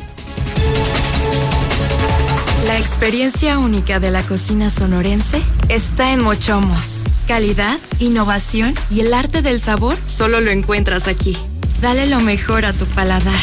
[2.64, 7.02] La experiencia única de la cocina sonorense está en Mochomos.
[7.26, 11.36] Calidad, innovación y el arte del sabor solo lo encuentras aquí.
[11.82, 13.34] Dale lo mejor a tu paladar.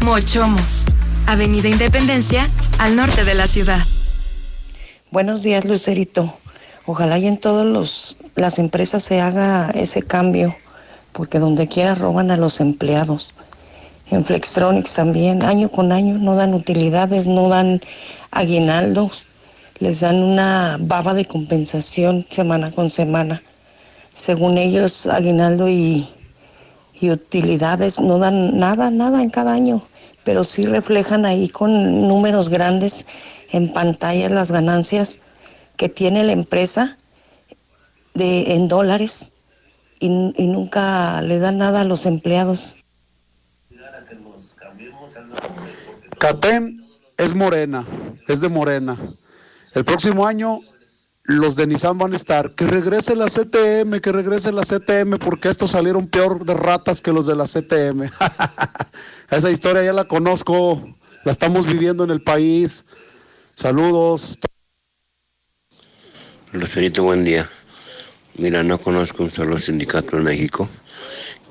[0.00, 0.86] Mochomos
[1.28, 2.48] Avenida Independencia,
[2.78, 3.80] al norte de la ciudad.
[5.10, 6.32] Buenos días, Lucerito.
[6.86, 10.56] Ojalá y en todas las empresas se haga ese cambio,
[11.12, 13.34] porque donde quiera roban a los empleados.
[14.10, 17.82] En Flextronics también, año con año, no dan utilidades, no dan
[18.30, 19.26] aguinaldos,
[19.80, 23.42] les dan una baba de compensación semana con semana.
[24.10, 26.08] Según ellos, aguinaldo y,
[26.98, 29.86] y utilidades no dan nada, nada en cada año
[30.28, 31.72] pero sí reflejan ahí con
[32.06, 33.06] números grandes
[33.50, 35.20] en pantalla las ganancias
[35.78, 36.98] que tiene la empresa
[38.12, 39.32] de, en dólares
[40.00, 42.76] y, nunca le dan nada a los empleados.
[46.18, 46.76] CATEM
[47.16, 47.86] es morena,
[48.26, 48.98] es de morena.
[49.72, 50.60] El próximo año
[51.28, 52.54] los de Nissan van a estar.
[52.54, 57.12] Que regrese la CTM, que regrese la CTM, porque estos salieron peor de ratas que
[57.12, 58.10] los de la CTM.
[59.30, 62.86] Esa historia ya la conozco, la estamos viviendo en el país.
[63.54, 64.38] Saludos.
[66.52, 67.46] Lucerito, buen día.
[68.38, 70.66] Mira, no conozco un solo sindicato en México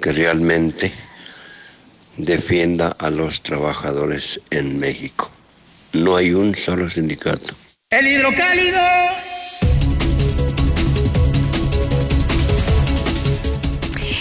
[0.02, 0.92] que realmente
[2.18, 5.30] defienda a los trabajadores en México.
[5.94, 7.54] No hay un solo sindicato.
[7.90, 8.80] El hidrocálido.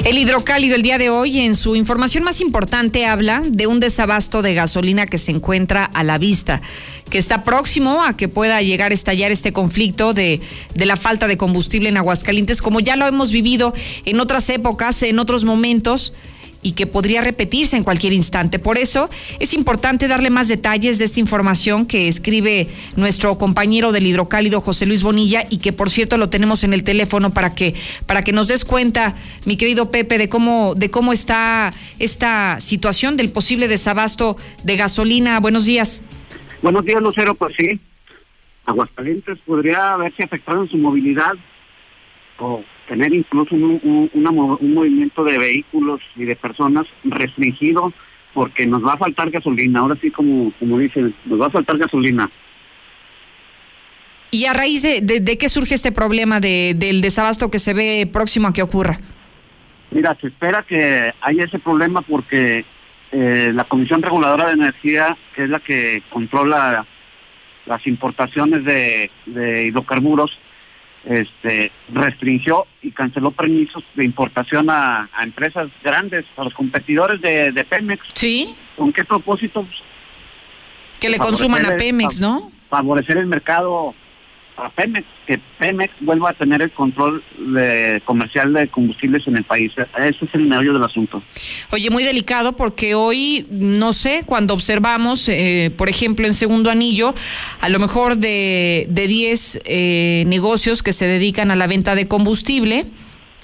[0.04, 4.40] El hidrocálido el día de hoy en su información más importante habla de un desabasto
[4.40, 6.62] de gasolina que se encuentra a la vista,
[7.10, 10.40] que está próximo a que pueda llegar a estallar este conflicto de,
[10.76, 15.02] de la falta de combustible en Aguascalientes, como ya lo hemos vivido en otras épocas,
[15.02, 16.12] en otros momentos
[16.66, 18.58] y que podría repetirse en cualquier instante.
[18.58, 19.08] Por eso
[19.38, 24.84] es importante darle más detalles de esta información que escribe nuestro compañero del hidrocálido José
[24.84, 28.32] Luis Bonilla y que por cierto lo tenemos en el teléfono para que para que
[28.32, 29.14] nos des cuenta,
[29.44, 35.38] mi querido Pepe, de cómo de cómo está esta situación del posible desabasto de gasolina.
[35.38, 36.02] Buenos días.
[36.62, 37.78] Buenos días, Lucero, pues sí.
[38.64, 41.34] Aguascalientes podría haberse afectado en su movilidad
[42.40, 44.10] o tener incluso un,
[44.60, 47.92] movimiento de vehículos y de personas restringido
[48.34, 49.80] porque nos va a faltar gasolina.
[49.80, 52.30] Ahora sí, como, como dicen, nos va a faltar gasolina.
[54.30, 58.08] ¿Y a raíz de, de, qué surge este problema de, del desabasto que se ve
[58.12, 58.98] próximo a que ocurra?
[59.90, 62.64] Mira, se espera que haya ese problema porque
[63.12, 66.84] eh, la Comisión Reguladora de Energía, que es la que controla
[67.64, 70.38] las importaciones de, de hidrocarburos,
[71.06, 78.04] este, restringió y canceló permisos de importación a, empresas grandes, a los competidores de, Pemex.
[78.14, 78.54] Sí.
[78.76, 79.66] ¿Con qué propósito?
[81.00, 82.50] Que le consuman a Pemex, ¿no?
[82.68, 83.94] Favorecer el mercado
[84.56, 89.44] a Pemex, que Pemex vuelva a tener el control de, comercial de combustibles en el
[89.44, 89.72] país.
[89.98, 91.22] Ese es el meollo del asunto.
[91.72, 97.14] Oye, muy delicado porque hoy, no sé, cuando observamos, eh, por ejemplo, en segundo anillo,
[97.60, 102.86] a lo mejor de 10 eh, negocios que se dedican a la venta de combustible,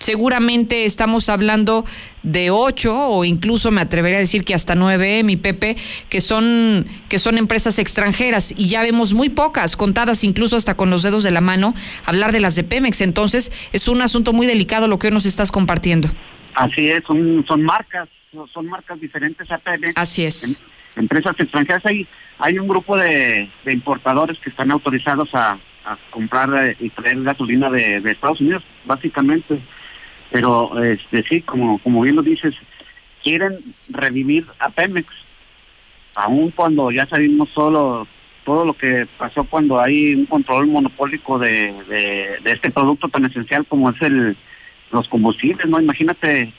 [0.03, 1.85] seguramente estamos hablando
[2.23, 5.77] de ocho o incluso me atrevería a decir que hasta nueve, mi Pepe,
[6.09, 10.91] que son, que son empresas extranjeras y ya vemos muy pocas, contadas incluso hasta con
[10.91, 11.75] los dedos de la mano,
[12.05, 13.01] hablar de las de Pemex.
[13.01, 16.09] Entonces es un asunto muy delicado lo que hoy nos estás compartiendo.
[16.55, 18.09] Así es, son, son marcas,
[18.53, 19.93] son marcas diferentes a Pemex.
[19.97, 20.61] Así es.
[20.97, 22.07] empresas extranjeras, hay,
[22.39, 25.59] hay un grupo de, importadores que están autorizados a,
[26.11, 29.61] comprar eh, y traer gasolina de Estados Unidos, básicamente
[30.33, 32.55] pero este sí, como, como bien lo dices,
[33.23, 33.59] quieren
[33.91, 35.07] revivir a Pemex,
[36.15, 38.07] aun cuando ya sabemos solo
[38.45, 43.65] todo lo que pasó cuando hay un control monopólico de, de, este producto tan esencial
[43.67, 44.37] como es el
[44.91, 45.81] los combustibles, ¿no?
[45.81, 46.53] Imagínate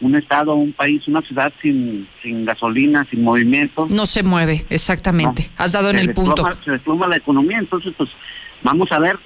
[0.00, 3.86] un estado, un país, una ciudad sin, sin gasolina, sin movimiento.
[3.88, 5.48] No se mueve, exactamente.
[5.56, 6.44] Has dado en el punto.
[6.64, 8.10] Se desploma la economía, entonces pues
[8.62, 9.16] vamos a ver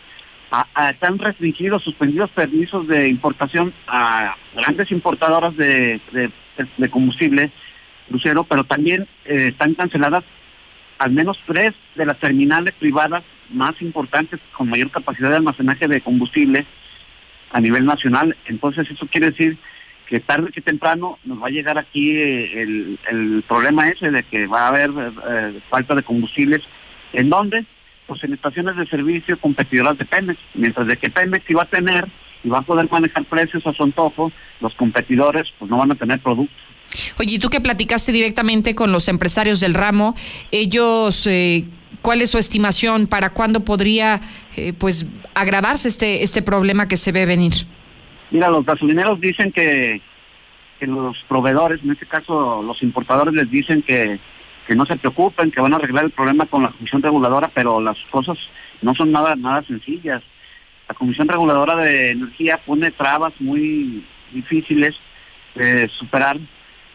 [0.90, 7.50] están restringidos, suspendidos permisos de importación a grandes importadoras de, de, combustible
[8.08, 10.24] crucero, pero también eh, están canceladas
[10.98, 16.00] al menos tres de las terminales privadas más importantes con mayor capacidad de almacenaje de
[16.00, 16.66] combustible
[17.50, 18.36] a nivel nacional.
[18.46, 19.58] Entonces eso quiere decir
[20.06, 24.22] que tarde que temprano nos va a llegar aquí eh, el, el problema ese de
[24.22, 24.90] que va a haber
[25.28, 26.62] eh, falta de combustibles.
[27.12, 27.66] ¿En dónde?
[28.06, 32.06] Pues en estaciones de servicio competidoras de Pemex, mientras de que Pemex iba a tener
[32.44, 34.30] y va a poder manejar precios a su antojo,
[34.60, 36.56] los competidores pues no van a tener productos.
[37.18, 40.14] Oye, ¿y tú que platicaste directamente con los empresarios del ramo,
[40.52, 41.64] ellos, eh,
[42.02, 44.20] cuál es su estimación para cuándo podría
[44.56, 47.52] eh, pues agravarse este, este problema que se ve venir?
[48.30, 50.00] Mira, los gasolineros dicen que,
[50.78, 54.18] que los proveedores, en este caso los importadores les dicen que
[54.66, 57.80] que no se preocupen, que van a arreglar el problema con la Comisión Reguladora, pero
[57.80, 58.36] las cosas
[58.82, 60.22] no son nada, nada sencillas.
[60.88, 64.96] La Comisión Reguladora de Energía pone trabas muy difíciles
[65.54, 66.38] de superar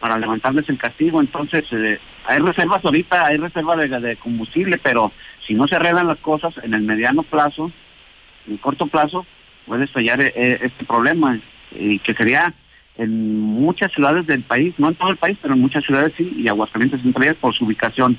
[0.00, 1.20] para levantarles el castigo.
[1.20, 5.12] Entonces, eh, hay reservas ahorita, hay reserva de, combustible, pero
[5.46, 7.70] si no se arreglan las cosas en el mediano plazo,
[8.46, 9.24] en el corto plazo,
[9.66, 11.38] puede estallar eh, este problema
[11.70, 12.52] y que sería
[13.02, 16.32] en muchas ciudades del país, no en todo el país, pero en muchas ciudades sí,
[16.36, 18.18] y Aguascalientes entre ellas por su ubicación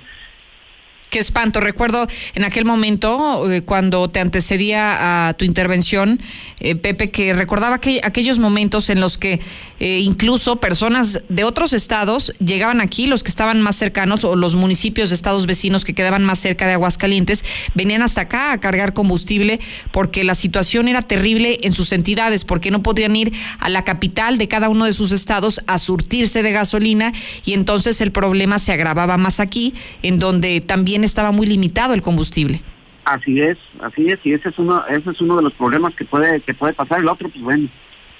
[1.13, 1.59] Qué espanto.
[1.59, 6.19] Recuerdo en aquel momento, eh, cuando te antecedía a tu intervención,
[6.59, 9.39] eh, Pepe, que recordaba que aquellos momentos en los que
[9.79, 14.55] eh, incluso personas de otros estados llegaban aquí, los que estaban más cercanos, o los
[14.55, 17.45] municipios de estados vecinos que quedaban más cerca de Aguascalientes,
[17.75, 19.59] venían hasta acá a cargar combustible
[19.91, 24.39] porque la situación era terrible en sus entidades, porque no podían ir a la capital
[24.39, 27.13] de cada uno de sus estados a surtirse de gasolina
[27.45, 32.01] y entonces el problema se agravaba más aquí, en donde también estaba muy limitado el
[32.01, 32.61] combustible.
[33.05, 36.05] Así es, así es, y ese es uno, ese es uno de los problemas que
[36.05, 37.01] puede, que puede pasar.
[37.01, 37.67] El otro, pues bueno,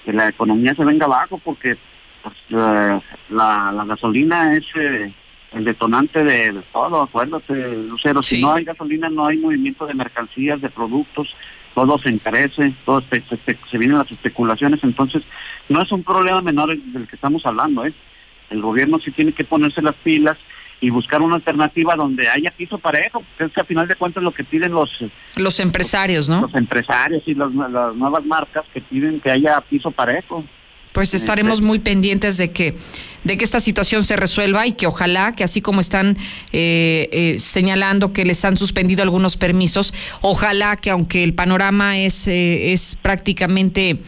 [0.04, 1.78] que la economía se venga abajo porque
[2.22, 5.14] pues, la, la, gasolina es eh,
[5.54, 10.60] el detonante de, todo, acuérdate, Lucero, si no hay gasolina no hay movimiento de mercancías,
[10.62, 11.34] de productos,
[11.76, 13.24] todo se encarece, todo se,
[13.70, 15.24] se, vienen las especulaciones, entonces
[15.70, 17.94] no es un problema menor del que estamos hablando, ¿eh?
[18.50, 20.38] El gobierno sí tiene que ponerse las pilas
[20.82, 24.24] y buscar una alternativa donde haya piso parejo, que es que a final de cuentas
[24.24, 24.90] lo que piden los
[25.38, 26.42] los empresarios, ¿no?
[26.42, 30.44] Los empresarios y las nuevas marcas que piden que haya piso parejo.
[30.92, 32.78] Pues estaremos muy pendientes de que
[33.24, 36.18] de que esta situación se resuelva y que ojalá que así como están
[36.52, 42.28] eh, eh, señalando que les han suspendido algunos permisos, ojalá que aunque el panorama es
[42.28, 44.00] eh, es prácticamente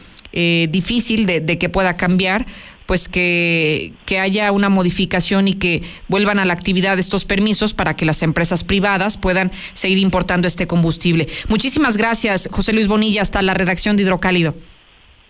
[0.70, 2.46] difícil de, de que pueda cambiar,
[2.86, 7.96] pues que, que, haya una modificación y que vuelvan a la actividad estos permisos para
[7.96, 11.28] que las empresas privadas puedan seguir importando este combustible.
[11.48, 14.56] Muchísimas gracias, José Luis Bonilla, hasta la redacción de Hidrocálido.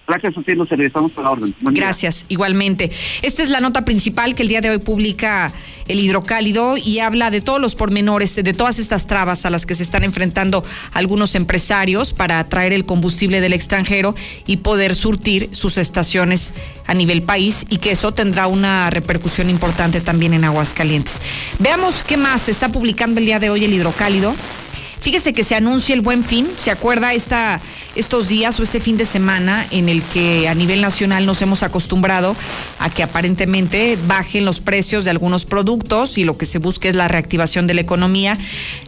[0.08, 1.56] Gracias, Sofía, nos estamos a la orden.
[1.62, 2.92] Gracias, igualmente.
[3.24, 5.52] Esta es la nota principal que el día de hoy publica
[5.88, 9.74] el hidrocálido y habla de todos los pormenores, de todas estas trabas a las que
[9.74, 15.78] se están enfrentando algunos empresarios para traer el combustible del extranjero y poder surtir sus
[15.78, 16.54] estaciones
[16.86, 21.22] a nivel país y que eso tendrá una repercusión importante también en Aguascalientes.
[21.60, 24.36] Veamos qué más se está publicando el día de hoy el hidrocálido.
[25.06, 27.62] Fíjese que se anuncia el buen fin, ¿se acuerda esta,
[27.94, 31.62] estos días o este fin de semana en el que a nivel nacional nos hemos
[31.62, 32.36] acostumbrado
[32.80, 36.96] a que aparentemente bajen los precios de algunos productos y lo que se busca es
[36.96, 38.40] la reactivación de la economía?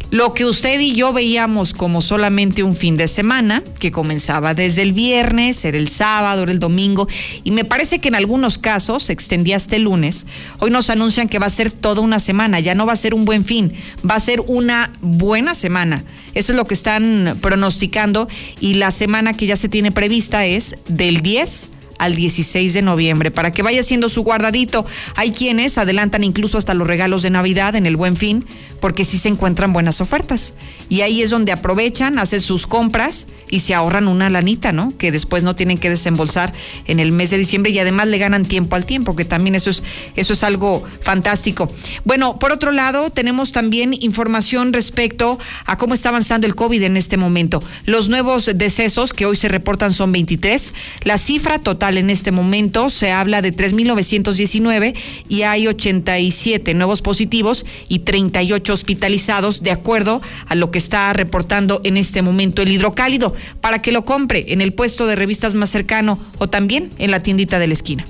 [0.09, 4.81] Lo que usted y yo veíamos como solamente un fin de semana, que comenzaba desde
[4.81, 7.09] el viernes, era el sábado, era el domingo,
[7.43, 10.25] y me parece que en algunos casos se extendía hasta el lunes,
[10.59, 13.13] hoy nos anuncian que va a ser toda una semana, ya no va a ser
[13.13, 13.73] un buen fin,
[14.09, 16.05] va a ser una buena semana.
[16.33, 18.27] Eso es lo que están pronosticando
[18.59, 23.31] y la semana que ya se tiene prevista es del 10 al 16 de noviembre
[23.31, 24.85] para que vaya haciendo su guardadito.
[25.15, 28.45] Hay quienes adelantan incluso hasta los regalos de Navidad en el Buen Fin
[28.79, 30.53] porque sí se encuentran buenas ofertas.
[30.89, 34.93] Y ahí es donde aprovechan, hacen sus compras y se ahorran una lanita, ¿no?
[34.97, 36.53] Que después no tienen que desembolsar
[36.85, 39.69] en el mes de diciembre y además le ganan tiempo al tiempo, que también eso
[39.69, 39.83] es,
[40.15, 41.71] eso es algo fantástico.
[42.05, 46.97] Bueno, por otro lado, tenemos también información respecto a cómo está avanzando el COVID en
[46.97, 47.63] este momento.
[47.85, 50.73] Los nuevos decesos que hoy se reportan son 23.
[51.03, 54.95] La cifra total en este momento se habla de 3.919
[55.29, 61.79] y hay 87 nuevos positivos y 38 hospitalizados, de acuerdo a lo que está reportando
[61.85, 65.69] en este momento el hidrocálido, para que lo compre en el puesto de revistas más
[65.69, 68.03] cercano o también en la tiendita de la esquina.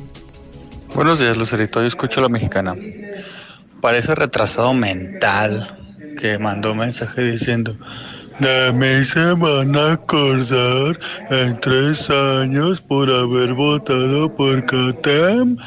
[0.95, 1.82] Buenos días, Lucerito.
[1.82, 2.75] Yo escucho a la mexicana.
[3.82, 5.78] Parece retrasado mental
[6.19, 7.78] que mandó mensaje diciendo.
[8.39, 10.99] De mí se van a acordar
[11.31, 15.57] en tres años por haber votado por CATEM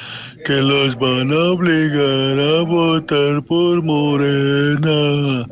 [0.45, 5.47] que los van a obligar a votar por Morena.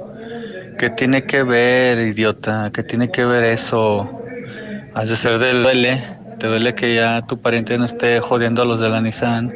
[0.79, 2.71] ¿Qué tiene que ver, idiota?
[2.73, 4.09] ¿Qué tiene que ver eso?
[4.95, 6.01] Has de ser del duele.
[6.39, 9.53] Te duele que ya tu pariente no esté jodiendo a los de la Nissan.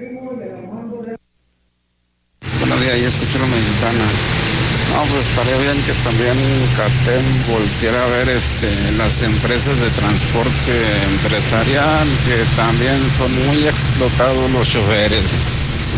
[2.59, 4.52] Buenos días, ya escucho la mexicana.
[4.93, 6.37] No, pues estaría bien que también
[6.77, 14.51] CATEM volviera a ver este, las empresas de transporte empresarial, que también son muy explotados
[14.51, 15.45] los choferes.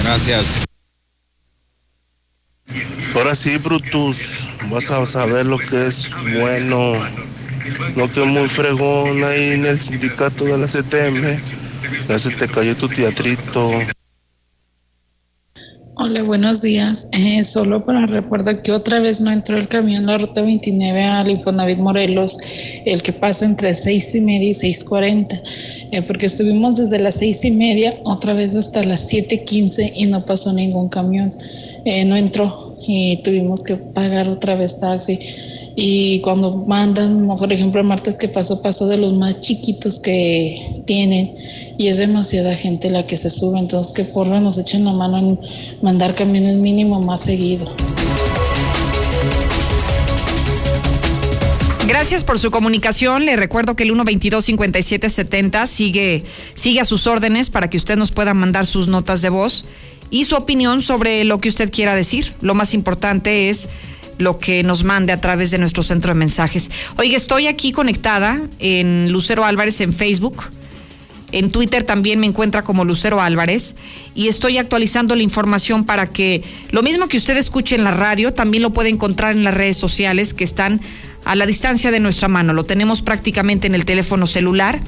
[0.05, 0.61] Gracias.
[3.17, 6.95] Ahora sí, Brutus, vas a saber lo que es bueno,
[7.97, 11.43] lo que muy fregón ahí en el sindicato de la CTM.
[12.09, 13.71] Ya se te cayó tu teatrito.
[15.97, 17.09] Hola, buenos días.
[17.13, 21.31] Eh, solo para recordar que otra vez no entró el camión la ruta 29 al
[21.31, 22.37] Infonavit Morelos,
[22.85, 25.41] el que pasa entre seis y media y 6.40,
[25.93, 30.25] eh, porque estuvimos desde las seis y media otra vez hasta las 7.15 y no
[30.25, 31.33] pasó ningún camión.
[31.85, 35.21] Eh, no entró y tuvimos que pagar otra vez taxi.
[35.77, 40.57] Y cuando mandan, por ejemplo, el martes que pasó, pasó de los más chiquitos que
[40.87, 41.33] tienen
[41.77, 45.19] y es demasiada gente la que se sube, entonces que porra nos echen la mano
[45.19, 45.39] en
[45.83, 47.67] mandar camiones mínimo más seguido.
[51.87, 53.27] Gracias por su comunicación.
[53.27, 58.33] Le recuerdo que el 122-5770 sigue, sigue a sus órdenes para que usted nos pueda
[58.33, 59.65] mandar sus notas de voz
[60.11, 62.33] y su opinión sobre lo que usted quiera decir.
[62.41, 63.69] Lo más importante es
[64.19, 66.71] lo que nos mande a través de nuestro centro de mensajes.
[66.97, 70.45] Oiga, estoy aquí conectada en Lucero Álvarez en Facebook.
[71.33, 73.75] En Twitter también me encuentra como Lucero Álvarez
[74.15, 78.33] y estoy actualizando la información para que lo mismo que usted escuche en la radio,
[78.33, 80.81] también lo puede encontrar en las redes sociales que están
[81.25, 82.53] a la distancia de nuestra mano.
[82.53, 84.81] Lo tenemos prácticamente en el teléfono celular.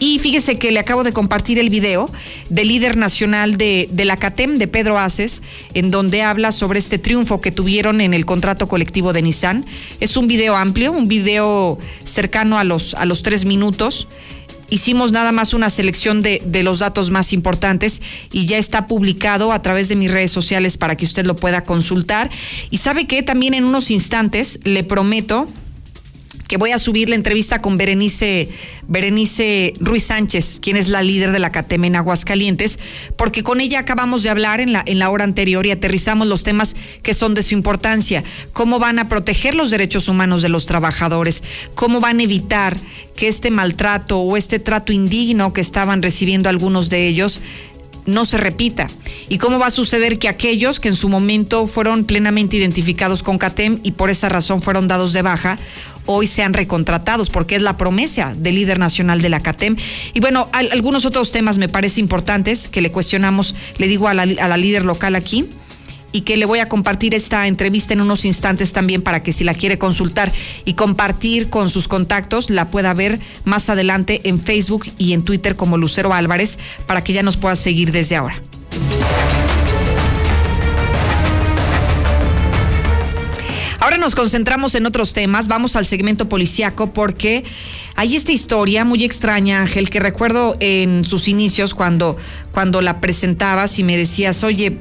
[0.00, 2.10] Y fíjese que le acabo de compartir el video
[2.50, 5.42] del líder nacional de, de, la CATEM, de Pedro Aces,
[5.74, 9.66] en donde habla sobre este triunfo que tuvieron en el contrato colectivo de Nissan.
[10.00, 14.06] Es un video amplio, un video cercano a los, a los tres minutos.
[14.70, 19.50] Hicimos nada más una selección de, de los datos más importantes y ya está publicado
[19.50, 22.30] a través de mis redes sociales para que usted lo pueda consultar.
[22.70, 25.48] Y sabe que también en unos instantes le prometo
[26.48, 28.48] que voy a subir la entrevista con Berenice,
[28.88, 32.78] Berenice Ruiz Sánchez, quien es la líder de la CATEM en Aguascalientes,
[33.16, 36.44] porque con ella acabamos de hablar en la, en la hora anterior y aterrizamos los
[36.44, 38.24] temas que son de su importancia,
[38.54, 41.44] cómo van a proteger los derechos humanos de los trabajadores,
[41.74, 42.78] cómo van a evitar
[43.14, 47.40] que este maltrato o este trato indigno que estaban recibiendo algunos de ellos
[48.08, 48.88] no se repita?
[49.28, 53.38] ¿Y cómo va a suceder que aquellos que en su momento fueron plenamente identificados con
[53.38, 55.58] CATEM y por esa razón fueron dados de baja,
[56.06, 57.28] hoy sean recontratados?
[57.28, 59.76] Porque es la promesa del líder nacional de la CATEM.
[60.14, 64.14] Y bueno, al, algunos otros temas me parece importantes que le cuestionamos, le digo a
[64.14, 65.48] la, a la líder local aquí
[66.12, 69.44] y que le voy a compartir esta entrevista en unos instantes también para que si
[69.44, 70.32] la quiere consultar
[70.64, 75.56] y compartir con sus contactos, la pueda ver más adelante en Facebook y en Twitter
[75.56, 78.40] como Lucero Álvarez para que ya nos pueda seguir desde ahora.
[83.80, 87.44] Ahora nos concentramos en otros temas, vamos al segmento policiaco porque
[87.94, 92.16] hay esta historia muy extraña, Ángel, que recuerdo en sus inicios cuando,
[92.52, 94.78] cuando la presentabas y me decías, oye,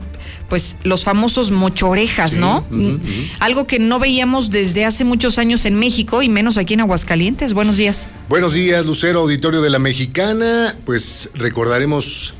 [0.49, 2.65] pues los famosos mochorejas, ¿no?
[2.69, 2.98] Mm,
[3.40, 7.53] algo que no veíamos desde hace muchos años en México y menos aquí en Aguascalientes.
[7.53, 8.07] Buenos días.
[8.30, 10.76] Buenos días, Lucero, auditorio de la Mexicana.
[10.86, 12.34] Pues recordaremos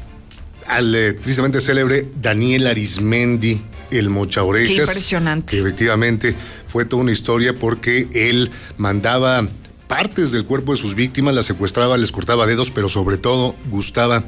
[0.68, 3.62] al eh, tristemente célebre Daniel Arismendi,
[3.92, 4.68] el mocha orejas.
[4.68, 5.60] Qué impresionante.
[5.60, 6.36] efectivamente
[6.68, 9.48] fue toda una historia porque él mandaba
[9.88, 14.24] partes del cuerpo de sus víctimas, las secuestraba, les cortaba dedos, pero sobre todo gustaba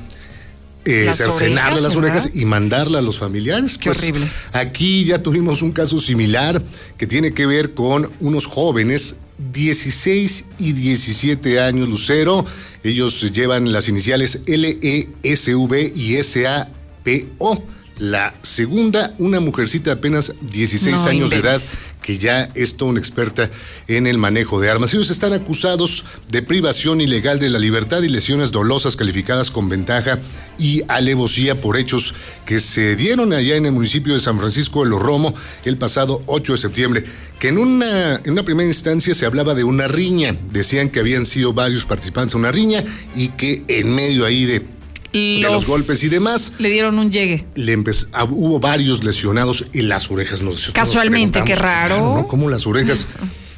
[0.86, 3.78] eh, cercenarle las orejas y mandarla a los familiares.
[3.78, 4.28] Qué pues, horrible.
[4.54, 6.62] Aquí ya tuvimos un caso similar
[6.98, 9.18] que tiene que ver con unos jóvenes
[9.54, 12.46] 16 y 17 años, Lucero.
[12.84, 17.64] Ellos llevan las iniciales L-E-S-V y S-A-P-O.
[18.00, 21.62] La segunda, una mujercita de apenas 16 años de edad
[22.02, 23.52] que ya es toda una experta
[23.90, 24.94] en el manejo de armas.
[24.94, 30.18] Ellos están acusados de privación ilegal de la libertad y lesiones dolosas calificadas con ventaja
[30.58, 32.14] y alevosía por hechos
[32.46, 35.34] que se dieron allá en el municipio de San Francisco de los Romo
[35.66, 37.04] el pasado 8 de septiembre,
[37.38, 41.26] que en una, en una primera instancia se hablaba de una riña, decían que habían
[41.26, 42.82] sido varios participantes en una riña
[43.14, 44.79] y que en medio ahí de
[45.12, 46.54] de los golpes y demás.
[46.60, 47.46] Le dieron un llegue.
[47.56, 47.78] Le
[48.14, 50.44] ah, hubo varios lesionados en las orejas.
[50.74, 52.16] Casualmente, qué raro.
[52.16, 52.28] ¿no?
[52.28, 53.08] Como las orejas.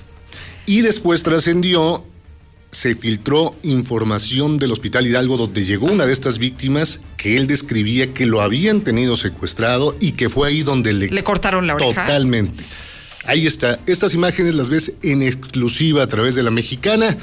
[0.65, 2.05] y después trascendió,
[2.69, 8.13] se filtró información del Hospital Hidalgo donde llegó una de estas víctimas que él describía
[8.13, 11.09] que lo habían tenido secuestrado y que fue ahí donde le...
[11.09, 12.05] Le cortaron la oreja.
[12.05, 12.63] Totalmente.
[13.25, 13.77] Ahí está.
[13.85, 17.15] Estas imágenes las ves en exclusiva a través de la mexicana.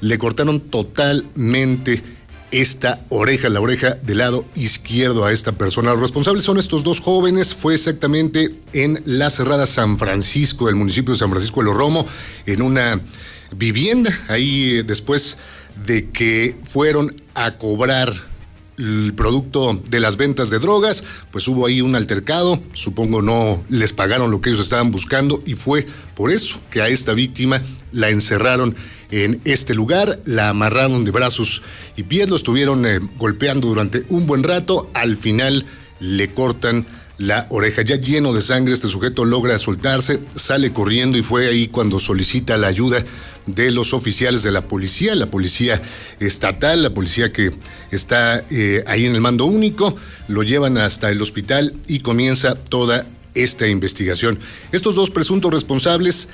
[0.00, 2.02] Le cortaron totalmente
[2.50, 5.92] esta oreja, la oreja del lado izquierdo a esta persona.
[5.92, 11.12] Los responsables son estos dos jóvenes, fue exactamente en la cerrada San Francisco, del municipio
[11.12, 12.06] de San Francisco de los Romo,
[12.46, 13.00] en una
[13.56, 15.38] vivienda, ahí eh, después
[15.86, 18.14] de que fueron a cobrar
[18.78, 23.92] el producto de las ventas de drogas, pues hubo ahí un altercado, supongo no les
[23.92, 27.60] pagaron lo que ellos estaban buscando y fue por eso que a esta víctima
[27.92, 28.76] la encerraron
[29.10, 31.62] en este lugar, la amarraron de brazos
[31.96, 35.64] y pies, lo estuvieron eh, golpeando durante un buen rato, al final
[36.00, 36.86] le cortan
[37.16, 37.82] la oreja.
[37.82, 42.56] Ya lleno de sangre, este sujeto logra soltarse, sale corriendo y fue ahí cuando solicita
[42.56, 43.04] la ayuda
[43.46, 45.80] de los oficiales de la policía, la policía
[46.20, 47.50] estatal, la policía que
[47.90, 49.96] está eh, ahí en el mando único,
[50.28, 54.38] lo llevan hasta el hospital y comienza toda esta investigación.
[54.70, 56.28] Estos dos presuntos responsables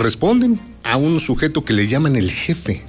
[0.00, 2.82] responden a un sujeto que le llaman el jefe.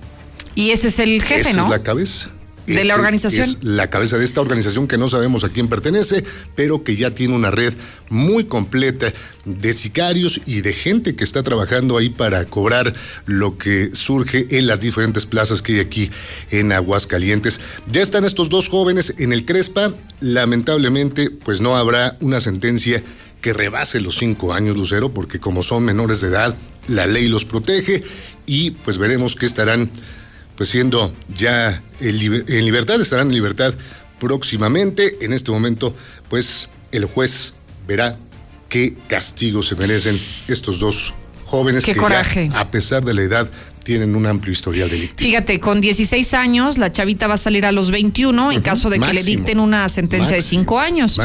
[0.56, 1.64] Y ese es el jefe, Esa ¿no?
[1.66, 2.30] Es la cabeza.
[2.66, 3.48] De la organización.
[3.48, 7.12] Es la cabeza de esta organización que no sabemos a quién pertenece, pero que ya
[7.12, 7.74] tiene una red
[8.10, 9.08] muy completa
[9.46, 12.94] de sicarios y de gente que está trabajando ahí para cobrar
[13.26, 16.12] lo que surge en las diferentes plazas que hay aquí
[16.52, 17.62] en Aguascalientes.
[17.90, 19.94] Ya están estos dos jóvenes en el Crespa.
[20.20, 23.02] Lamentablemente, pues no habrá una sentencia
[23.42, 27.46] que rebase los cinco años, Lucero, porque como son menores de edad, la ley los
[27.46, 28.04] protege
[28.46, 29.90] y pues veremos que estarán
[30.56, 33.74] pues siendo ya en, libertad, estarán en libertad
[34.20, 35.18] próximamente.
[35.22, 35.96] En este momento,
[36.30, 37.54] pues el juez
[37.88, 38.18] verá
[38.70, 41.14] qué castigo se merecen estos dos
[41.46, 42.50] jóvenes que coraje.
[42.54, 43.50] a pesar de la edad
[43.88, 45.26] tienen un amplio historial delictivo.
[45.26, 49.00] Fíjate, con 16 años la chavita va a salir a los 21 en caso de
[49.00, 51.18] que le dicten una sentencia de 5 años.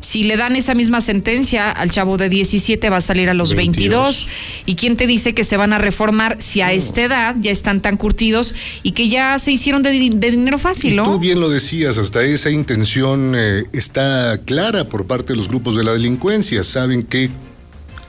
[0.00, 3.54] Si le dan esa misma sentencia al chavo de 17 va a salir a los
[3.54, 4.28] 22.
[4.64, 7.82] ¿Y quién te dice que se van a reformar si a esta edad ya están
[7.82, 11.04] tan curtidos y que ya se hicieron de, dinero fácil, ¿no?
[11.04, 15.76] Tú bien lo decías, hasta esa intención eh, está clara por parte de los grupos
[15.76, 16.64] de la delincuencia.
[16.64, 17.28] Saben que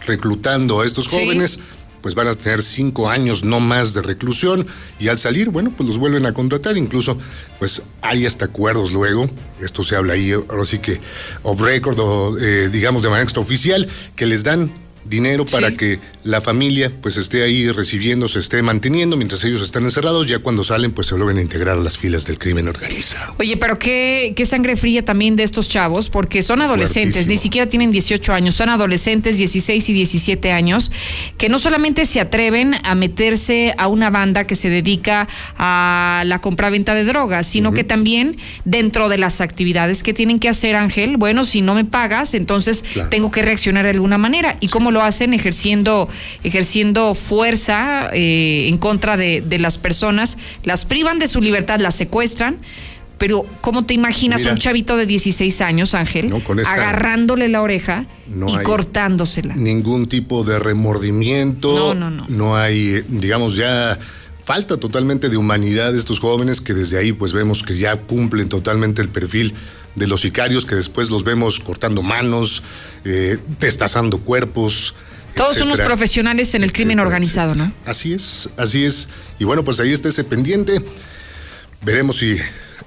[0.06, 1.60] reclutando a estos jóvenes
[2.08, 4.66] pues van a tener cinco años no más de reclusión
[4.98, 7.18] y al salir, bueno, pues los vuelven a contratar, incluso
[7.60, 9.30] pues hay hasta acuerdos luego,
[9.60, 11.02] esto se habla ahí, ahora sí que
[11.44, 14.72] off record o eh, digamos de manera extraoficial, que les dan
[15.10, 19.84] dinero para que la familia pues esté ahí recibiendo, se esté manteniendo mientras ellos están
[19.84, 23.36] encerrados, ya cuando salen pues se vuelven a integrar a las filas del crimen organizado.
[23.40, 27.68] Oye, pero qué, qué sangre fría también de estos chavos, porque son adolescentes, ni siquiera
[27.68, 30.92] tienen 18 años, son adolescentes 16 y 17 años,
[31.38, 35.28] que no solamente se atreven a meterse a una banda que se dedica
[35.58, 40.50] a la compra-venta de drogas, sino que también dentro de las actividades que tienen que
[40.50, 44.58] hacer, Ángel, bueno, si no me pagas, entonces tengo que reaccionar de alguna manera.
[44.60, 45.34] ¿Y cómo lo hacen?
[45.34, 46.10] Ejerciendo
[46.44, 52.58] ejerciendo fuerza eh, en contra de, las personas, las privan de su libertad, las secuestran.
[53.18, 56.32] Pero, ¿cómo te imaginas un chavito de 16 años, Ángel,
[56.68, 58.06] agarrándole la oreja
[58.48, 59.56] y cortándosela?
[59.56, 61.76] Ningún tipo de remordimiento.
[61.76, 62.26] No, no, no.
[62.30, 63.98] No hay, eh, digamos, ya
[64.44, 68.48] falta totalmente de humanidad de estos jóvenes que desde ahí pues vemos que ya cumplen
[68.48, 69.54] totalmente el perfil
[69.96, 72.62] de los sicarios que después los vemos cortando manos,
[73.08, 74.94] eh, destazando cuerpos.
[75.36, 75.88] Todos somos etcétera.
[75.88, 77.72] profesionales en el crimen organizado, ¿no?
[77.86, 79.08] Así es, así es.
[79.40, 80.82] Y bueno, pues ahí está ese pendiente.
[81.84, 82.38] Veremos si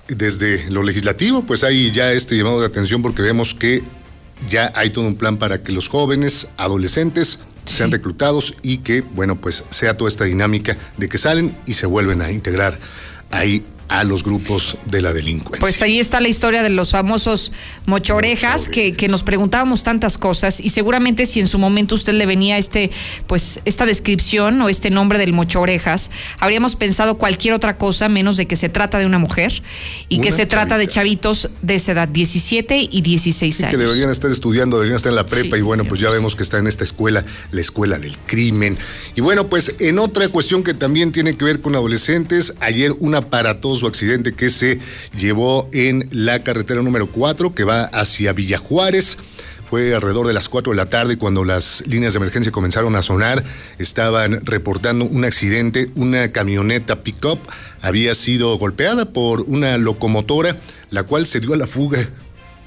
[0.08, 3.82] desde lo legislativo, pues hay ya este llamado de atención porque vemos que
[4.48, 9.40] ya hay todo un plan para que los jóvenes, adolescentes, sean reclutados y que, bueno,
[9.40, 12.78] pues sea toda esta dinámica de que salen y se vuelven a integrar
[13.30, 15.60] ahí a los grupos de la delincuencia.
[15.60, 17.52] Pues ahí está la historia de los famosos
[17.86, 22.24] mochorejas que, que nos preguntábamos tantas cosas y seguramente si en su momento usted le
[22.24, 22.90] venía este,
[23.26, 28.46] pues esta descripción o este nombre del mochorejas, habríamos pensado cualquier otra cosa menos de
[28.46, 29.62] que se trata de una mujer
[30.08, 33.70] y que se trata de chavitos de esa edad, 17 y 16 Sí, años.
[33.72, 36.44] que deberían estar estudiando, deberían estar en la prepa y bueno, pues ya vemos que
[36.44, 38.78] está en esta escuela, la escuela del crimen.
[39.16, 43.16] Y bueno, pues en otra cuestión que también tiene que ver con adolescentes, ayer un
[43.16, 44.78] aparatoso accidente que se
[45.16, 49.18] llevó en la carretera número 4 que va hacia Villa Juárez.
[49.68, 53.02] Fue alrededor de las 4 de la tarde cuando las líneas de emergencia comenzaron a
[53.02, 53.44] sonar.
[53.78, 55.90] Estaban reportando un accidente.
[55.94, 57.38] Una camioneta pickup
[57.80, 60.56] había sido golpeada por una locomotora,
[60.90, 62.08] la cual se dio a la fuga.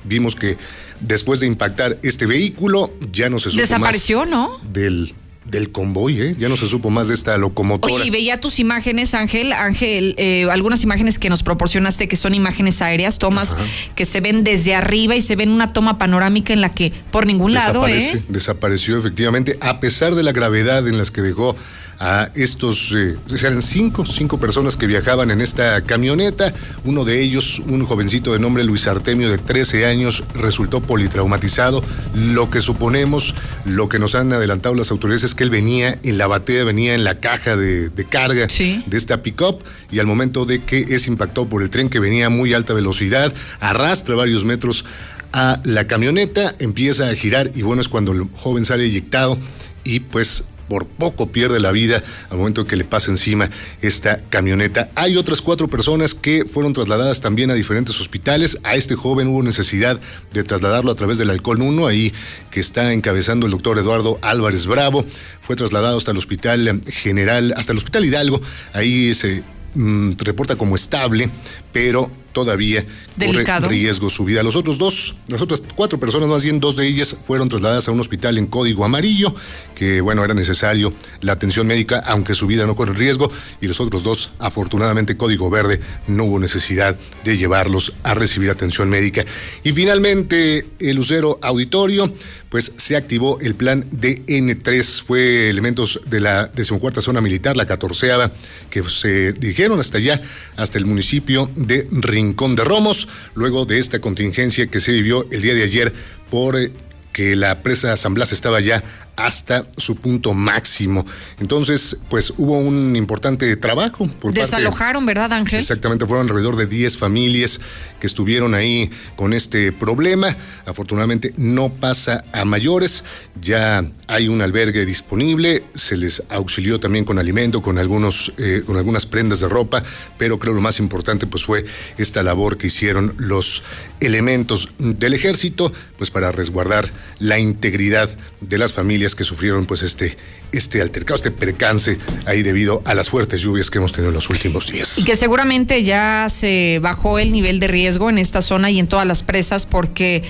[0.06, 0.58] Vimos que
[1.02, 4.60] después de impactar este vehículo ya no se supo Desapareció, más ¿no?
[4.64, 5.14] del,
[5.46, 6.36] del convoy, ¿eh?
[6.40, 7.94] Ya no se supo más de esta locomotora.
[7.94, 12.34] Oye, y veía tus imágenes, Ángel, Ángel, eh, algunas imágenes que nos proporcionaste que son
[12.34, 13.56] imágenes aéreas, tomas
[13.96, 17.26] que se ven desde arriba y se ven una toma panorámica en la que por
[17.26, 18.24] ningún lado, ¿eh?
[18.30, 21.56] desapareció efectivamente, a pesar de la gravedad en las que dejó
[22.04, 26.54] a estos, eh, eran cinco, cinco personas que viajaban en esta camioneta.
[26.84, 31.82] Uno de ellos, un jovencito de nombre Luis Artemio de 13 años, resultó politraumatizado.
[32.14, 36.18] Lo que suponemos, lo que nos han adelantado las autoridades es que él venía en
[36.18, 40.44] la batea, venía en la caja de, de carga de esta pick-up y al momento
[40.44, 44.44] de que es impactado por el tren que venía a muy alta velocidad, arrastra varios
[44.44, 44.84] metros
[45.32, 49.38] a la camioneta, empieza a girar y bueno, es cuando el joven sale eyectado
[49.86, 50.44] y pues
[50.74, 52.02] por poco pierde la vida
[52.32, 53.48] al momento que le pasa encima
[53.84, 54.90] esta camioneta.
[54.96, 58.58] Hay otras cuatro personas que fueron trasladadas también a diferentes hospitales.
[58.64, 60.02] A este joven hubo necesidad
[60.32, 62.12] de trasladarlo a través del Halcón 1, ahí
[62.50, 65.06] que está encabezando el doctor Eduardo Álvarez Bravo.
[65.42, 68.42] Fue trasladado hasta el Hospital General, hasta el Hospital Hidalgo.
[68.74, 69.44] Ahí se
[69.76, 71.30] mm, reporta como estable,
[71.72, 72.86] pero todavía
[73.16, 73.68] Delicado.
[73.68, 74.44] corre riesgo su vida.
[74.44, 77.92] Los otros dos, las otras cuatro personas, más bien dos de ellas, fueron trasladadas a
[77.92, 79.34] un hospital en código amarillo,
[79.76, 83.32] que bueno, era necesario la atención médica, aunque su vida no corre riesgo,
[83.62, 88.90] y los otros dos, afortunadamente, código verde, no hubo necesidad de llevarlos a recibir atención
[88.90, 89.24] médica.
[89.64, 92.14] Y finalmente, el Lucero Auditorio,
[92.54, 98.32] pues se activó el plan DN3, fue elementos de la decimocuarta zona militar, la catorceava,
[98.70, 100.22] que se dirigieron hasta allá,
[100.56, 105.42] hasta el municipio de Rincón de Romos, luego de esta contingencia que se vivió el
[105.42, 105.94] día de ayer
[106.30, 106.72] por eh,
[107.12, 108.84] que la presa San Blas estaba ya
[109.16, 111.06] hasta su punto máximo.
[111.40, 115.60] Entonces, pues hubo un importante trabajo por parte Desalojaron, ¿verdad, Ángel?
[115.60, 117.60] Exactamente, fueron alrededor de 10 familias
[118.00, 120.36] que estuvieron ahí con este problema.
[120.66, 123.04] Afortunadamente no pasa a mayores,
[123.40, 128.78] ya hay un albergue disponible, se les auxilió también con alimento, con, algunos, eh, con
[128.78, 129.84] algunas prendas de ropa,
[130.18, 131.66] pero creo lo más importante pues fue
[131.98, 133.64] esta labor que hicieron los
[134.06, 136.90] elementos del ejército pues para resguardar
[137.20, 138.10] la integridad
[138.42, 140.18] de las familias que sufrieron pues este
[140.54, 144.30] este altercado, este percance ahí debido a las fuertes lluvias que hemos tenido en los
[144.30, 144.98] últimos días.
[144.98, 148.88] Y que seguramente ya se bajó el nivel de riesgo en esta zona y en
[148.88, 150.24] todas las presas porque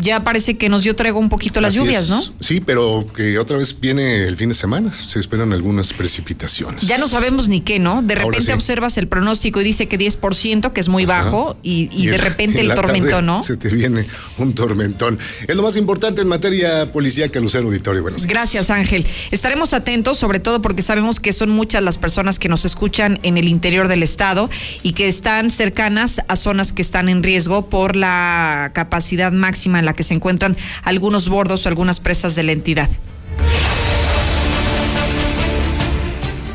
[0.00, 2.10] ya parece que nos dio tregua un poquito las Así lluvias, es.
[2.10, 2.22] ¿no?
[2.40, 4.92] Sí, pero que otra vez viene el fin de semana.
[4.92, 6.82] Se esperan algunas precipitaciones.
[6.86, 8.02] Ya no sabemos ni qué, ¿no?
[8.02, 8.52] De repente sí.
[8.52, 12.22] observas el pronóstico y dice que 10%, que es muy bajo, y, y de en-
[12.22, 13.42] repente en el tormentón, ¿no?
[13.42, 14.04] Se te viene
[14.38, 15.18] un tormentón.
[15.46, 18.02] Es lo más importante en materia policíaca, Lucero Auditorio.
[18.02, 18.30] Buenos días.
[18.30, 19.06] Gracias, Ángel.
[19.30, 23.36] Estaremos atentos, sobre todo porque sabemos que son muchas las personas que nos escuchan en
[23.36, 24.50] el interior del estado
[24.82, 29.84] y que están cercanas a zonas que están en riesgo por la capacidad máxima en
[29.84, 32.88] la que se encuentran algunos bordos o algunas presas de la entidad.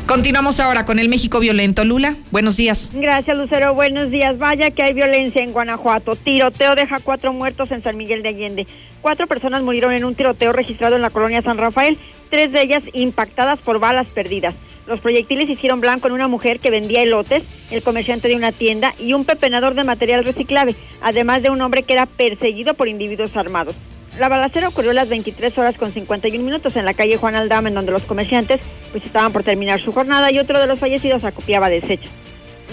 [0.06, 1.82] Continuamos ahora con el México violento.
[1.84, 2.90] Lula, buenos días.
[2.92, 3.74] Gracias, Lucero.
[3.74, 4.38] Buenos días.
[4.38, 6.14] Vaya que hay violencia en Guanajuato.
[6.14, 8.66] Tiroteo deja cuatro muertos en San Miguel de Allende.
[9.00, 11.98] Cuatro personas murieron en un tiroteo registrado en la colonia San Rafael,
[12.34, 14.56] tres de ellas impactadas por balas perdidas.
[14.88, 18.92] Los proyectiles hicieron blanco en una mujer que vendía elotes, el comerciante de una tienda
[18.98, 23.36] y un pepenador de material reciclable, además de un hombre que era perseguido por individuos
[23.36, 23.76] armados.
[24.18, 27.68] La balacera ocurrió a las 23 horas con 51 minutos en la calle Juan Aldama,
[27.68, 31.22] en donde los comerciantes pues estaban por terminar su jornada y otro de los fallecidos
[31.22, 32.10] acopiaba desechos.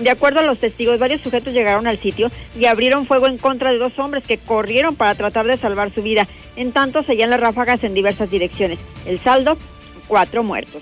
[0.01, 3.71] De acuerdo a los testigos, varios sujetos llegaron al sitio y abrieron fuego en contra
[3.71, 6.27] de dos hombres que corrieron para tratar de salvar su vida.
[6.55, 8.79] En tanto, seguían las ráfagas en diversas direcciones.
[9.05, 9.57] El saldo,
[10.07, 10.81] cuatro muertos.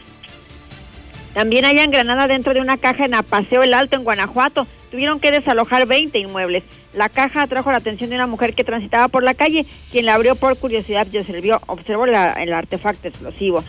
[1.33, 4.67] También hayan granada dentro de una caja en Apaseo El Alto, en Guanajuato.
[4.89, 6.63] Tuvieron que desalojar 20 inmuebles.
[6.93, 10.15] La caja atrajo la atención de una mujer que transitaba por la calle, quien la
[10.15, 13.63] abrió por curiosidad y observó, observó el artefacto explosivo.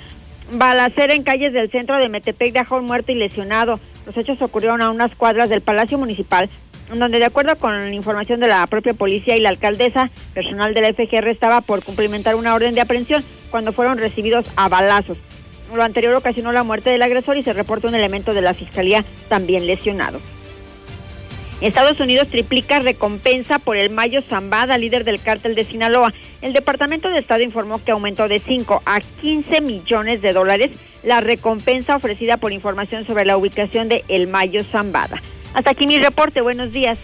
[0.53, 3.79] Balacera en calles del centro de Metepec dejó muerto y lesionado.
[4.07, 6.49] Los hechos ocurrieron a unas cuadras del Palacio Municipal,
[6.95, 10.93] donde de acuerdo con información de la propia policía y la alcaldesa, personal de la
[10.93, 15.19] FGR estaba por cumplimentar una orden de aprehensión cuando fueron recibidos a balazos.
[15.75, 19.05] Lo anterior ocasionó la muerte del agresor y se reporta un elemento de la fiscalía
[19.29, 20.21] también lesionado.
[21.61, 26.13] Estados Unidos triplica recompensa por el Mayo Zambada, líder del cártel de Sinaloa.
[26.41, 30.71] El Departamento de Estado informó que aumentó de 5 a 15 millones de dólares
[31.03, 35.21] la recompensa ofrecida por información sobre la ubicación de El Mayo Zambada.
[35.55, 36.41] Hasta aquí mi reporte.
[36.41, 36.99] Buenos días.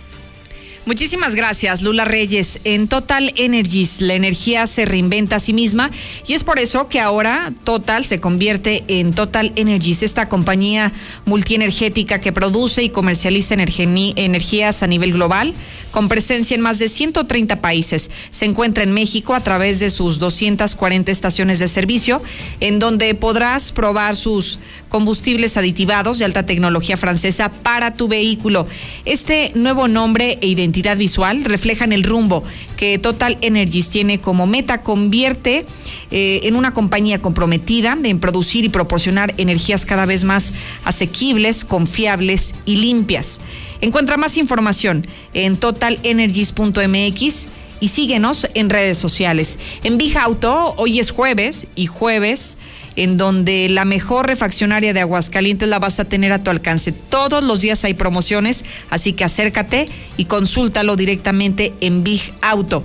[0.86, 2.60] Muchísimas gracias, Lula Reyes.
[2.62, 5.90] En Total Energies, la energía se reinventa a sí misma
[6.28, 10.92] y es por eso que ahora Total se convierte en Total Energies, esta compañía
[11.24, 15.54] multienergética que produce y comercializa energías a nivel global
[15.90, 18.12] con presencia en más de 130 países.
[18.30, 22.22] Se encuentra en México a través de sus 240 estaciones de servicio,
[22.60, 28.66] en donde podrás probar sus combustibles aditivados de alta tecnología francesa para tu vehículo.
[29.04, 32.44] Este nuevo nombre e identidad visual reflejan el rumbo
[32.76, 35.66] que Total Energies tiene como meta, convierte
[36.10, 40.52] eh, en una compañía comprometida en producir y proporcionar energías cada vez más
[40.84, 43.40] asequibles, confiables y limpias.
[43.80, 47.48] Encuentra más información en totalenergies.mx
[47.80, 49.58] y síguenos en redes sociales.
[49.82, 52.56] En Big Auto, hoy es jueves y jueves
[52.96, 56.92] en donde la mejor refaccionaria de Aguascalientes la vas a tener a tu alcance.
[56.92, 59.86] Todos los días hay promociones, así que acércate
[60.16, 62.82] y consúltalo directamente en Big Auto.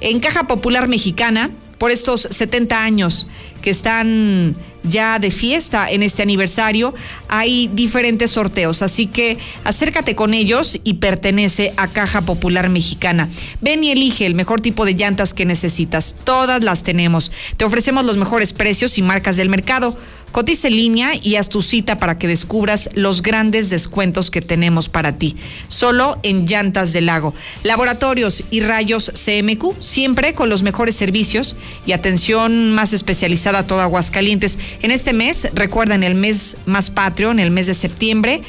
[0.00, 3.28] En Caja Popular Mexicana, por estos 70 años
[3.62, 6.94] que están ya de fiesta en este aniversario,
[7.28, 13.30] hay diferentes sorteos, así que acércate con ellos y pertenece a Caja Popular Mexicana.
[13.60, 16.16] Ven y elige el mejor tipo de llantas que necesitas.
[16.24, 17.32] Todas las tenemos.
[17.56, 19.96] Te ofrecemos los mejores precios y marcas del mercado.
[20.32, 24.88] Cotiza en línea y haz tu cita para que descubras los grandes descuentos que tenemos
[24.88, 25.36] para ti.
[25.68, 27.34] Solo en Llantas del Lago.
[27.64, 31.54] Laboratorios y rayos CMQ, siempre con los mejores servicios
[31.84, 34.58] y atención más especializada a todo Aguascalientes.
[34.80, 38.42] En este mes, recuerden el mes más patrio, en el mes de septiembre,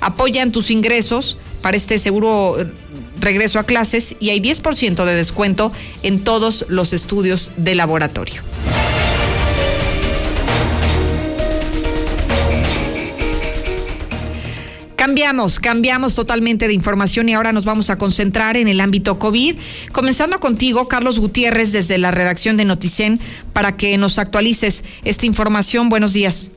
[0.00, 2.66] apoyan tus ingresos para este seguro eh,
[3.20, 5.70] regreso a clases y hay 10% de descuento
[6.02, 8.42] en todos los estudios de laboratorio.
[15.06, 19.56] Cambiamos, cambiamos totalmente de información y ahora nos vamos a concentrar en el ámbito COVID.
[19.92, 23.20] Comenzando contigo, Carlos Gutiérrez, desde la redacción de Noticen,
[23.52, 25.90] para que nos actualices esta información.
[25.90, 26.50] Buenos días.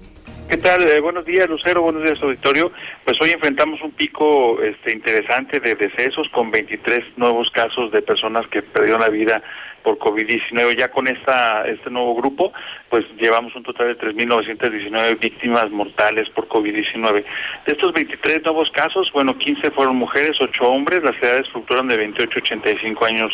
[0.49, 0.81] ¿Qué tal?
[0.81, 1.83] Eh, buenos días, Lucero.
[1.83, 2.71] Buenos días, auditorio.
[3.05, 8.47] Pues hoy enfrentamos un pico este, interesante de decesos con 23 nuevos casos de personas
[8.47, 9.43] que perdieron la vida
[9.83, 10.77] por COVID-19.
[10.77, 12.53] Ya con esta este nuevo grupo,
[12.89, 17.23] pues llevamos un total de 3.919 víctimas mortales por COVID-19.
[17.65, 21.97] De estos 23 nuevos casos, bueno, 15 fueron mujeres, 8 hombres, las edades fluctuaron de
[21.97, 23.33] 28 a 85 años,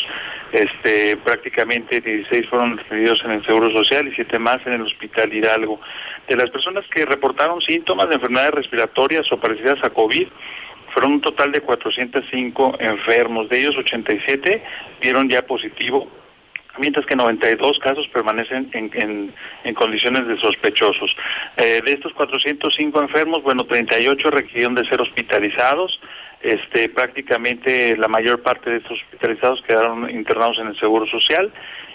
[0.51, 5.33] este, prácticamente 16 fueron referidos en el Seguro Social y 7 más en el Hospital
[5.33, 5.79] Hidalgo.
[6.27, 10.27] De las personas que reportaron síntomas de enfermedades respiratorias o parecidas a COVID,
[10.93, 14.63] fueron un total de 405 enfermos, de ellos 87
[15.01, 16.07] dieron ya positivo
[16.77, 19.33] mientras que 92 casos permanecen en,
[19.63, 21.15] en, condiciones de sospechosos.
[21.57, 25.99] Eh, de estos 405 enfermos, bueno, 38 requirieron de ser hospitalizados.
[26.41, 31.51] Este, prácticamente la mayor parte de estos hospitalizados quedaron internados en el Seguro Social.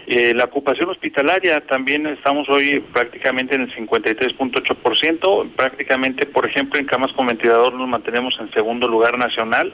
[0.07, 5.51] Eh, la ocupación hospitalaria también estamos hoy prácticamente en el 53.8%.
[5.55, 9.73] Prácticamente, por ejemplo, en camas con ventilador nos mantenemos en segundo lugar nacional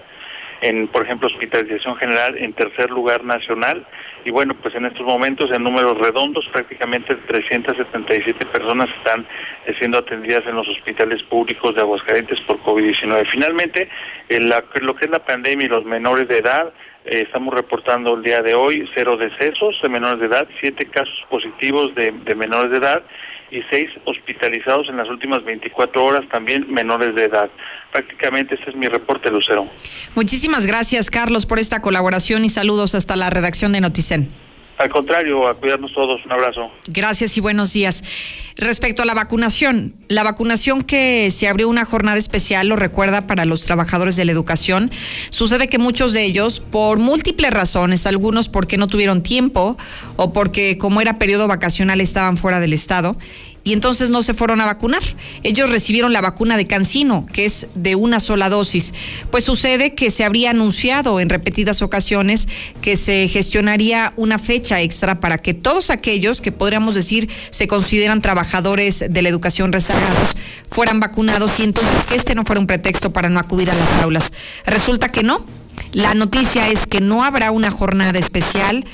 [0.60, 3.86] en, por ejemplo, hospitalización general en tercer lugar nacional.
[4.26, 9.24] Y bueno, pues en estos momentos, en números redondos, prácticamente 377 personas están
[9.64, 13.24] eh, siendo atendidas en los hospitales públicos de Aguascalientes por COVID-19.
[13.30, 13.88] Finalmente,
[14.80, 16.72] lo que es la pandemia y los menores de edad,
[17.04, 21.24] eh, estamos reportando el día de hoy cero decesos de menores de edad, siete casos
[21.30, 23.04] positivos de, de menores de edad
[23.50, 27.50] y seis hospitalizados en las últimas 24 horas, también menores de edad.
[27.92, 29.66] Prácticamente este es mi reporte, Lucero.
[30.14, 34.45] Muchísimas gracias, Carlos, por esta colaboración y saludos hasta la redacción de Noticen.
[34.78, 36.24] Al contrario, a cuidarnos todos.
[36.24, 36.70] Un abrazo.
[36.86, 38.04] Gracias y buenos días.
[38.58, 43.44] Respecto a la vacunación, la vacunación que se abrió una jornada especial, lo recuerda para
[43.44, 44.90] los trabajadores de la educación,
[45.28, 49.76] sucede que muchos de ellos, por múltiples razones, algunos porque no tuvieron tiempo
[50.16, 53.18] o porque como era periodo vacacional estaban fuera del estado,
[53.66, 55.02] y entonces no se fueron a vacunar.
[55.42, 58.94] Ellos recibieron la vacuna de Cancino, que es de una sola dosis.
[59.32, 62.46] Pues sucede que se habría anunciado en repetidas ocasiones
[62.80, 68.22] que se gestionaría una fecha extra para que todos aquellos que podríamos decir se consideran
[68.22, 70.36] trabajadores de la educación rezagados
[70.70, 73.90] fueran vacunados y entonces que este no fuera un pretexto para no acudir a las
[74.00, 74.32] aulas.
[74.64, 75.44] Resulta que no.
[75.90, 78.84] La noticia es que no habrá una jornada especial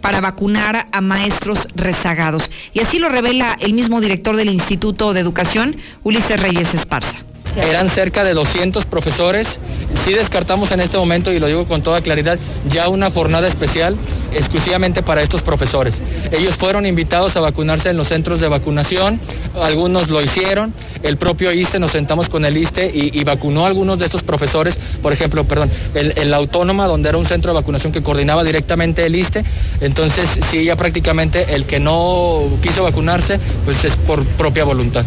[0.00, 2.50] para vacunar a maestros rezagados.
[2.72, 7.27] Y así lo revela el mismo director del Instituto de Educación, Ulises Reyes Esparza.
[7.62, 9.60] Eran cerca de 200 profesores.
[10.04, 12.38] Sí descartamos en este momento, y lo digo con toda claridad,
[12.70, 13.96] ya una jornada especial
[14.32, 16.02] exclusivamente para estos profesores.
[16.30, 19.20] Ellos fueron invitados a vacunarse en los centros de vacunación,
[19.60, 20.72] algunos lo hicieron,
[21.02, 24.78] el propio ISTE, nos sentamos con el ISTE y, vacunó a algunos de estos profesores,
[25.02, 29.16] por ejemplo, perdón, el, Autónoma, donde era un centro de vacunación que coordinaba directamente el
[29.16, 29.44] ISTE,
[29.80, 35.04] entonces sí, ya prácticamente el que no quiso vacunarse, pues es por propia voluntad.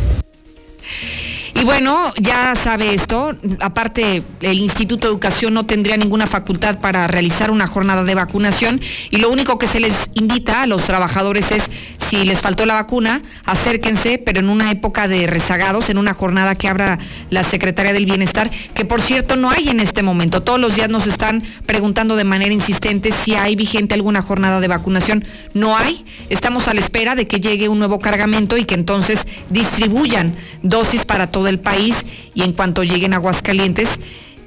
[1.61, 7.05] Y bueno, ya sabe esto, aparte el Instituto de Educación no tendría ninguna facultad para
[7.05, 8.81] realizar una jornada de vacunación
[9.11, 11.69] y lo único que se les invita a los trabajadores es
[12.11, 16.55] si les faltó la vacuna, acérquense, pero en una época de rezagados, en una jornada
[16.55, 20.41] que abra la Secretaría del Bienestar, que por cierto no hay en este momento.
[20.41, 24.67] Todos los días nos están preguntando de manera insistente si hay vigente alguna jornada de
[24.67, 25.23] vacunación.
[25.53, 26.03] No hay.
[26.29, 31.05] Estamos a la espera de que llegue un nuevo cargamento y que entonces distribuyan dosis
[31.05, 33.99] para todo el país y en cuanto lleguen Aguascalientes,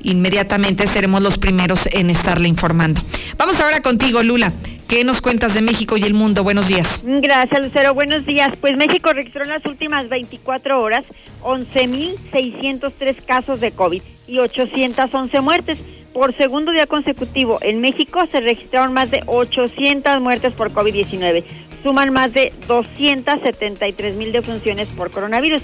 [0.03, 3.01] inmediatamente seremos los primeros en estarle informando.
[3.37, 4.53] Vamos ahora contigo, Lula.
[4.89, 6.45] ¿Qué nos cuentas de México y el mundo?
[6.45, 7.03] Buenos días.
[7.05, 7.95] Gracias, Lucero.
[7.95, 8.55] Buenos días.
[8.61, 11.07] Pues México registró en las últimas 24 horas
[11.43, 15.79] 11.603 casos de COVID y 811 muertes.
[16.13, 21.43] Por segundo día consecutivo, en México se registraron más de 800 muertes por COVID-19.
[21.83, 25.63] Suman más de 273 mil defunciones por coronavirus.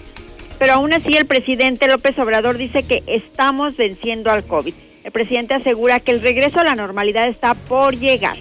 [0.60, 4.74] Pero aún así el presidente López Obrador dice que estamos venciendo al COVID.
[5.04, 8.36] El presidente asegura que el regreso a la normalidad está por llegar.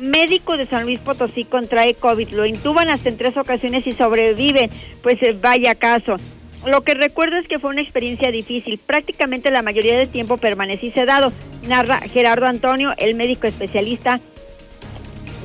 [0.00, 4.70] Médico de San Luis Potosí contrae COVID, lo intuban hasta en tres ocasiones y sobreviven.
[5.04, 6.16] Pues eh, vaya caso.
[6.66, 8.80] Lo que recuerdo es que fue una experiencia difícil.
[8.84, 11.32] Prácticamente la mayoría del tiempo permanecí sedado,
[11.68, 14.20] narra Gerardo Antonio, el médico especialista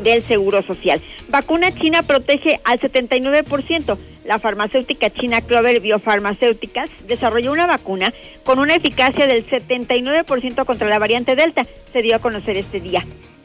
[0.03, 1.01] del Seguro Social.
[1.29, 3.97] Vacuna china protege al 79%.
[4.25, 8.13] La farmacéutica china Clover Biofarmacéuticas desarrolló una vacuna
[8.43, 11.63] con una eficacia del 79% contra la variante Delta.
[11.91, 12.99] Se dio a conocer este día.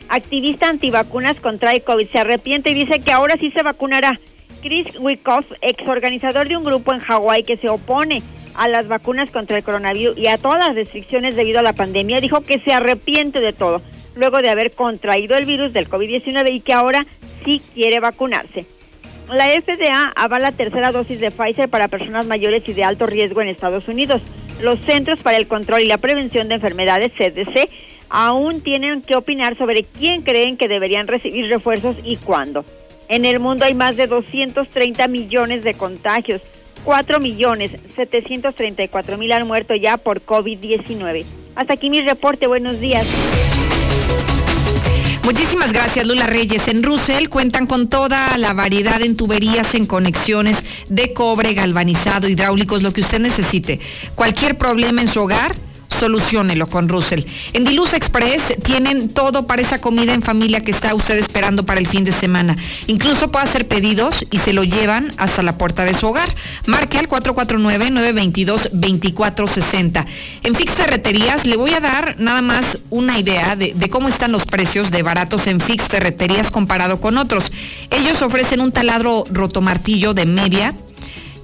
[0.09, 4.19] Activista antivacunas contrae COVID se arrepiente y dice que ahora sí se vacunará.
[4.61, 8.23] Chris Wyckoff, exorganizador de un grupo en Hawái que se opone
[8.55, 12.21] a las vacunas contra el coronavirus y a todas las restricciones debido a la pandemia,
[12.21, 13.83] dijo que se arrepiente de todo
[14.15, 17.07] luego de haber contraído el virus del COVID-19 y que ahora
[17.45, 18.67] sí quiere vacunarse.
[19.33, 23.49] La FDA avala tercera dosis de Pfizer para personas mayores y de alto riesgo en
[23.49, 24.21] Estados Unidos.
[24.61, 27.69] Los Centros para el Control y la Prevención de Enfermedades, CDC,
[28.11, 32.65] aún tienen que opinar sobre quién creen que deberían recibir refuerzos y cuándo.
[33.09, 36.43] En el mundo hay más de 230 millones de contagios.
[36.85, 41.25] 4 millones 734 mil han muerto ya por COVID-19.
[41.55, 42.47] Hasta aquí mi reporte.
[42.47, 43.07] Buenos días.
[45.25, 46.67] Muchísimas gracias, Lula Reyes.
[46.67, 52.83] En Russell cuentan con toda la variedad en tuberías, en conexiones de cobre, galvanizado, hidráulicos,
[52.83, 53.79] lo que usted necesite.
[54.17, 55.55] Cualquier problema en su hogar
[56.03, 57.23] solucionelo con Russell.
[57.53, 61.79] En Diluz Express tienen todo para esa comida en familia que está usted esperando para
[61.79, 62.57] el fin de semana.
[62.89, 66.35] Incluso puede hacer pedidos y se lo llevan hasta la puerta de su hogar.
[66.67, 70.05] Marque al 449-922-2460.
[70.43, 74.45] En Fix Ferreterías le voy a dar nada más una idea de, cómo están los
[74.45, 77.45] precios de baratos en Fix Ferreterías comparado con otros.
[77.91, 80.75] Ellos ofrecen un taladro rotomartillo de media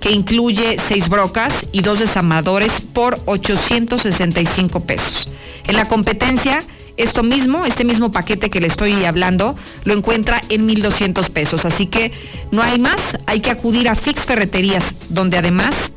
[0.00, 5.28] que incluye seis brocas y dos desamadores por 865 pesos.
[5.66, 6.62] En la competencia,
[6.96, 11.64] esto mismo, este mismo paquete que le estoy hablando, lo encuentra en 1.200 pesos.
[11.64, 12.12] Así que
[12.50, 15.92] no hay más, hay que acudir a Fix Ferreterías, donde además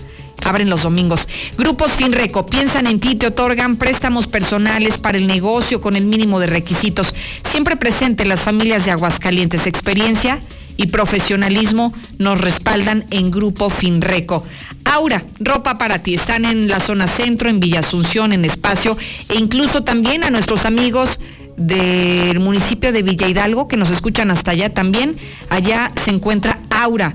[0.46, 1.28] abren los domingos.
[1.58, 6.40] Grupos Finreco piensan en ti, te otorgan préstamos personales para el negocio con el mínimo
[6.40, 7.14] de requisitos.
[7.44, 9.68] Siempre presente las familias de Aguascalientes.
[9.68, 10.40] Experiencia
[10.78, 14.44] y profesionalismo nos respaldan en Grupo Finreco.
[14.86, 16.16] Aura, ropa para ti.
[16.16, 18.98] Están en la zona centro, en Villa Asunción, en Espacio
[19.30, 21.20] e incluso también a nuestros amigos
[21.58, 25.16] del municipio de Villa Hidalgo, que nos escuchan hasta allá también.
[25.50, 27.14] Allá se encuentra Aura.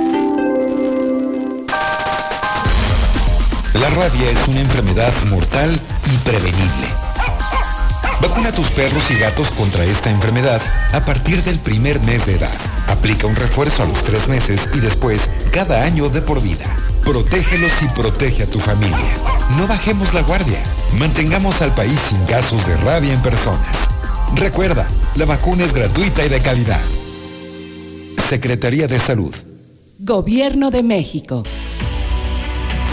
[3.81, 6.87] La rabia es una enfermedad mortal y prevenible.
[8.21, 10.61] Vacuna a tus perros y gatos contra esta enfermedad
[10.93, 12.53] a partir del primer mes de edad.
[12.89, 16.67] Aplica un refuerzo a los tres meses y después cada año de por vida.
[17.03, 19.15] Protégelos y protege a tu familia.
[19.57, 20.61] No bajemos la guardia.
[20.99, 23.89] Mantengamos al país sin casos de rabia en personas.
[24.35, 26.81] Recuerda, la vacuna es gratuita y de calidad.
[28.29, 29.33] Secretaría de Salud.
[29.97, 31.41] Gobierno de México.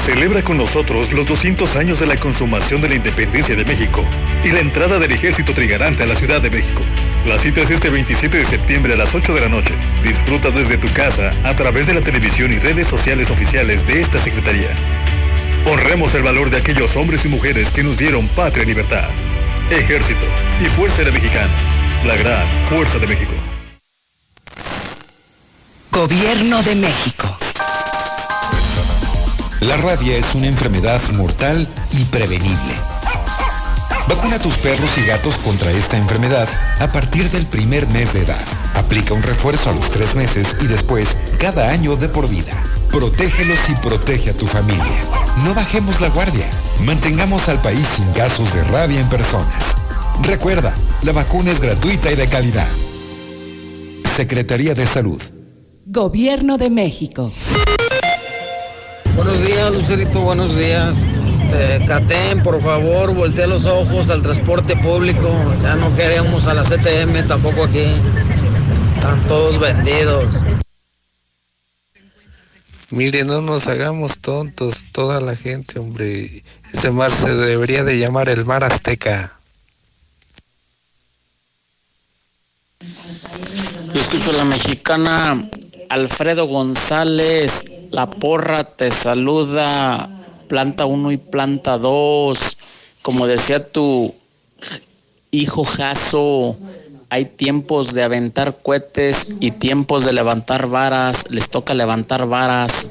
[0.08, 4.02] Celebra con nosotros los 200 años de la consumación de la independencia de México
[4.42, 6.80] y la entrada del ejército trigarante a la Ciudad de México.
[7.26, 9.74] La cita es este 27 de septiembre a las 8 de la noche.
[10.02, 14.18] Disfruta desde tu casa a través de la televisión y redes sociales oficiales de esta
[14.18, 14.70] Secretaría.
[15.70, 19.10] Honremos el valor de aquellos hombres y mujeres que nos dieron patria y libertad.
[19.70, 20.24] Ejército
[20.64, 21.50] y Fuerza de Mexicanos.
[22.06, 23.32] La gran Fuerza de México.
[25.92, 27.37] Gobierno de México.
[29.60, 32.74] La rabia es una enfermedad mortal y prevenible.
[34.08, 36.48] Vacuna a tus perros y gatos contra esta enfermedad
[36.78, 38.40] a partir del primer mes de edad.
[38.76, 42.54] Aplica un refuerzo a los tres meses y después cada año de por vida.
[42.90, 45.02] Protégelos y protege a tu familia.
[45.44, 46.48] No bajemos la guardia.
[46.84, 49.76] Mantengamos al país sin casos de rabia en personas.
[50.22, 50.72] Recuerda,
[51.02, 52.68] la vacuna es gratuita y de calidad.
[54.16, 55.20] Secretaría de Salud.
[55.84, 57.32] Gobierno de México.
[59.18, 61.04] Buenos días, Lucerito, buenos días.
[61.28, 65.28] Este, Catén, por favor, voltee los ojos al transporte público.
[65.60, 67.84] Ya no queremos a la CTM tampoco aquí.
[68.94, 70.36] Están todos vendidos.
[72.90, 76.44] Mire, no nos hagamos tontos, toda la gente, hombre.
[76.72, 79.36] Ese mar se debería de llamar el mar azteca.
[82.78, 85.44] Yo escucho la mexicana
[85.90, 90.06] Alfredo González, la porra te saluda,
[90.48, 92.56] planta 1 y planta 2.
[93.02, 94.14] Como decía tu
[95.30, 96.56] hijo Jaso,
[97.08, 102.86] hay tiempos de aventar cohetes y tiempos de levantar varas, les toca levantar varas.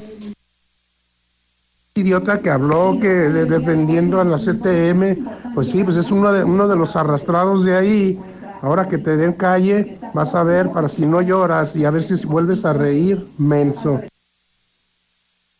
[1.94, 6.66] Idiota que habló que defendiendo a la CTM, pues sí, pues es uno de, uno
[6.66, 8.18] de los arrastrados de ahí
[8.62, 12.02] Ahora que te den calle, vas a ver para si no lloras y a ver
[12.02, 14.00] si vuelves a reír, menso.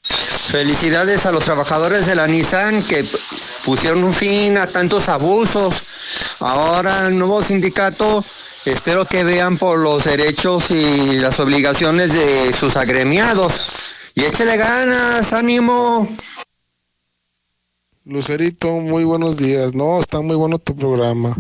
[0.03, 3.05] Felicidades a los trabajadores de la Nissan que
[3.65, 5.83] pusieron un fin a tantos abusos.
[6.41, 8.25] Ahora el nuevo sindicato,
[8.65, 13.61] espero que vean por los derechos y las obligaciones de sus agremiados.
[14.15, 16.09] Y échale ganas, ánimo.
[18.09, 19.75] Lucerito, muy buenos días.
[19.75, 21.37] No, está muy bueno tu programa.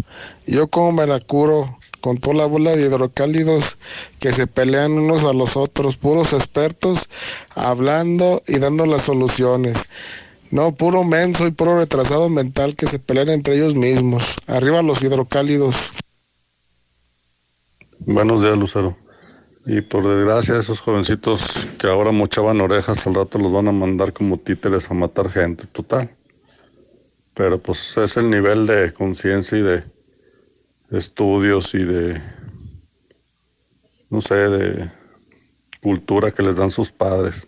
[0.46, 3.78] Yo como me la curo con toda la bola de hidrocálidos
[4.20, 7.08] que se pelean unos a los otros, puros expertos
[7.56, 9.88] hablando y dando las soluciones.
[10.50, 14.36] No, puro menso y puro retrasado mental que se pelean entre ellos mismos.
[14.46, 15.94] Arriba los hidrocálidos.
[18.00, 18.94] Buenos días, Lucero.
[19.64, 24.12] Y por desgracia, esos jovencitos que ahora mochaban orejas, al rato los van a mandar
[24.12, 26.10] como títeres a matar gente, total
[27.38, 29.84] pero pues es el nivel de conciencia y de
[30.90, 32.20] estudios y de,
[34.10, 34.90] no sé, de
[35.80, 37.46] cultura que les dan sus padres.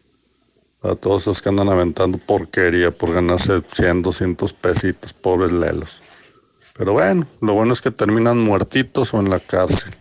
[0.80, 6.00] A todos esos que andan aventando porquería por ganarse 100, 200 pesitos, pobres lelos.
[6.78, 9.92] Pero bueno, lo bueno es que terminan muertitos o en la cárcel.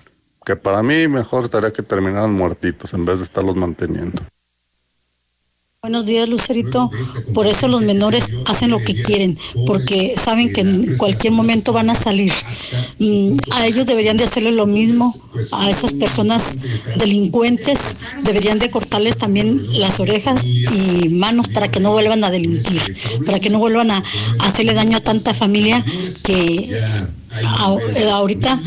[0.45, 4.21] Que para mí mejor estaría que terminaran muertitos en vez de estarlos manteniendo.
[5.81, 6.91] Buenos días, Lucerito.
[7.33, 11.89] Por eso los menores hacen lo que quieren, porque saben que en cualquier momento van
[11.89, 12.33] a salir.
[12.99, 15.15] Mm, a ellos deberían de hacerle lo mismo,
[15.53, 16.57] a esas personas
[16.97, 22.97] delincuentes deberían de cortarles también las orejas y manos para que no vuelvan a delinquir,
[23.25, 24.03] para que no vuelvan a
[24.39, 25.81] hacerle daño a tanta familia
[26.25, 26.69] que
[27.45, 28.61] ahorita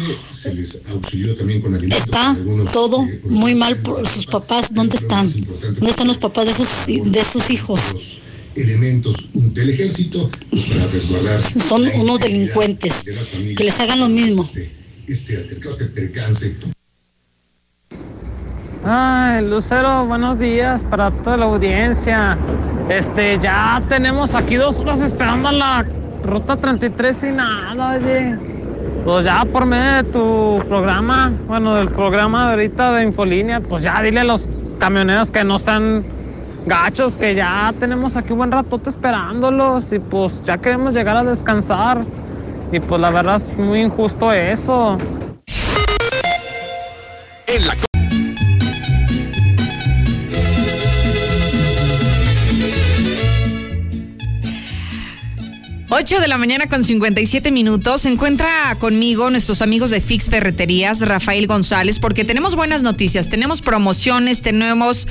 [1.91, 2.37] está
[2.73, 4.75] todo muy mal por sus papás.
[4.75, 5.31] ¿Dónde están?
[5.75, 8.23] ¿Dónde están los papás de sus, de sus hijos?
[8.55, 13.05] elementos del ejército para resguardar son unos delincuentes
[13.57, 14.47] que les hagan lo mismo
[15.07, 16.55] este, este percance
[18.85, 22.37] Ay, Lucero, buenos días para toda la audiencia.
[22.89, 25.87] Este, ya tenemos aquí dos horas esperando a la
[26.25, 28.52] ruta 33 y nada, oye.
[29.05, 34.01] Pues ya por medio de tu programa, bueno, del programa ahorita de Infolínea, pues ya
[34.01, 34.49] dile a los
[34.79, 36.05] camioneros que no sean
[36.67, 41.25] gachos, que ya tenemos aquí un buen ratote esperándolos y pues ya queremos llegar a
[41.25, 42.05] descansar.
[42.71, 44.97] Y pues la verdad es muy injusto eso.
[55.95, 58.01] 8 de la mañana con 57 minutos.
[58.01, 63.61] Se encuentra conmigo nuestros amigos de Fix Ferreterías, Rafael González, porque tenemos buenas noticias, tenemos
[63.61, 65.07] promociones, tenemos,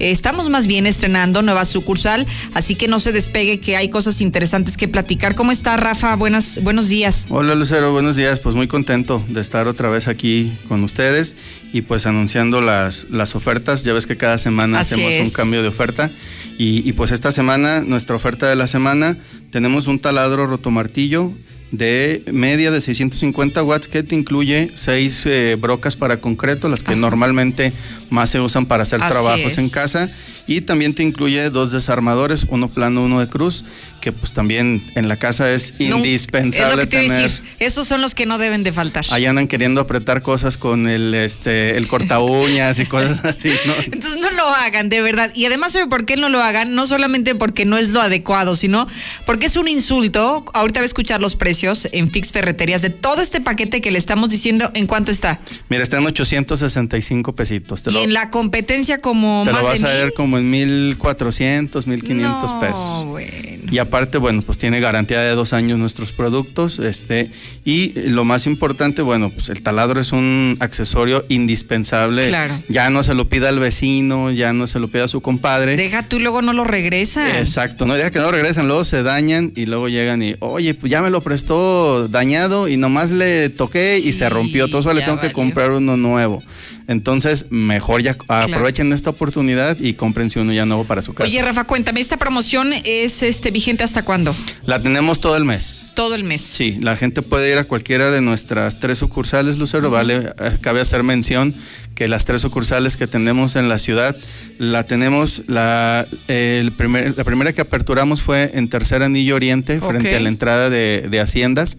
[0.00, 4.20] eh, estamos más bien estrenando nueva sucursal, así que no se despegue que hay cosas
[4.20, 5.36] interesantes que platicar.
[5.36, 6.16] ¿Cómo está Rafa?
[6.16, 7.26] Buenas, buenos días.
[7.28, 8.40] Hola Lucero, buenos días.
[8.40, 11.36] Pues muy contento de estar otra vez aquí con ustedes
[11.72, 13.84] y pues anunciando las, las ofertas.
[13.84, 16.10] Ya ves que cada semana hacemos un cambio de oferta.
[16.58, 19.16] Y, y pues esta semana, nuestra oferta de la semana
[19.50, 21.32] tenemos un taladro rotomartillo
[21.76, 26.94] de media de 650 watts que te incluye seis eh, brocas para concreto, las que
[26.94, 27.72] normalmente
[28.10, 30.10] más se usan para hacer trabajos en casa
[30.46, 33.64] y también te incluye dos desarmadores, uno plano, uno de cruz,
[34.04, 37.30] que pues también en la casa es indispensable tener.
[37.58, 39.06] Esos son los que no deben de faltar.
[39.08, 43.72] Ahí andan queriendo apretar cosas con el este el corta uñas y cosas así, ¿no?
[43.82, 45.30] Entonces no lo hagan, de verdad.
[45.34, 46.74] Y además, ¿sabe por qué no lo hagan?
[46.74, 48.88] No solamente porque no es lo adecuado, sino
[49.24, 50.44] porque es un insulto.
[50.52, 53.98] Ahorita va a escuchar los precios en Fix Ferreterías de todo este paquete que le
[53.98, 54.70] estamos diciendo.
[54.74, 55.40] ¿En cuánto está?
[55.70, 57.84] Mira, está en 865 pesitos.
[57.88, 62.60] y en la competencia como te lo vas a ver como en 1400, 1500 no,
[62.60, 63.04] pesos.
[63.06, 63.54] Bueno.
[63.70, 66.78] Y aparte, bueno, pues tiene garantía de dos años nuestros productos.
[66.78, 67.30] Este,
[67.64, 72.28] y lo más importante, bueno, pues el taladro es un accesorio indispensable.
[72.28, 72.54] Claro.
[72.68, 75.76] Ya no se lo pida al vecino, ya no se lo pida a su compadre.
[75.76, 77.28] Deja tú, luego no lo regresan.
[77.30, 80.90] Exacto, no deja que no regresan, luego se dañan y luego llegan y, oye, pues
[80.90, 84.68] ya me lo prestó dañado y nomás le toqué y se rompió.
[84.68, 86.42] Todo eso le tengo que comprar uno nuevo.
[86.86, 91.26] Entonces, mejor ya aprovechen esta oportunidad y compren uno ya nuevo para su casa.
[91.26, 94.34] Oye, Rafa, cuéntame, ¿esta promoción es este vigente hasta cuándo?
[94.64, 95.86] La tenemos todo el mes.
[95.94, 96.42] Todo el mes.
[96.42, 100.80] Sí, la gente puede ir a cualquiera de nuestras tres sucursales, Lucero, vale, eh, cabe
[100.80, 101.54] hacer mención
[101.94, 104.16] que las tres sucursales que tenemos en la ciudad,
[104.58, 110.14] la tenemos, la, el primer, la primera que aperturamos fue en Tercer Anillo Oriente, frente
[110.14, 111.76] a la entrada de, Haciendas.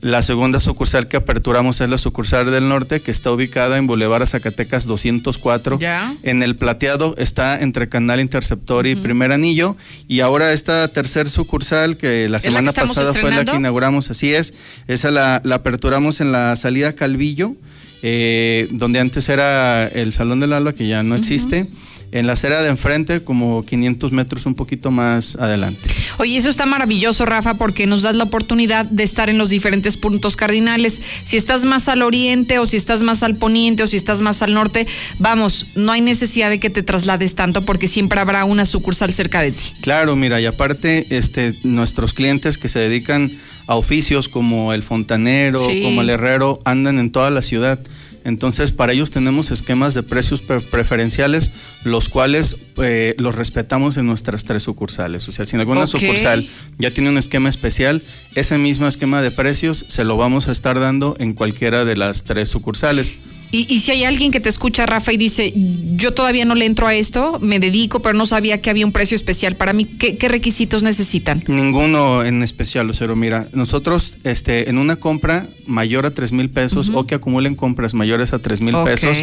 [0.00, 4.26] La segunda sucursal que aperturamos es la sucursal del norte, que está ubicada en Boulevard
[4.26, 5.78] Zacatecas 204.
[5.78, 6.14] ¿Ya?
[6.22, 9.76] En el plateado está entre Canal Interceptor y Primer Anillo.
[10.08, 14.54] Y ahora esta tercer sucursal, que la semana pasada fue la que inauguramos, así es,
[14.88, 17.54] esa la, la aperturamos en la salida Calvillo
[18.02, 21.66] eh, donde antes era el Salón del Alba, que ya no existe.
[22.12, 25.88] En la acera de enfrente, como 500 metros un poquito más adelante.
[26.18, 29.96] Oye, eso está maravilloso, Rafa, porque nos das la oportunidad de estar en los diferentes
[29.96, 31.00] puntos cardinales.
[31.22, 34.42] Si estás más al oriente, o si estás más al poniente, o si estás más
[34.42, 34.88] al norte,
[35.20, 39.40] vamos, no hay necesidad de que te traslades tanto, porque siempre habrá una sucursal cerca
[39.40, 39.72] de ti.
[39.80, 43.30] Claro, mira, y aparte, este, nuestros clientes que se dedican
[43.70, 47.78] a oficios como el fontanero, como el herrero, andan en toda la ciudad.
[48.24, 51.52] Entonces, para ellos tenemos esquemas de precios preferenciales,
[51.84, 55.28] los cuales eh, los respetamos en nuestras tres sucursales.
[55.28, 56.48] O sea, si en alguna sucursal
[56.78, 58.02] ya tiene un esquema especial,
[58.34, 62.24] ese mismo esquema de precios se lo vamos a estar dando en cualquiera de las
[62.24, 63.14] tres sucursales.
[63.52, 65.52] Y, si hay alguien que te escucha, Rafa, y dice,
[65.96, 68.92] yo todavía no le entro a esto, me dedico, pero no sabía que había un
[68.92, 71.42] precio especial para mí, ¿qué, requisitos necesitan?
[71.48, 73.16] Ninguno en especial, Lucero.
[73.16, 77.92] Mira, nosotros este, en una compra mayor a 3 mil pesos o que acumulen compras
[77.92, 79.18] mayores a 3 mil pesos,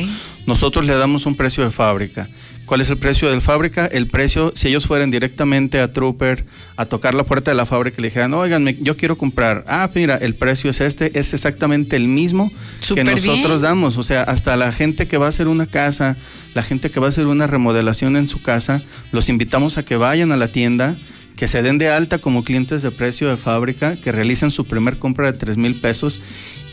[0.46, 2.28] nosotros le damos un precio de fábrica.
[2.68, 3.86] ¿Cuál es el precio de fábrica?
[3.86, 6.46] El precio, si ellos fueran directamente a Trooper
[6.76, 9.64] a tocar la puerta de la fábrica y le dijeran, oigan, yo quiero comprar.
[9.70, 12.52] Ah, mira, el precio es este, es exactamente el mismo
[12.94, 13.96] que nosotros damos.
[13.96, 16.18] O sea, hasta la gente que va a hacer una casa,
[16.56, 18.82] la gente que va a hacer una remodelación en su casa,
[19.14, 20.98] los invitamos a que vayan a la tienda
[21.38, 24.98] que se den de alta como clientes de precio de fábrica, que realicen su primer
[24.98, 26.20] compra de 3 mil pesos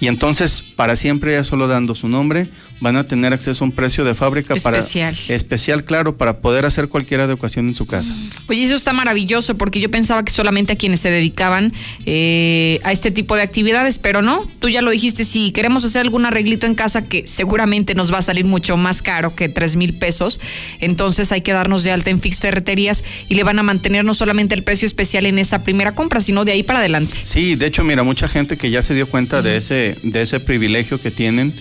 [0.00, 2.48] y entonces para siempre ya solo dando su nombre
[2.84, 5.14] van a tener acceso a un precio de fábrica especial.
[5.14, 8.12] para especial claro para poder hacer cualquier adecuación en su casa.
[8.12, 8.28] Mm.
[8.48, 11.72] Oye eso está maravilloso porque yo pensaba que solamente a quienes se dedicaban
[12.04, 14.46] eh, a este tipo de actividades, pero no.
[14.60, 18.18] Tú ya lo dijiste si queremos hacer algún arreglito en casa que seguramente nos va
[18.18, 20.38] a salir mucho más caro que 3 mil pesos,
[20.80, 24.14] entonces hay que darnos de alta en Fix Ferreterías y le van a mantener no
[24.14, 27.16] solamente el precio especial en esa primera compra, sino de ahí para adelante.
[27.24, 30.40] Sí, de hecho mira mucha gente que ya se dio cuenta de ese de, ese
[30.40, 31.54] privilegio que tienen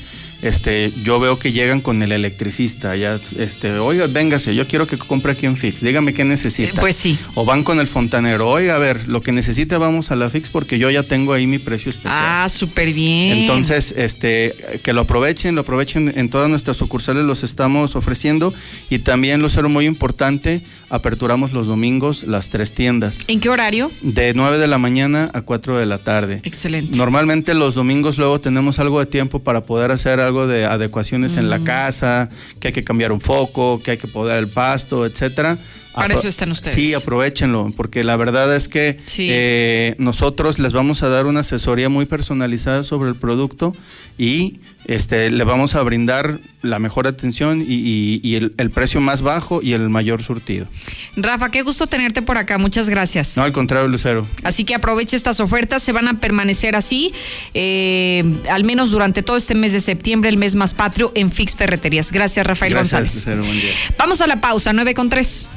[0.43, 4.97] este, yo veo que llegan con el electricista, ya, este, oiga, véngase, yo quiero que
[4.97, 6.81] compre aquí en Fix, dígame qué necesita.
[6.81, 7.17] Pues sí.
[7.35, 10.49] O van con el fontanero, oiga, a ver, lo que necesite vamos a la Fix
[10.49, 12.13] porque yo ya tengo ahí mi precio especial.
[12.17, 13.37] Ah, súper bien.
[13.37, 14.53] Entonces, este,
[14.83, 18.53] que lo aprovechen, lo aprovechen en todas nuestras sucursales, los estamos ofreciendo
[18.89, 23.19] y también lo será muy importante, aperturamos los domingos las tres tiendas.
[23.27, 23.91] ¿En qué horario?
[24.01, 26.41] De 9 de la mañana a 4 de la tarde.
[26.43, 26.95] Excelente.
[26.95, 31.49] Normalmente los domingos luego tenemos algo de tiempo para poder hacer algo de adecuaciones en
[31.49, 31.63] la mm.
[31.63, 32.29] casa,
[32.59, 35.57] que hay que cambiar un foco, que hay que podar el pasto, etcétera.
[35.93, 36.75] Para eso están ustedes.
[36.75, 41.87] Sí, aprovechenlo, porque la verdad es que eh, nosotros les vamos a dar una asesoría
[41.87, 43.75] muy personalizada sobre el producto
[44.17, 49.73] y este, le vamos a brindar la mejor atención y, el, precio más bajo y
[49.73, 50.67] el mayor surtido.
[51.15, 53.37] Rafa, qué gusto tenerte por acá, muchas gracias.
[53.37, 54.25] No, al contrario, Lucero.
[54.43, 57.13] Así que aproveche estas ofertas, se van a permanecer así,
[57.53, 61.55] eh, al menos durante todo este mes de septiembre, el mes más patrio en Fix
[61.55, 62.11] Ferreterías.
[62.11, 63.13] Gracias, Rafael González.
[63.15, 63.73] Lucero, buen día.
[63.97, 65.49] Vamos a la pausa, 9 con 3.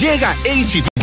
[0.00, 0.93] Llega HB.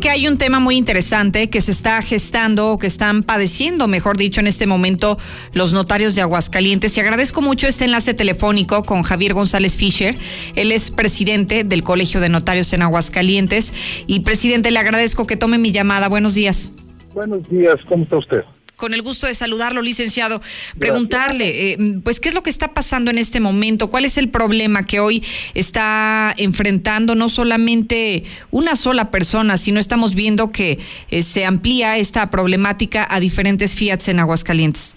[0.00, 4.16] Que hay un tema muy interesante que se está gestando o que están padeciendo, mejor
[4.16, 5.18] dicho, en este momento
[5.54, 6.96] los notarios de Aguascalientes.
[6.96, 10.14] Y agradezco mucho este enlace telefónico con Javier González Fischer.
[10.54, 13.72] Él es presidente del Colegio de Notarios en Aguascalientes.
[14.06, 16.08] Y presidente, le agradezco que tome mi llamada.
[16.08, 16.70] Buenos días.
[17.12, 18.44] Buenos días, ¿cómo está usted?
[18.78, 20.40] Con el gusto de saludarlo, licenciado.
[20.78, 23.90] Preguntarle, eh, pues, ¿qué es lo que está pasando en este momento?
[23.90, 25.24] ¿Cuál es el problema que hoy
[25.54, 28.22] está enfrentando no solamente
[28.52, 30.78] una sola persona, sino estamos viendo que
[31.10, 34.96] eh, se amplía esta problemática a diferentes Fiats en Aguascalientes?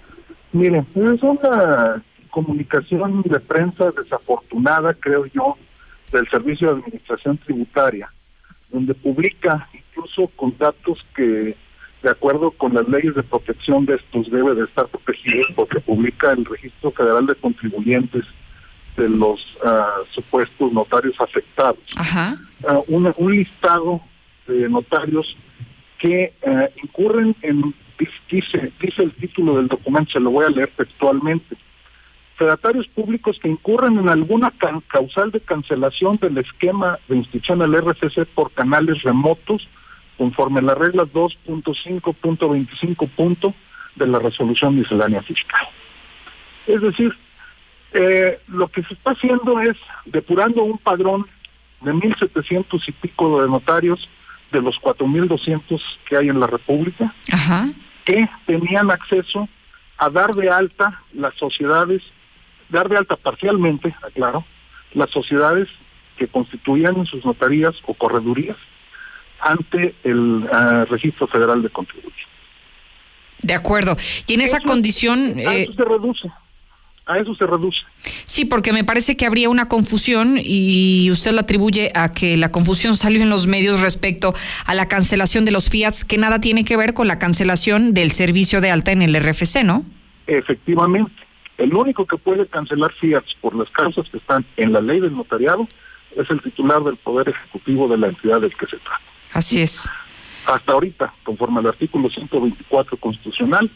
[0.51, 5.57] Mire, es una comunicación de prensa desafortunada, creo yo,
[6.11, 8.13] del Servicio de Administración Tributaria,
[8.69, 11.55] donde publica incluso con datos que
[12.01, 16.31] de acuerdo con las leyes de protección de estos, debe de estar protegidos porque publica
[16.31, 18.25] el Registro Federal de Contribuyentes
[18.97, 21.79] de los ah, supuestos notarios afectados.
[21.95, 22.37] Ajá.
[22.67, 24.01] Ah, un listado
[24.47, 25.37] de notarios
[25.99, 27.73] que ah, incurren en,
[28.29, 31.55] dice, dice el título del documento, se lo voy a leer textualmente,
[32.35, 34.51] fedatarios públicos que incurren en alguna
[34.87, 39.67] causal de cancelación del esquema de institución del RCC por canales remotos,
[40.21, 43.55] conforme a las reglas 2.5.25 punto
[43.95, 45.67] de la resolución miscelánea fiscal.
[46.67, 47.17] Es decir,
[47.93, 49.75] eh, lo que se está haciendo es
[50.05, 51.25] depurando un padrón
[51.81, 54.07] de 1.700 y pico de notarios
[54.51, 57.15] de los 4.200 que hay en la República,
[58.05, 59.49] que tenían acceso
[59.97, 62.03] a dar de alta las sociedades,
[62.69, 64.45] dar de alta parcialmente, aclaro,
[64.93, 65.67] las sociedades
[66.15, 68.57] que constituían sus notarías o corredurías
[69.41, 72.29] ante el ah, Registro Federal de Contribución.
[73.41, 73.97] De acuerdo.
[74.27, 75.39] Y en esa condición...
[75.39, 76.31] A eso eh, se reduce.
[77.07, 77.79] A eso se reduce.
[78.25, 82.51] Sí, porque me parece que habría una confusión y usted la atribuye a que la
[82.51, 84.33] confusión salió en los medios respecto
[84.65, 88.11] a la cancelación de los Fiats, que nada tiene que ver con la cancelación del
[88.11, 89.83] servicio de alta en el RFC, ¿no?
[90.27, 91.11] Efectivamente.
[91.57, 95.15] El único que puede cancelar Fiats por las causas que están en la ley del
[95.15, 95.67] notariado
[96.15, 99.10] es el titular del Poder Ejecutivo de la entidad del que se trata.
[99.33, 99.89] Así es.
[100.45, 103.69] Hasta ahorita, conforme al artículo 124 constitucional,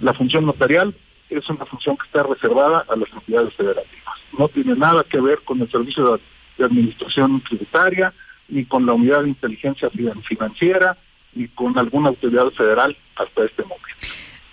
[0.00, 0.94] la función notarial
[1.28, 4.14] es una función que está reservada a las entidades federativas.
[4.36, 8.12] No tiene nada que ver con el servicio de, administración tributaria,
[8.48, 10.94] ni con la unidad de inteligencia financiera,
[11.34, 13.86] ni con alguna autoridad federal hasta este momento.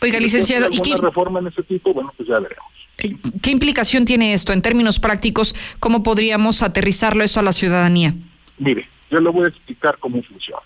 [0.02, 1.94] Oiga, licenciado, ¿y qué reforma en ese tipo?
[1.94, 2.72] Bueno, pues ya veremos.
[3.00, 5.54] Eh, ¿Qué implicación tiene esto en términos prácticos?
[5.80, 8.14] ¿Cómo podríamos aterrizarlo eso a la ciudadanía?
[8.58, 10.62] Mire, yo le voy a explicar cómo funciona.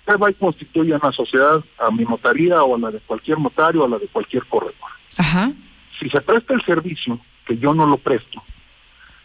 [0.00, 3.82] Usted va y constituye una sociedad a mi notaría o a la de cualquier notario
[3.82, 4.74] o a la de cualquier corredor.
[5.16, 5.52] Ajá.
[5.98, 8.42] Si se presta el servicio, que yo no lo presto,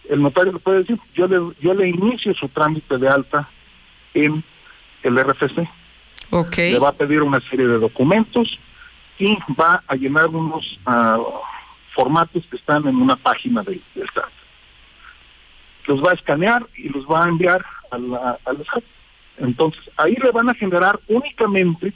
[0.10, 3.50] el notario le puede decir, yo le, yo le inicio su trámite de alta
[4.14, 4.44] en
[5.04, 5.68] el RFC.
[6.30, 6.74] Okay.
[6.74, 8.60] Le va a pedir una serie de documentos
[9.18, 11.18] y va a llenar unos ah,
[11.94, 14.30] formatos que están en una página del, SAT.
[15.88, 18.84] Los va a escanear y los va a enviar al SAT.
[19.38, 21.94] Entonces, ahí le van a generar únicamente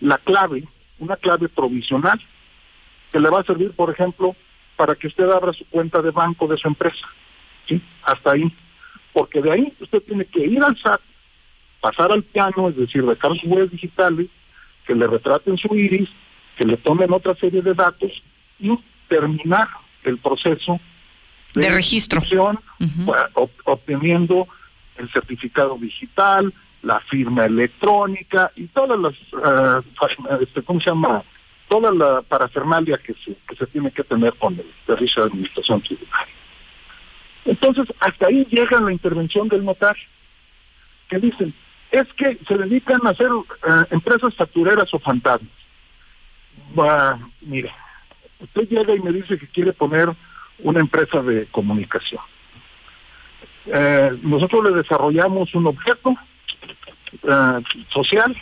[0.00, 0.64] la clave,
[0.98, 2.20] una clave provisional,
[3.12, 4.34] que le va a servir, por ejemplo,
[4.76, 7.06] para que usted abra su cuenta de banco de su empresa.
[7.68, 7.80] ¿sí?
[8.02, 8.52] Hasta ahí.
[9.12, 11.00] Porque de ahí usted tiene que ir al SAT,
[11.80, 14.26] pasar al piano, es decir, dejar sus huellas digitales,
[14.86, 16.08] que le retraten su iris,
[16.56, 18.10] que le tomen otra serie de datos
[18.58, 18.76] y
[19.08, 19.68] terminar
[20.02, 20.80] el proceso
[21.54, 22.20] de, registro,
[23.64, 24.48] obteniendo
[24.98, 26.52] el certificado digital,
[26.82, 31.22] la firma electrónica y todas las, uh, ¿cómo se llama?
[31.68, 35.80] Toda la parafernalia que se, que se tiene que tener con el servicio de administración
[35.80, 36.34] tributaria.
[37.46, 40.04] Entonces, hasta ahí llega la intervención del notario,
[41.08, 41.54] que dicen,
[41.90, 45.50] es que se dedican a hacer eh, empresas factureras o fantasmas.
[46.78, 47.72] Va, mire,
[48.40, 50.08] usted llega y me dice que quiere poner
[50.60, 52.22] una empresa de comunicación.
[53.66, 56.14] Eh, nosotros le desarrollamos un objeto
[57.22, 57.62] eh,
[57.92, 58.36] social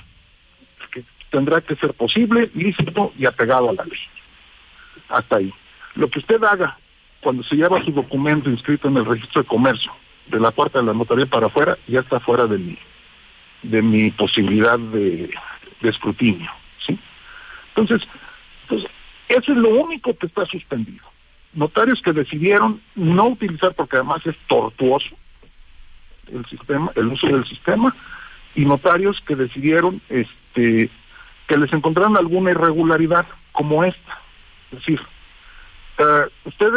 [0.90, 4.00] que tendrá que ser posible, lícito y apegado a la ley.
[5.08, 5.52] Hasta ahí.
[5.94, 6.78] Lo que usted haga
[7.20, 9.92] cuando se lleva su documento inscrito en el registro de comercio
[10.26, 12.78] de la puerta de la notaría para afuera, ya está fuera de mi,
[13.62, 15.30] de mi posibilidad de,
[15.82, 16.50] escrutinio.
[16.86, 16.98] ¿sí?
[17.68, 18.08] Entonces,
[18.62, 18.90] entonces,
[19.28, 21.04] eso es lo único que está suspendido.
[21.54, 25.14] Notarios que decidieron no utilizar, porque además es tortuoso
[26.32, 27.94] el sistema, el uso del sistema,
[28.54, 30.90] y notarios que decidieron este
[31.46, 34.18] que les encontraron alguna irregularidad como esta.
[34.70, 35.00] Es decir,
[35.98, 36.68] uh, usted,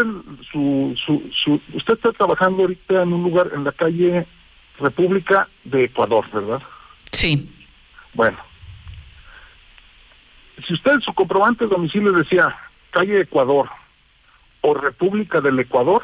[0.52, 4.26] su, su, su, usted está trabajando ahorita en un lugar, en la calle
[4.80, 6.62] República de Ecuador, ¿verdad?
[7.12, 7.50] Sí.
[8.14, 8.38] Bueno,
[10.68, 12.56] si usted en su comprobante de domicilio decía
[12.92, 13.70] calle Ecuador
[14.66, 16.02] o República del Ecuador,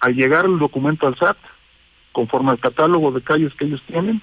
[0.00, 1.38] al llegar el documento al SAT,
[2.12, 4.20] conforme al catálogo de calles que ellos tienen,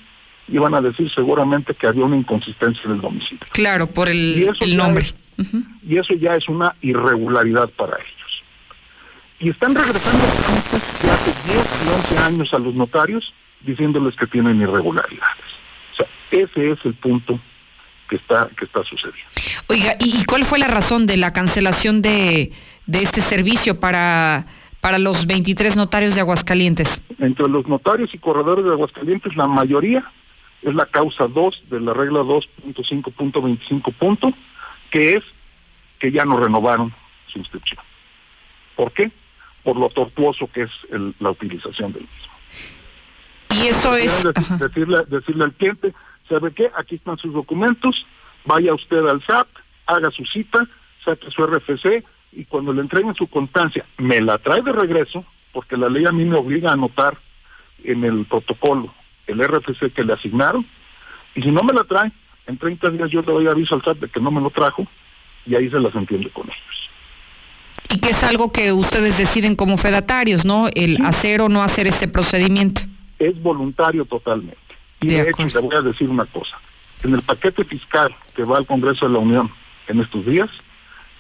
[0.48, 3.40] iban a decir seguramente que había una inconsistencia en el domicilio.
[3.52, 5.14] Claro, por el, el nombre.
[5.88, 8.44] Y eso ya es una irregularidad para ellos.
[9.40, 10.24] Y están regresando
[11.02, 15.46] de hace 10 y 11 años a los notarios diciéndoles que tienen irregularidades.
[15.94, 17.40] O sea, ese es el punto
[18.08, 19.30] que está, que está sucediendo.
[19.68, 22.52] Oiga, ¿y cuál fue la razón de la cancelación de,
[22.86, 24.46] de este servicio para,
[24.82, 27.04] para los 23 notarios de Aguascalientes?
[27.20, 30.04] Entre los notarios y corredores de Aguascalientes, la mayoría
[30.62, 34.34] es la causa 2 de la regla 2.5.25 punto,
[34.90, 35.24] que es
[36.00, 36.94] que ya no renovaron
[37.28, 37.80] su inscripción.
[38.76, 39.12] ¿Por qué?
[39.64, 40.72] Por lo tortuoso que es
[41.20, 42.34] la utilización del mismo.
[43.52, 44.28] Y eso es...
[44.60, 45.94] decirle, decirle al cliente,
[46.28, 46.72] ¿sabe qué?
[46.78, 48.06] Aquí están sus documentos,
[48.46, 49.48] vaya usted al SAT,
[49.86, 50.68] haga su cita,
[51.04, 52.04] saque su RFC
[52.36, 56.12] y cuando le entreguen su constancia, me la trae de regreso, porque la ley a
[56.12, 57.18] mí me obliga a anotar
[57.84, 58.94] en el protocolo
[59.28, 60.66] el RFC que le asignaron,
[61.36, 62.12] y si no me la trae,
[62.48, 64.86] en 30 días yo le doy aviso al SAT de que no me lo trajo,
[65.46, 66.90] y ahí se las entiende con ellos.
[67.90, 70.68] Y que es algo que ustedes deciden como fedatarios, ¿no?
[70.74, 72.82] El hacer o no hacer este procedimiento.
[73.20, 74.58] Es voluntario totalmente.
[75.02, 76.58] Y de, hecho, le voy a decir una cosa.
[77.04, 79.52] En el paquete fiscal que va al Congreso de la Unión
[79.88, 80.50] en estos días,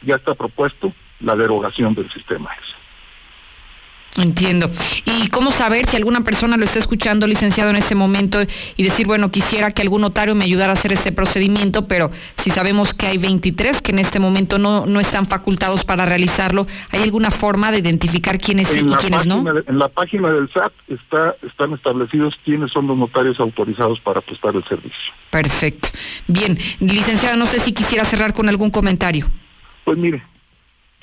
[0.01, 2.83] ya está propuesto la derogación del sistema ese.
[4.17, 4.69] Entiendo.
[5.05, 8.37] ¿Y cómo saber si alguna persona lo está escuchando, licenciado, en este momento
[8.75, 12.51] y decir, bueno, quisiera que algún notario me ayudara a hacer este procedimiento, pero si
[12.51, 17.01] sabemos que hay 23 que en este momento no, no están facultados para realizarlo, ¿hay
[17.01, 19.43] alguna forma de identificar quiénes sí y quiénes no?
[19.65, 24.55] en la página del SAT está, están establecidos quiénes son los notarios autorizados para prestar
[24.55, 25.13] el servicio.
[25.31, 25.89] Perfecto.
[26.27, 29.27] Bien, licenciado, no sé si quisiera cerrar con algún comentario.
[29.85, 30.23] Pues mire,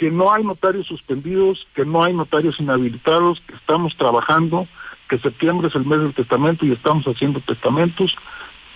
[0.01, 4.67] que no hay notarios suspendidos, que no hay notarios inhabilitados, que estamos trabajando,
[5.11, 8.17] que septiembre es el mes del testamento y estamos haciendo testamentos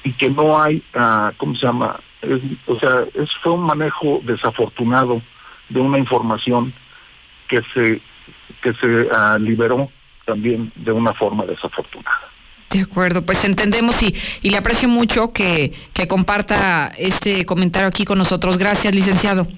[0.03, 1.99] y que no hay, uh, ¿cómo se llama?
[2.67, 5.23] o sea, es, fue un manejo desafortunado
[5.71, 6.75] de una información
[7.49, 8.03] que se,
[8.63, 9.89] que se uh, liberó
[10.27, 12.21] también de una forma desafortunada.
[12.69, 18.05] De acuerdo, pues entendemos y, y le aprecio mucho que, que comparta este comentario aquí
[18.05, 18.59] con nosotros.
[18.59, 19.49] Gracias, licenciado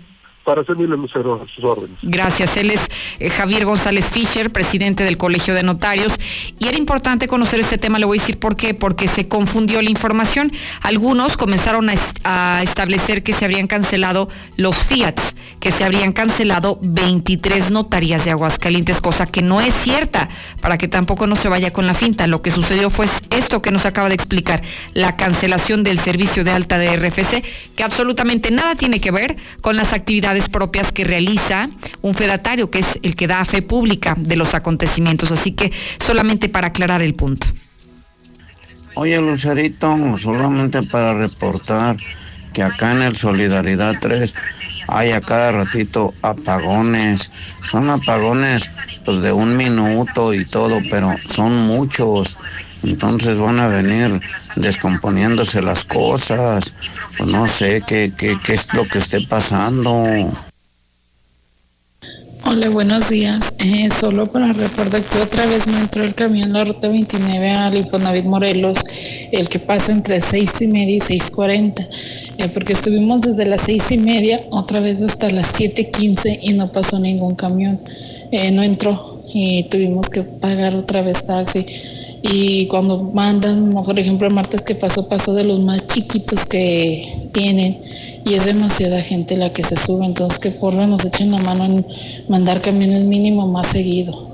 [0.46, 1.98] para servirle Lucero a sus órdenes.
[2.02, 2.56] Gracias.
[2.56, 6.12] Él es eh, Javier González Fischer, presidente del Colegio de Notarios.
[6.60, 9.82] Y era importante conocer este tema, le voy a decir por qué, porque se confundió
[9.82, 10.52] la información.
[10.82, 16.78] Algunos comenzaron a, a establecer que se habrían cancelado los fiats, que se habrían cancelado
[16.80, 20.28] 23 notarías de Aguascalientes, cosa que no es cierta,
[20.60, 22.28] para que tampoco no se vaya con la finta.
[22.28, 24.62] Lo que sucedió fue esto que nos acaba de explicar,
[24.94, 27.42] la cancelación del servicio de alta de RFC,
[27.74, 31.68] que absolutamente nada tiene que ver con las actividades propias que realiza
[32.02, 35.32] un fedatario, que es el que da fe pública de los acontecimientos.
[35.32, 35.72] Así que
[36.04, 37.46] solamente para aclarar el punto.
[38.94, 41.96] Oye, Lucerito, solamente para reportar
[42.54, 44.32] que acá en el Solidaridad 3
[44.88, 47.30] hay a cada ratito apagones.
[47.70, 52.38] Son apagones pues de un minuto y todo, pero son muchos.
[52.84, 54.20] Entonces van a venir
[54.56, 56.72] descomponiéndose las cosas.
[57.16, 60.04] Pues no sé qué, qué, es lo que esté pasando.
[62.44, 63.56] Hola, buenos días.
[63.58, 67.76] Eh, solo para recordar que otra vez me entró el camión la ruta 29 al
[67.76, 68.78] Infonavit Morelos,
[69.32, 71.88] el que pasa entre seis y media y 6.40,
[72.38, 76.70] eh, porque estuvimos desde las seis y media otra vez hasta las 7.15 y no
[76.70, 77.80] pasó ningún camión.
[78.30, 81.66] Eh, no entró y tuvimos que pagar otra vez taxi
[82.30, 87.78] y cuando mandan, por ejemplo, martes que pasó, pasó de los más chiquitos que tienen
[88.24, 91.64] y es demasiada gente la que se sube, entonces que por nos echen la mano
[91.64, 91.86] en
[92.28, 94.32] mandar camiones mínimo más seguido.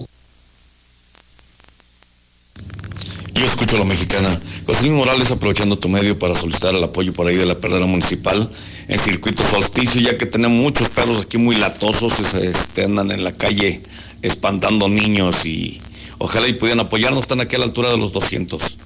[3.35, 4.41] Yo escucho a la mexicana.
[4.67, 8.49] José Morales aprovechando tu medio para solicitar el apoyo por ahí de la perrera municipal
[8.89, 13.33] en circuito solsticio, ya que tenemos muchos perros aquí muy latosos, este, andan en la
[13.33, 13.83] calle
[14.23, 15.81] espantando niños y
[16.25, 18.79] Ojalá y pudieran apoyarnos, están aquí a la altura de los 200.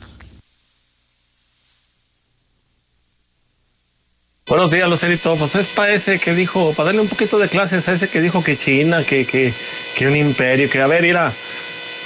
[4.46, 5.36] Buenos días, Lucerito.
[5.36, 8.22] Pues es para ese que dijo, para darle un poquito de clases a ese que
[8.22, 9.52] dijo que China, que, que,
[9.98, 11.30] que un imperio, que a ver, mira,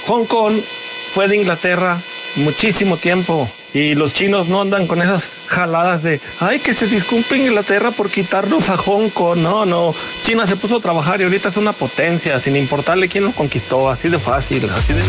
[0.07, 0.59] Hong Kong
[1.13, 2.01] fue de Inglaterra
[2.35, 7.37] muchísimo tiempo y los chinos no andan con esas jaladas de, ay, que se disculpe
[7.37, 9.39] Inglaterra por quitarnos a Hong Kong.
[9.39, 9.93] No, no.
[10.23, 13.89] China se puso a trabajar y ahorita es una potencia, sin importarle quién lo conquistó.
[13.89, 15.01] Así de fácil, así de...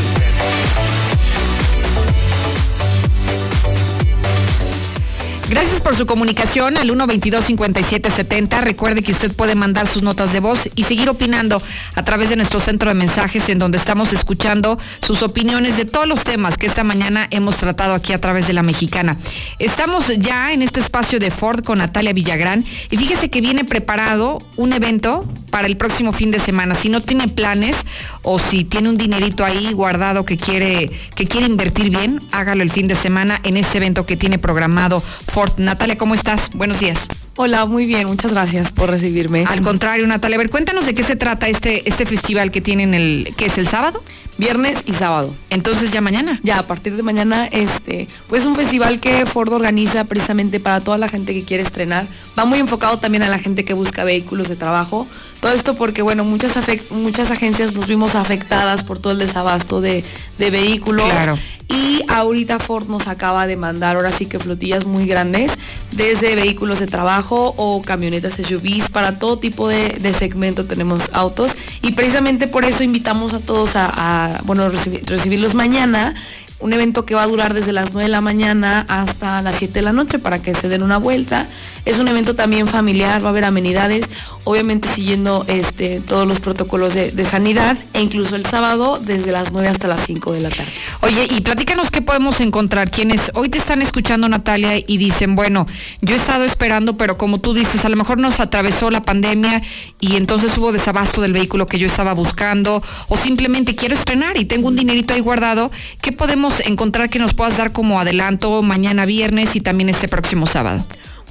[5.52, 8.62] Gracias por su comunicación al 122-5770.
[8.62, 11.60] Recuerde que usted puede mandar sus notas de voz y seguir opinando
[11.94, 16.08] a través de nuestro centro de mensajes en donde estamos escuchando sus opiniones de todos
[16.08, 19.18] los temas que esta mañana hemos tratado aquí a través de la mexicana.
[19.58, 24.38] Estamos ya en este espacio de Ford con Natalia Villagrán y fíjese que viene preparado
[24.56, 26.74] un evento para el próximo fin de semana.
[26.74, 27.76] Si no tiene planes
[28.22, 32.70] o si tiene un dinerito ahí guardado que quiere, que quiere invertir bien, hágalo el
[32.70, 36.50] fin de semana en este evento que tiene programado Ford Natalia, ¿cómo estás?
[36.54, 37.08] Buenos días.
[37.36, 39.44] Hola, muy bien, muchas gracias por recibirme.
[39.48, 42.92] Al contrario, Natalia, a ver, cuéntanos de qué se trata este, este festival que tienen
[42.92, 44.02] el, que es el sábado.
[44.38, 45.34] Viernes y sábado.
[45.50, 46.40] Entonces ya mañana.
[46.42, 50.96] Ya, a partir de mañana, este, pues un festival que Ford organiza precisamente para toda
[50.96, 52.06] la gente que quiere estrenar.
[52.36, 55.06] Va muy enfocado también a la gente que busca vehículos de trabajo.
[55.40, 56.54] Todo esto porque, bueno, muchas,
[56.90, 60.02] muchas agencias nos vimos afectadas por todo el desabasto de,
[60.38, 61.04] de vehículos.
[61.04, 61.38] Claro.
[61.68, 65.52] Y ahorita Ford nos acaba de mandar, ahora sí que flotillas muy grandes,
[65.90, 71.50] desde vehículos de trabajo o camionetas SUVs, para todo tipo de, segmento tenemos autos.
[71.82, 76.14] Y precisamente por eso invitamos a todos a, bueno, recibirlos mañana
[76.62, 79.74] un evento que va a durar desde las 9 de la mañana hasta las 7
[79.74, 81.48] de la noche para que se den una vuelta.
[81.84, 84.06] Es un evento también familiar, va a haber amenidades,
[84.44, 89.68] obviamente siguiendo este, todos los protocolos de, sanidad e incluso el sábado desde las 9
[89.68, 90.70] hasta las 5 de la tarde.
[91.00, 92.90] Oye, y platícanos qué podemos encontrar.
[92.90, 95.66] Quienes hoy te están escuchando, Natalia, y dicen, bueno,
[96.00, 99.62] yo he estado esperando, pero como tú dices, a lo mejor nos atravesó la pandemia
[99.98, 104.44] y entonces hubo desabasto del vehículo que yo estaba buscando, o simplemente quiero estrenar y
[104.44, 105.70] tengo un dinerito ahí guardado,
[106.00, 110.46] ¿qué podemos encontrar que nos puedas dar como adelanto mañana viernes y también este próximo
[110.46, 110.84] sábado?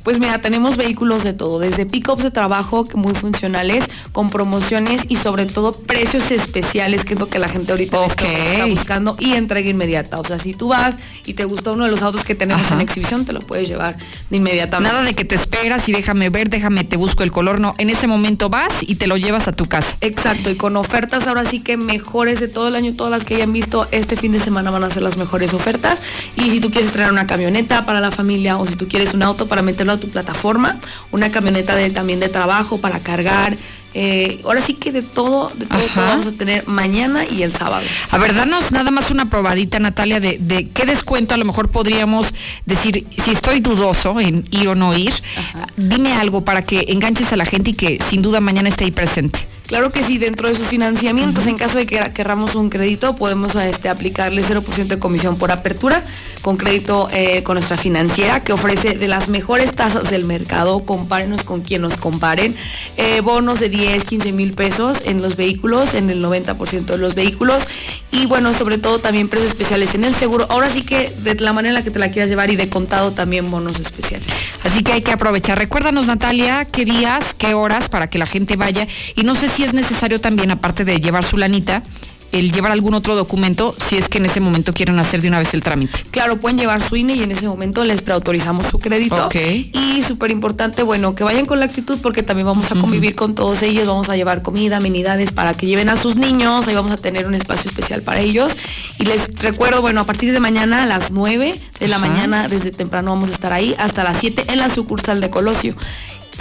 [0.03, 5.15] Pues mira, tenemos vehículos de todo, desde pickups de trabajo muy funcionales, con promociones y
[5.15, 9.69] sobre todo precios especiales, que es lo que la gente ahorita está buscando, y entrega
[9.69, 10.19] inmediata.
[10.19, 10.95] O sea, si tú vas
[11.25, 13.95] y te gusta uno de los autos que tenemos en exhibición, te lo puedes llevar
[14.29, 14.93] de inmediatamente.
[14.93, 17.59] Nada de que te esperas y déjame ver, déjame, te busco el color.
[17.59, 19.97] No, en ese momento vas y te lo llevas a tu casa.
[20.01, 23.35] Exacto, y con ofertas ahora sí que mejores de todo el año, todas las que
[23.35, 26.01] hayan visto, este fin de semana van a ser las mejores ofertas.
[26.35, 29.23] Y si tú quieres traer una camioneta para la familia o si tú quieres un
[29.23, 30.79] auto para meterlo a tu plataforma,
[31.11, 33.55] una camioneta de, también de trabajo para cargar.
[33.93, 37.51] eh, ahora sí que de todo, de todo, todo vamos a tener mañana y el
[37.51, 37.83] sábado.
[38.09, 41.69] A ver, danos nada más una probadita, Natalia, de, de qué descuento a lo mejor
[41.69, 42.33] podríamos
[42.65, 45.13] decir, si estoy dudoso en ir o no ir,
[45.75, 48.91] dime algo para que enganches a la gente y que sin duda mañana esté ahí
[48.91, 49.39] presente.
[49.71, 53.55] Claro que sí, dentro de sus financiamientos, en caso de que querramos un crédito, podemos
[53.55, 56.03] este, aplicarle 0% de comisión por apertura
[56.41, 60.83] con crédito eh, con nuestra financiera que ofrece de las mejores tasas del mercado.
[60.83, 62.53] Compárenos con quien nos comparen.
[62.97, 67.15] Eh, bonos de 10, 15 mil pesos en los vehículos, en el 90% de los
[67.15, 67.63] vehículos.
[68.11, 70.47] Y bueno, sobre todo también precios especiales en el seguro.
[70.49, 72.67] Ahora sí que de la manera en la que te la quieras llevar y de
[72.67, 74.27] contado también bonos especiales.
[74.65, 75.57] Así que hay que aprovechar.
[75.57, 78.85] Recuérdanos, Natalia, qué días, qué horas para que la gente vaya.
[79.15, 81.83] Y no sé si es necesario también, aparte de llevar su lanita,
[82.31, 85.39] el llevar algún otro documento si es que en ese momento quieren hacer de una
[85.39, 86.05] vez el trámite.
[86.11, 89.25] Claro, pueden llevar su INE y en ese momento les preautorizamos su crédito.
[89.25, 89.35] Ok.
[89.35, 93.35] Y súper importante, bueno, que vayan con la actitud porque también vamos a convivir con
[93.35, 96.91] todos ellos, vamos a llevar comida, amenidades para que lleven a sus niños, ahí vamos
[96.91, 98.53] a tener un espacio especial para ellos.
[98.97, 102.71] Y les recuerdo, bueno, a partir de mañana a las 9 de la mañana, desde
[102.71, 105.75] temprano vamos a estar ahí hasta las 7 en la sucursal de Colosio.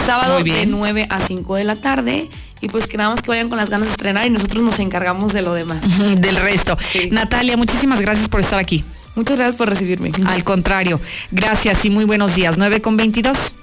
[0.05, 2.29] Sábado de 9 a 5 de la tarde.
[2.61, 4.79] Y pues que nada más que vayan con las ganas de estrenar y nosotros nos
[4.79, 5.81] encargamos de lo demás.
[6.21, 6.77] Del resto.
[7.09, 8.85] Natalia, muchísimas gracias por estar aquí.
[9.15, 10.11] Muchas gracias por recibirme.
[10.25, 11.01] Al contrario,
[11.31, 12.57] gracias y muy buenos días.
[12.57, 13.55] 9 con 22.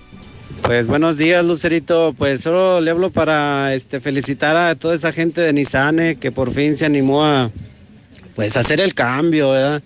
[0.62, 2.12] Pues buenos días, Lucerito.
[2.18, 6.32] Pues solo le hablo para este felicitar a toda esa gente de Nissan eh, que
[6.32, 7.50] por fin se animó a
[8.34, 9.82] pues hacer el cambio, ¿verdad?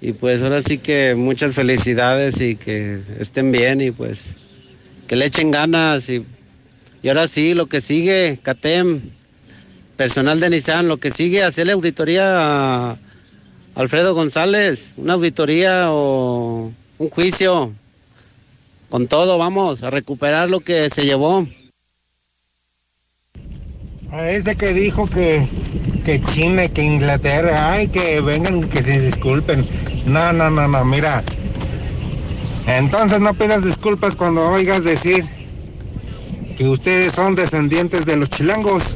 [0.00, 4.34] Y pues ahora sí que muchas felicidades y que estén bien y pues
[5.08, 6.24] que le echen ganas y,
[7.02, 9.00] y ahora sí, lo que sigue, CATEM,
[9.96, 12.96] personal de Nissan, lo que sigue, hacerle auditoría a
[13.74, 17.72] Alfredo González, una auditoría o un juicio
[18.90, 21.46] con todo, vamos, a recuperar lo que se llevó.
[24.12, 25.46] A ese que dijo que,
[26.04, 29.64] que China, que Inglaterra, ay, que vengan, que se disculpen.
[30.04, 31.22] No, no, no, no, mira.
[32.66, 35.24] Entonces no pidas disculpas cuando oigas decir
[36.60, 38.94] que ustedes son descendientes de los chilangos.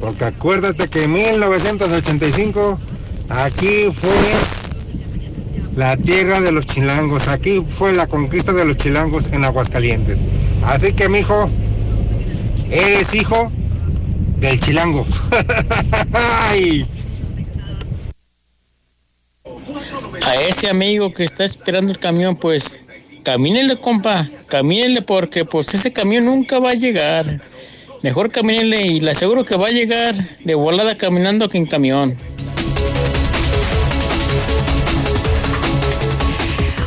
[0.00, 2.80] Porque acuérdate que en 1985
[3.28, 4.32] aquí fue
[5.76, 7.28] la tierra de los chilangos.
[7.28, 10.22] Aquí fue la conquista de los chilangos en Aguascalientes.
[10.64, 11.50] Así que, mijo,
[12.70, 13.52] eres hijo
[14.40, 15.06] del chilango.
[20.24, 22.80] A ese amigo que está esperando el camión, pues
[23.22, 27.40] camínele, compa, camínele porque pues ese camión nunca va a llegar.
[28.02, 32.16] Mejor camínele y le aseguro que va a llegar de volada caminando que en camión.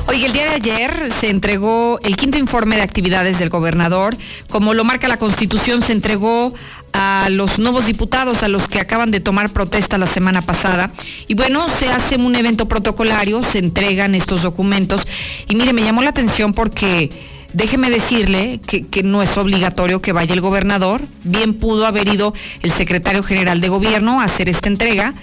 [0.07, 4.15] Oye, el día de ayer se entregó el quinto informe de actividades del gobernador.
[4.49, 6.53] Como lo marca la Constitución, se entregó
[6.93, 10.91] a los nuevos diputados, a los que acaban de tomar protesta la semana pasada.
[11.27, 15.01] Y bueno, se hace un evento protocolario, se entregan estos documentos.
[15.49, 17.11] Y mire, me llamó la atención porque
[17.53, 21.01] déjeme decirle que, que no es obligatorio que vaya el gobernador.
[21.23, 25.13] Bien pudo haber ido el secretario general de gobierno a hacer esta entrega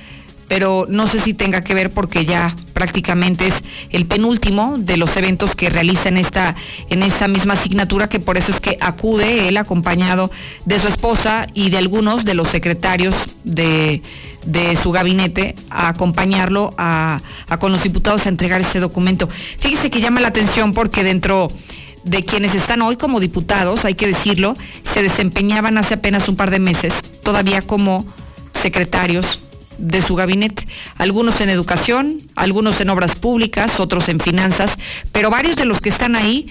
[0.53, 3.55] pero no sé si tenga que ver porque ya prácticamente es
[3.89, 6.57] el penúltimo de los eventos que realiza en esta,
[6.91, 10.31] en esta misma asignatura, que por eso es que acude él acompañado
[10.67, 13.15] de su esposa y de algunos de los secretarios
[13.45, 14.03] de,
[14.45, 19.31] de su gabinete a acompañarlo a, a con los diputados a entregar este documento.
[19.59, 21.49] Fíjese que llama la atención porque dentro
[22.05, 24.53] de quienes están hoy como diputados, hay que decirlo,
[24.83, 26.93] se desempeñaban hace apenas un par de meses
[27.23, 28.05] todavía como
[28.53, 29.39] secretarios
[29.79, 30.67] de su gabinete,
[30.97, 34.79] algunos en educación, algunos en obras públicas, otros en finanzas,
[35.13, 36.49] pero varios de los que están ahí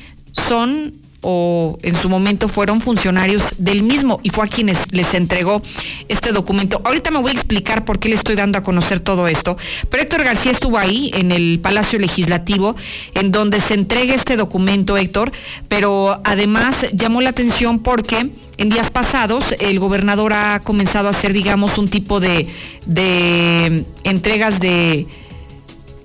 [0.48, 5.61] son o en su momento fueron funcionarios del mismo y fue a quienes les entregó
[6.07, 6.81] este documento.
[6.84, 9.57] Ahorita me voy a explicar por qué le estoy dando a conocer todo esto,
[9.89, 12.76] pero Héctor García estuvo ahí en el Palacio Legislativo
[13.14, 15.31] en donde se entrega este documento, Héctor,
[15.68, 18.31] pero además llamó la atención porque
[18.61, 22.47] en días pasados el gobernador ha comenzado a hacer, digamos, un tipo de,
[24.03, 25.07] entregas de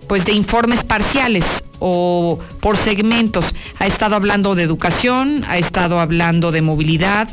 [0.09, 1.45] pues de informes parciales
[1.81, 3.55] o por segmentos.
[3.79, 7.29] Ha estado hablando de educación, ha estado hablando de movilidad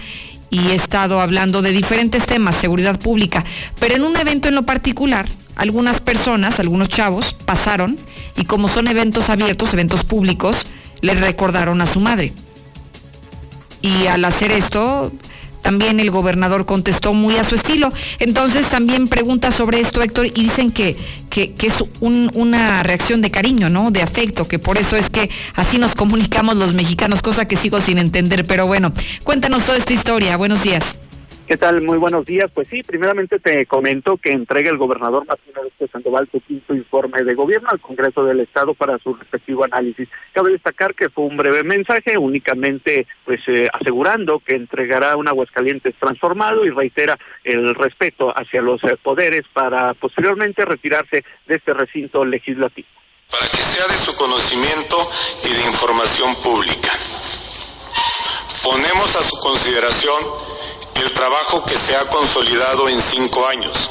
[0.49, 3.45] y ha estado hablando de diferentes temas, seguridad pública.
[3.79, 7.97] Pero en un evento en lo particular, algunas personas, algunos chavos, pasaron
[8.35, 10.67] y como son eventos abiertos, eventos públicos,
[10.99, 12.33] le recordaron a su madre.
[13.83, 15.11] Y al hacer esto,
[15.61, 17.93] también el gobernador contestó muy a su estilo.
[18.19, 20.95] Entonces también pregunta sobre esto, Héctor, y dicen que,
[21.29, 23.91] que, es un- una reacción de cariño, ¿no?
[23.91, 27.79] De afecto, que por eso es que así nos comunicamos los mexicanos, cosa que sigo
[27.81, 28.45] sin entender.
[28.47, 28.91] Pero bueno,
[29.23, 30.37] cuéntanos toda esta historia.
[30.37, 30.97] Buenos días.
[31.53, 31.81] ¿Qué tal?
[31.81, 32.49] Muy buenos días.
[32.51, 37.21] Pues sí, primeramente te comento que entrega el gobernador Martín Orozco Sandoval su quinto informe
[37.21, 40.09] de gobierno al Congreso del Estado para su respectivo análisis.
[40.31, 45.93] Cabe destacar que fue un breve mensaje, únicamente pues eh, asegurando que entregará un Aguascalientes
[45.99, 52.25] transformado y reitera el respeto hacia los eh, poderes para posteriormente retirarse de este recinto
[52.25, 52.87] legislativo.
[53.29, 54.97] para que sea de su conocimiento
[55.43, 56.89] y de información pública.
[58.63, 60.52] Ponemos a su consideración
[60.95, 63.89] el trabajo que se ha consolidado en cinco años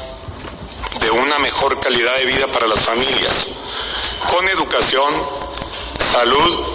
[1.00, 3.48] de una mejor calidad de vida para las familias,
[4.30, 5.12] con educación,
[6.12, 6.66] salud,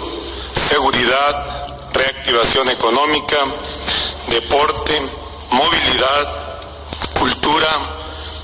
[0.68, 3.38] seguridad, reactivación económica,
[4.28, 5.00] deporte,
[5.50, 6.60] movilidad,
[7.18, 7.68] cultura,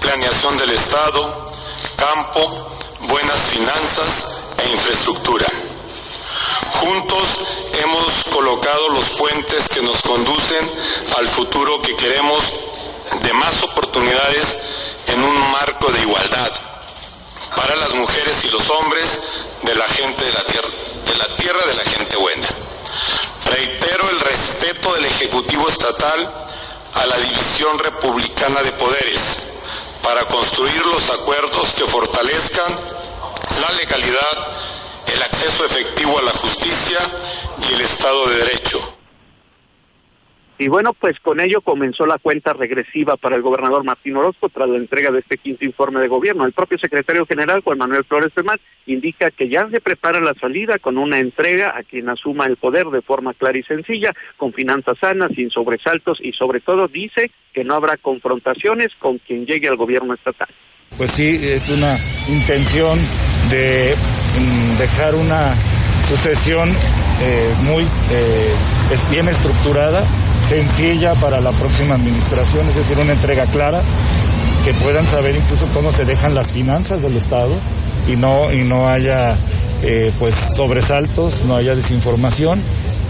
[0.01, 1.52] planeación del Estado,
[1.97, 2.69] campo,
[3.09, 5.47] buenas finanzas e infraestructura.
[6.85, 7.28] Juntos
[7.82, 10.70] hemos colocado los puentes que nos conducen
[11.16, 12.44] al futuro que queremos
[13.23, 14.61] de más oportunidades
[15.06, 16.52] en un marco de igualdad
[17.56, 19.23] para las mujeres y los hombres
[19.62, 20.69] de la gente de la tierra,
[21.06, 22.48] de la tierra de la gente buena.
[23.47, 26.35] Reitero el respeto del Ejecutivo Estatal
[26.97, 29.52] a la división republicana de poderes
[30.02, 32.78] para construir los acuerdos que fortalezcan
[33.62, 34.44] la legalidad,
[35.15, 36.99] el acceso efectivo a la justicia
[37.69, 38.78] y el Estado de Derecho.
[40.59, 44.69] Y bueno, pues con ello comenzó la cuenta regresiva para el gobernador Martín Orozco tras
[44.69, 46.47] la entrega de este quinto informe de gobierno.
[46.47, 50.78] El propio secretario general, Juan Manuel Flores Femán, indica que ya se prepara la salida
[50.78, 54.99] con una entrega a quien asuma el poder de forma clara y sencilla, con finanzas
[54.99, 59.77] sanas, sin sobresaltos y sobre todo dice que no habrá confrontaciones con quien llegue al
[59.77, 60.49] gobierno estatal.
[60.97, 63.01] Pues sí, es una intención
[63.51, 63.97] de
[64.39, 65.55] mm, dejar una
[66.01, 66.71] sucesión
[67.21, 68.53] eh, muy eh,
[69.11, 70.05] bien estructurada,
[70.41, 73.81] sencilla para la próxima administración, es decir, una entrega clara,
[74.65, 77.55] que puedan saber incluso cómo se dejan las finanzas del Estado
[78.09, 79.35] y no, y no haya
[79.83, 82.61] eh, pues sobresaltos, no haya desinformación,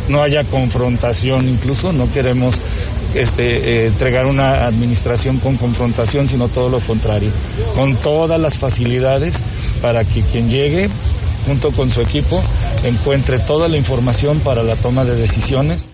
[0.08, 2.60] no haya confrontación incluso, no queremos
[3.14, 7.30] este, entregar una administración con confrontación, sino todo lo contrario,
[7.74, 9.42] con todas las facilidades
[9.80, 10.86] para que quien llegue
[11.46, 12.40] junto con su equipo
[12.84, 15.88] encuentre toda la información para la toma de decisiones.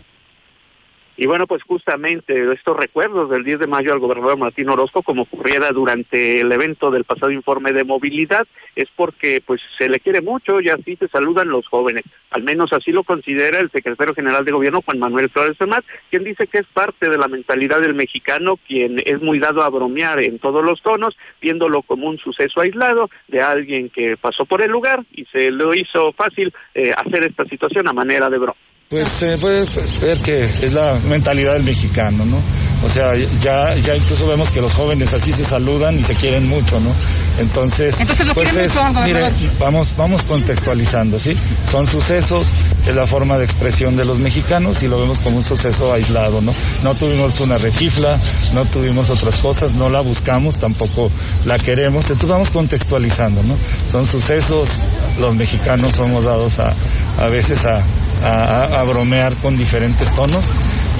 [1.20, 5.24] Y bueno, pues justamente estos recuerdos del 10 de mayo al gobernador Martín Orozco, como
[5.24, 10.22] ocurriera durante el evento del pasado informe de movilidad, es porque pues se le quiere
[10.22, 12.04] mucho y así se saludan los jóvenes.
[12.30, 16.24] Al menos así lo considera el secretario general de gobierno, Juan Manuel Flores Fermat, quien
[16.24, 20.20] dice que es parte de la mentalidad del mexicano, quien es muy dado a bromear
[20.20, 24.70] en todos los tonos, viéndolo como un suceso aislado de alguien que pasó por el
[24.70, 28.69] lugar y se lo hizo fácil eh, hacer esta situación a manera de broma.
[28.90, 29.62] Pues se puede
[30.02, 32.38] ver que es la mentalidad del mexicano, ¿no?
[32.84, 36.48] O sea, ya, ya incluso vemos que los jóvenes así se saludan y se quieren
[36.48, 36.92] mucho, ¿no?
[37.38, 39.30] Entonces, Entonces lo pues es, mucho mire,
[39.60, 41.36] vamos, vamos contextualizando, ¿sí?
[41.70, 42.50] Son sucesos,
[42.84, 46.40] es la forma de expresión de los mexicanos y lo vemos como un suceso aislado,
[46.40, 46.52] ¿no?
[46.82, 48.18] No tuvimos una rechifla,
[48.54, 51.08] no tuvimos otras cosas, no la buscamos, tampoco
[51.44, 53.54] la queremos, entonces vamos contextualizando, ¿no?
[53.86, 54.88] Son sucesos,
[55.20, 56.72] los mexicanos somos dados a,
[57.18, 57.78] a veces a,
[58.26, 60.50] a- a bromear con diferentes tonos,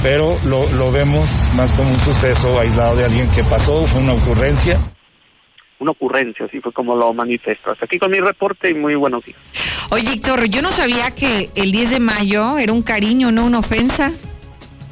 [0.03, 4.15] pero lo, lo vemos más como un suceso aislado de alguien que pasó, fue una
[4.15, 4.79] ocurrencia.
[5.79, 7.71] Una ocurrencia, así fue como lo manifiesto.
[7.71, 9.39] Hasta aquí con mi reporte y muy buenos días.
[9.91, 13.59] Oye, Héctor, yo no sabía que el 10 de mayo era un cariño, no una
[13.59, 14.13] ofensa.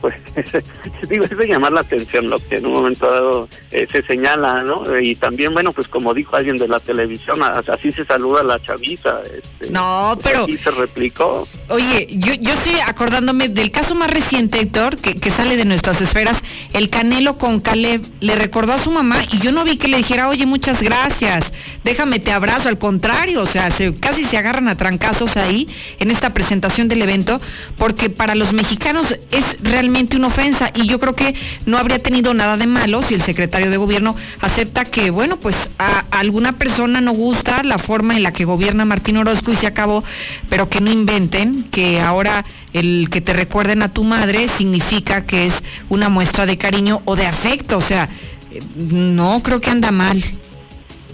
[0.00, 0.14] Pues
[1.08, 4.62] digo, es de llamar la atención lo que en un momento dado eh, se señala,
[4.62, 4.82] ¿no?
[5.00, 9.14] Y también, bueno, pues como dijo alguien de la televisión, así se saluda la chaviza.
[9.24, 11.46] Este, No, pero- Así se replicó.
[11.68, 16.00] Oye, yo, yo estoy acordándome del caso más reciente, Héctor, que, que sale de nuestras
[16.00, 16.42] esferas,
[16.72, 18.02] el Canelo con Caleb.
[18.20, 21.52] Le recordó a su mamá y yo no vi que le dijera, oye, muchas gracias,
[21.84, 22.68] déjame te abrazo.
[22.68, 25.68] Al contrario, o sea, se, casi se agarran a trancazos ahí
[25.98, 27.40] en esta presentación del evento,
[27.76, 31.34] porque para los mexicanos es realmente una ofensa y yo creo que
[31.66, 35.70] no habría tenido nada de malo si el secretario de gobierno acepta que, bueno, pues
[35.78, 39.66] a, alguna persona no gusta la forma en la que gobierna Martín Orozco y se
[39.66, 40.04] acabó,
[40.48, 45.46] pero que no inventen que ahora el que te recuerden a tu madre significa que
[45.46, 45.54] es
[45.88, 48.08] una muestra de cariño o de afecto, o sea,
[48.52, 50.22] eh, no creo que anda mal.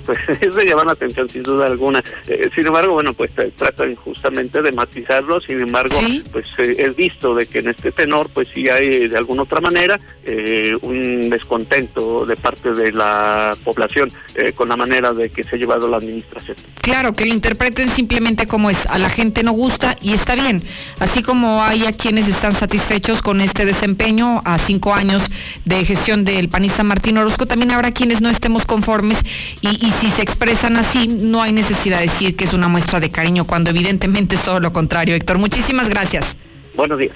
[0.04, 2.02] Pues es de llamar la atención sin duda alguna.
[2.26, 5.98] Eh, sin embargo, bueno, pues eh, tratan justamente de matizarlo, sin embargo,
[6.32, 9.60] pues eh, es visto de que en este tenor pues sí hay de alguna otra
[9.60, 14.10] manera eh, un descontento de parte de la población
[14.54, 16.56] con la manera de que se ha llevado la administración.
[16.80, 18.86] Claro, que lo interpreten simplemente como es.
[18.86, 20.62] A la gente no gusta y está bien.
[20.98, 25.22] Así como hay a quienes están satisfechos con este desempeño a cinco años
[25.64, 29.18] de gestión del panista Martín Orozco, también habrá quienes no estemos conformes
[29.60, 33.00] y, y si se expresan así, no hay necesidad de decir que es una muestra
[33.00, 35.14] de cariño, cuando evidentemente es todo lo contrario.
[35.14, 36.36] Héctor, muchísimas gracias.
[36.74, 37.14] Buenos días.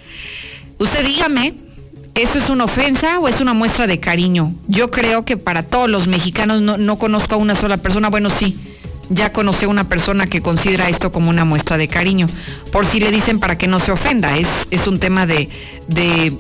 [0.79, 1.55] Usted dígame,
[2.15, 4.53] ¿Eso es una ofensa o es una muestra de cariño?
[4.67, 8.29] Yo creo que para todos los mexicanos no, no conozco a una sola persona, bueno
[8.29, 8.59] sí,
[9.09, 12.27] ya conocí a una persona que considera esto como una muestra de cariño.
[12.73, 15.49] Por si le dicen para que no se ofenda, es, es un tema de,
[15.87, 16.37] de,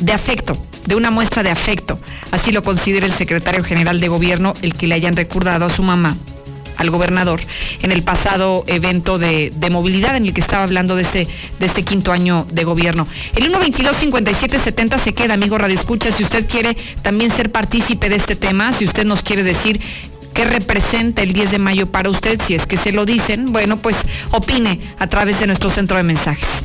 [0.00, 0.54] de afecto,
[0.88, 1.98] de una muestra de afecto.
[2.32, 5.82] Así lo considera el secretario general de gobierno, el que le hayan recordado a su
[5.82, 6.16] mamá
[6.78, 7.40] al gobernador
[7.82, 11.26] en el pasado evento de, de, movilidad en el que estaba hablando de este,
[11.58, 13.06] de este quinto año de gobierno.
[13.34, 18.36] El 122-5770 se queda, amigo Radio Escucha, si usted quiere también ser partícipe de este
[18.36, 19.80] tema, si usted nos quiere decir
[20.32, 23.78] qué representa el 10 de mayo para usted, si es que se lo dicen, bueno,
[23.78, 23.96] pues
[24.30, 26.64] opine a través de nuestro centro de mensajes.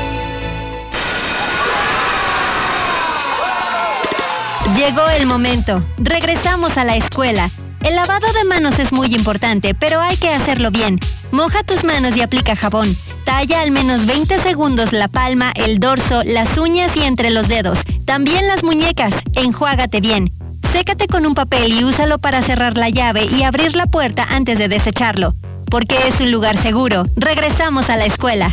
[4.75, 5.83] Llegó el momento.
[5.97, 7.49] Regresamos a la escuela.
[7.83, 10.99] El lavado de manos es muy importante, pero hay que hacerlo bien.
[11.31, 12.95] Moja tus manos y aplica jabón.
[13.25, 17.79] Talla al menos 20 segundos la palma, el dorso, las uñas y entre los dedos.
[18.05, 19.13] También las muñecas.
[19.33, 20.31] Enjuágate bien.
[20.71, 24.59] Sécate con un papel y úsalo para cerrar la llave y abrir la puerta antes
[24.59, 25.33] de desecharlo.
[25.69, 27.03] Porque es un lugar seguro.
[27.15, 28.51] Regresamos a la escuela.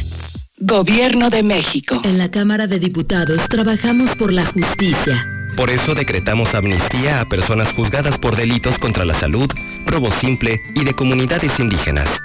[0.59, 2.01] Gobierno de México.
[2.03, 5.38] En la Cámara de Diputados trabajamos por la justicia.
[5.59, 9.51] Por eso decretamos amnistía a personas juzgadas por delitos contra la salud,
[9.87, 12.23] robo simple y de comunidades indígenas.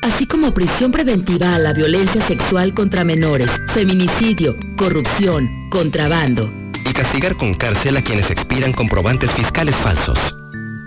[0.00, 6.48] Así como prisión preventiva a la violencia sexual contra menores, feminicidio, corrupción, contrabando.
[6.86, 10.34] Y castigar con cárcel a quienes expidan comprobantes fiscales falsos.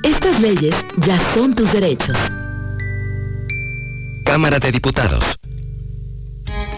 [0.02, 2.18] Estas leyes ya son tus derechos.
[4.26, 5.38] Cámara de Diputados.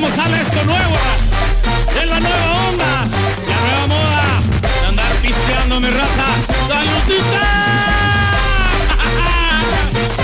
[0.00, 0.96] Cómo sale esto nuevo.
[2.00, 3.06] Es la nueva onda.
[3.48, 4.40] La nueva moda.
[4.80, 6.26] De andar pisteando mi raza.
[6.68, 7.44] ¡Saludcita!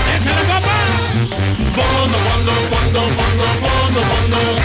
[0.15, 0.77] ¡Échale, copa!
[1.77, 4.01] Fondo, fondo, fondo, fondo, fondo.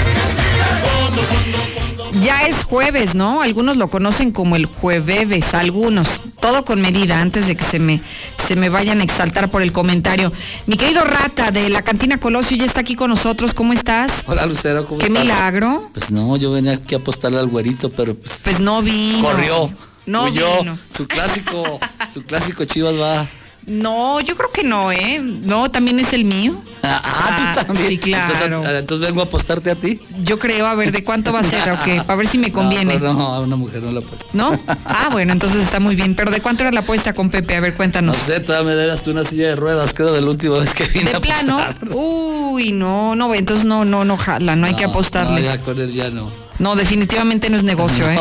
[0.03, 1.82] Fondo, fondo, fondo.
[2.21, 3.41] Ya es jueves, ¿no?
[3.41, 6.07] Algunos lo conocen como el jueves, algunos.
[6.41, 8.03] Todo con medida, antes de que se me,
[8.47, 10.31] se me vayan a exaltar por el comentario.
[10.67, 13.55] Mi querido Rata de la Cantina Colosio ya está aquí con nosotros.
[13.55, 14.25] ¿Cómo estás?
[14.27, 15.23] Hola Lucero, ¿cómo Qué estás?
[15.23, 15.91] milagro.
[15.95, 18.43] Pues no, yo venía aquí a apostarle al güerito, pero pues.
[18.45, 19.23] Pues no vino.
[19.27, 19.71] Corrió.
[20.05, 20.59] No huyó.
[20.59, 20.79] vino.
[20.95, 21.81] Su clásico,
[22.13, 23.27] su clásico Chivas va.
[23.67, 25.21] No, yo creo que no, ¿eh?
[25.21, 26.61] No, también es el mío.
[26.83, 27.89] Ah, tú también.
[27.89, 28.33] Sí, claro.
[28.35, 30.01] Entonces, entonces vengo a apostarte a ti.
[30.25, 31.71] Yo creo, a ver, ¿de cuánto va a ser?
[31.71, 32.99] Ok, para ver si me conviene.
[32.99, 34.27] No, no, a una mujer no la apuesto.
[34.33, 34.59] ¿No?
[34.85, 36.15] Ah, bueno, entonces está muy bien.
[36.15, 37.57] Pero ¿de cuánto era la apuesta con Pepe?
[37.57, 38.17] A ver, cuéntanos.
[38.19, 40.75] No sé, todavía me debas tú una silla de ruedas, creo, de la última vez
[40.75, 41.59] que vine De a plano.
[41.59, 41.89] apostar.
[41.93, 45.41] Uy, no, no, entonces no, no, no jala, no hay que apostarle.
[45.41, 46.29] No, ya con él ya no.
[46.59, 48.19] No, definitivamente no es negocio, ¿eh?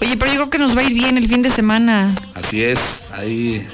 [0.00, 2.14] Oye, pero yo creo que nos va a ir bien el fin de semana.
[2.34, 3.66] Así es, hay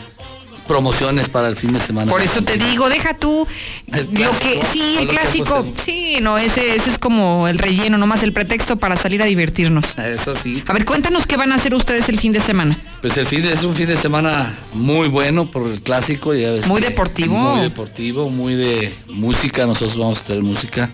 [0.67, 2.11] promociones para el fin de semana.
[2.11, 3.47] Por eso te digo, deja tú
[3.89, 8.33] lo que sí, el clásico, sí, no, ese, ese es como el relleno, nomás el
[8.33, 9.97] pretexto para salir a divertirnos.
[9.99, 10.63] Eso sí.
[10.67, 12.79] A ver, cuéntanos qué van a hacer ustedes el fin de semana.
[13.01, 16.35] Pues el fin de, es un fin de semana muy bueno por el clásico.
[16.35, 17.37] Ya ves Muy que- deportivo.
[17.37, 19.67] Muy deportivo, muy de música.
[19.67, 20.91] Nosotros vamos a tener música.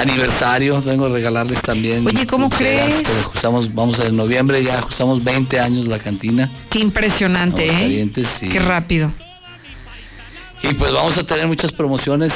[0.00, 2.06] Aniversario, vengo a regalarles también.
[2.06, 3.02] Oye, ¿cómo crees?
[3.20, 6.48] ajustamos, vamos en noviembre, ya ajustamos 20 años la cantina.
[6.70, 8.08] Qué impresionante, ¿eh?
[8.38, 8.48] Sí.
[8.48, 9.10] Qué rápido.
[10.62, 12.32] Y pues vamos a tener muchas promociones.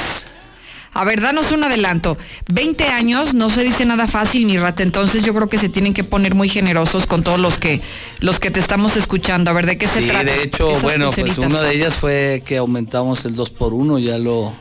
[0.95, 2.17] A ver, danos un adelanto.
[2.51, 4.83] 20 años no se dice nada fácil, mi rata.
[4.83, 7.81] Entonces yo creo que se tienen que poner muy generosos con todos los que
[8.19, 9.49] los que te estamos escuchando.
[9.49, 10.23] A ver, ¿de qué se Sí, trata?
[10.25, 13.97] de hecho, Esas bueno, pues una de ellas fue que aumentamos el 2 por 1
[13.99, 14.53] ya lo...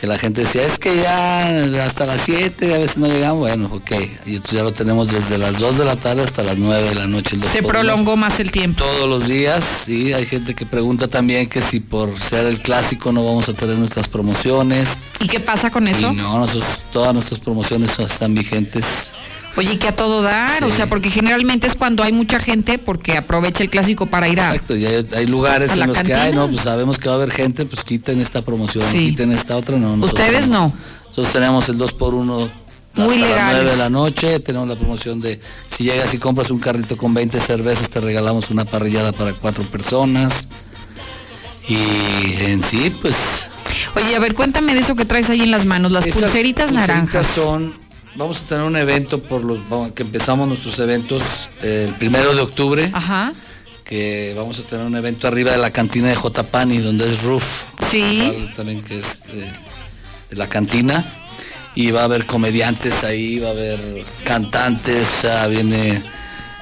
[0.00, 3.70] Que la gente decía, es que ya hasta las 7, a veces no llegamos, bueno,
[3.72, 3.92] ok.
[4.26, 6.94] Y entonces ya lo tenemos desde las 2 de la tarde hasta las 9 de
[6.94, 7.36] la noche.
[7.36, 7.80] el 2 Se por 1.
[7.80, 8.84] prolongó más el tiempo.
[8.84, 13.12] Todos los días, sí, hay gente que pregunta también que si por ser el clásico
[13.12, 14.88] no vamos a tener nuestras promociones.
[15.20, 16.12] ¿Y qué pasa con eso?
[16.12, 19.12] Y no, nosotros, todas nuestras promociones están vigentes.
[19.56, 23.16] Oye, que a todo dar, o sea, porque generalmente es cuando hay mucha gente porque
[23.16, 24.46] aprovecha el clásico para ir a...
[24.46, 27.14] Exacto, y hay, hay lugares ¿A en los que hay, no, pues sabemos que va
[27.14, 29.10] a haber gente, pues quiten esta promoción, Sí.
[29.10, 29.94] quiten esta otra, no.
[30.04, 30.72] Ustedes no.
[31.08, 32.48] Nosotros tenemos el 2 por 1
[32.94, 33.54] Muy hasta las legales.
[33.62, 37.14] 9 de la noche, tenemos la promoción de si llegas y compras un carrito con
[37.14, 40.48] 20 cervezas, te regalamos una parrillada para cuatro personas.
[41.68, 41.76] Y
[42.42, 43.14] en sí, pues
[43.96, 47.24] Oye, a ver, cuéntame de eso que traes ahí en las manos, las pulseritas naranjas.
[47.34, 47.72] son,
[48.16, 49.60] vamos a tener un evento por los,
[49.94, 51.22] que empezamos nuestros eventos
[51.62, 52.90] eh, el primero de octubre.
[52.92, 53.32] Ajá.
[53.84, 56.42] Que vamos a tener un evento arriba de la cantina de J.
[56.44, 57.62] Pani, donde es Roof.
[57.90, 58.48] Sí.
[58.56, 59.42] También que es de,
[60.30, 61.04] de la cantina.
[61.74, 63.80] Y va a haber comediantes ahí, va a haber
[64.24, 66.00] cantantes, o sea, viene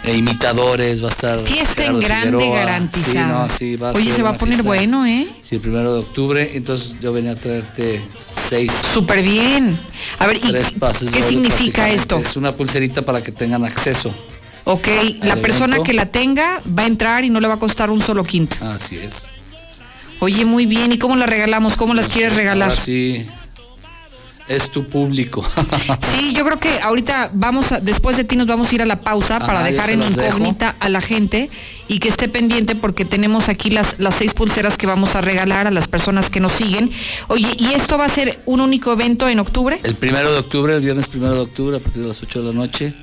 [0.05, 1.39] eh, imitadores, va a estar.
[1.41, 2.57] Fiesta en grande Figueroa.
[2.59, 3.13] garantizada.
[3.13, 3.19] Sí,
[3.53, 4.67] no, sí, va a Oye, se va a poner fiesta.
[4.67, 5.29] bueno, ¿eh?
[5.43, 8.03] Sí, el primero de octubre, entonces yo venía a traerte
[8.49, 8.71] seis.
[8.93, 9.79] Súper bien.
[10.19, 10.65] A ver, ¿y qué-
[11.29, 12.17] significa esto?
[12.19, 14.15] Es una pulserita para que tengan acceso.
[14.65, 14.87] Ok,
[15.23, 15.83] la persona evento.
[15.85, 18.57] que la tenga va a entrar y no le va a costar un solo quinto.
[18.65, 19.31] Así es.
[20.21, 20.93] Oye, muy bien.
[20.93, 21.77] ¿Y cómo las regalamos?
[21.77, 22.71] ¿Cómo las quieres regalar?
[22.71, 23.27] Ahora sí,
[24.49, 25.45] es tu público.
[26.13, 28.87] Sí, yo creo que ahorita vamos a, después de ti nos vamos a ir a
[28.87, 30.29] la pausa Ajá, para ya dejar en las dejo.
[30.37, 31.49] incógnita a la gente
[31.89, 35.67] y que esté pendiente porque tenemos aquí las, las seis pulseras que vamos a regalar
[35.67, 36.91] a las personas que nos siguen.
[37.29, 39.81] Oye, ¿y esto va a ser un único evento en octubre?
[39.83, 42.49] El primero de octubre, el viernes primero de octubre, a partir de las 8 de
[42.49, 42.95] la noche.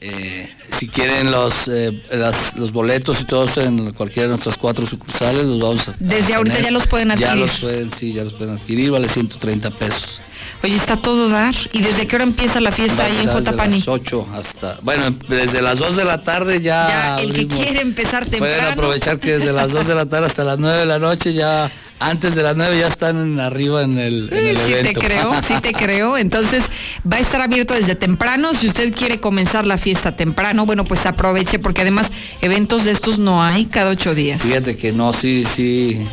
[0.00, 0.48] Eh,
[0.78, 4.86] si quieren los, eh, las- los boletos y todo eso en cualquiera de nuestras cuatro
[4.86, 5.94] sucursales, los vamos a.
[5.98, 7.46] Desde a ahorita ya los pueden Ya adquirir.
[7.46, 10.20] los pueden, sí, ya los pueden adquirir, vale 130 pesos.
[10.62, 11.54] Oye, está todo dar.
[11.72, 13.52] ¿Y desde qué hora empieza la fiesta ahí en empezar J.
[13.52, 14.78] desde las 8 hasta.
[14.82, 16.88] Bueno, desde las 2 de la tarde ya.
[16.88, 18.72] Ya, el que quiere empezar Pueden temprano.
[18.72, 21.70] aprovechar que desde las 2 de la tarde hasta las 9 de la noche ya.
[22.00, 25.00] Antes de las 9 ya están arriba en el, en el Sí te evento.
[25.00, 26.16] creo, sí te creo.
[26.16, 26.64] Entonces
[27.10, 28.52] va a estar abierto desde temprano.
[28.54, 33.18] Si usted quiere comenzar la fiesta temprano, bueno, pues aproveche porque además eventos de estos
[33.18, 34.40] no hay cada ocho días.
[34.42, 36.06] Fíjate que no, sí, sí.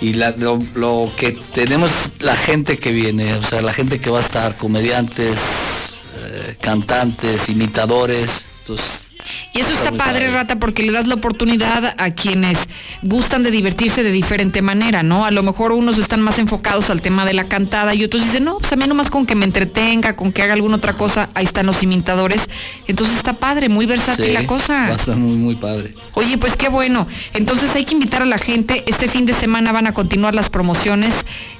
[0.00, 4.10] Y la- lo, lo que tenemos, la gente que viene, o sea, la gente que
[4.10, 5.36] va a estar, comediantes,
[6.18, 8.30] eh, cantantes, imitadores,
[8.66, 9.07] pues
[9.54, 10.30] Y eso Está padre.
[10.30, 12.58] Rata, porque le das la oportunidad a quienes
[13.02, 15.24] gustan de divertirse de diferente manera, ¿no?
[15.24, 18.44] A lo mejor unos están más enfocados al tema de la cantada y otros dicen,
[18.44, 21.28] no, pues a mí nomás con que me entretenga, con que haga alguna otra cosa,
[21.34, 22.50] ahí están los imitadores.
[22.86, 24.96] Entonces está padre, muy versátil sí, la cosa.
[25.16, 25.94] muy, muy padre.
[26.14, 27.06] Oye, pues qué bueno.
[27.34, 28.82] Entonces hay que invitar a la gente.
[28.86, 31.14] Este fin de semana van a continuar las promociones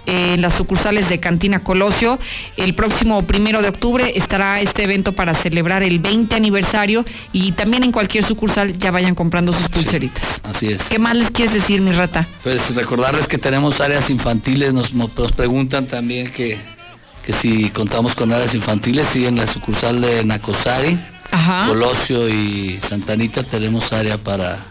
[0.09, 2.19] en las sucursales de Cantina Colosio.
[2.57, 7.85] El próximo primero de octubre estará este evento para celebrar el 20 aniversario y también
[7.85, 10.41] en cualquier sucursal ya vayan comprando sus pulseritas.
[10.45, 10.85] Así es.
[10.85, 12.27] ¿Qué más les quieres decir, mi rata?
[12.43, 16.57] Pues recordarles que tenemos áreas infantiles, nos, nos preguntan también que,
[17.25, 20.99] que si contamos con áreas infantiles, sí, en la sucursal de Nacosari,
[21.31, 21.67] Ajá.
[21.69, 24.68] Colosio y Santanita tenemos área para...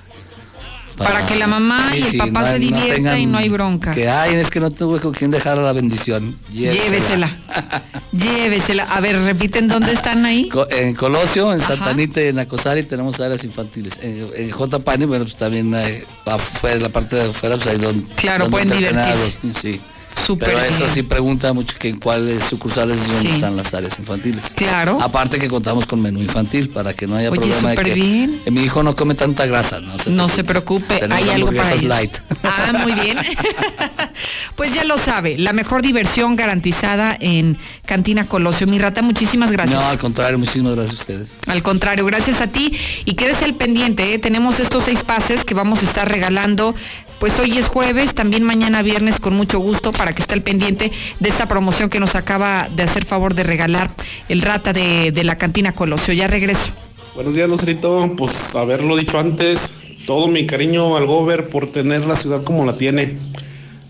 [0.98, 3.94] Para que la mamá y el papá se divierta y no hay bronca.
[3.94, 6.38] Que hay, es que no tuve con quién dejar la bendición.
[6.52, 7.38] Llévesela.
[8.12, 8.84] Llévesela.
[8.84, 10.50] A ver, repiten dónde están ahí.
[10.50, 11.76] Co- En Colosio, en Ajá.
[11.76, 14.00] Santanita y en Acosari tenemos áreas infantiles.
[14.02, 14.80] En, en J.
[14.80, 18.52] Pani, bueno, pues también hay, afuera, la parte de afuera, pues hay donde, Claro, donde
[18.66, 19.40] pueden a divertirse.
[19.44, 19.82] los sí.
[20.26, 23.98] Súper Pero eso sí pregunta mucho que en cuáles sucursales es donde están las áreas
[24.00, 24.54] infantiles.
[24.56, 25.00] Claro.
[25.02, 28.40] Aparte que contamos con menú infantil para que no haya Oye, problema de que bien.
[28.46, 31.52] eh, mi hijo no come tanta grasa, no se No se preocupe, Tenemos hay algo
[31.52, 31.84] para ellos.
[31.84, 32.18] light.
[32.44, 33.18] Ah, muy bien.
[34.56, 38.68] pues ya lo sabe, la mejor diversión garantizada en Cantina Colosio.
[38.68, 39.80] Mi rata, muchísimas gracias.
[39.80, 41.40] No, al contrario, muchísimas gracias a ustedes.
[41.48, 42.72] Al contrario, gracias a ti
[43.06, 44.14] y quédese al pendiente.
[44.14, 44.20] ¿eh?
[44.20, 46.76] Tenemos estos seis pases que vamos a estar regalando.
[47.20, 50.92] Pues hoy es jueves, también mañana viernes con mucho gusto para que esté al pendiente
[51.20, 53.90] de esta promoción que nos acaba de hacer favor de regalar
[54.30, 56.14] el rata de, de la cantina Colosio.
[56.14, 56.72] Ya regreso.
[57.16, 58.14] Buenos días, Lucerito.
[58.16, 62.78] Pues haberlo dicho antes, todo mi cariño al Gober por tener la ciudad como la
[62.78, 63.18] tiene,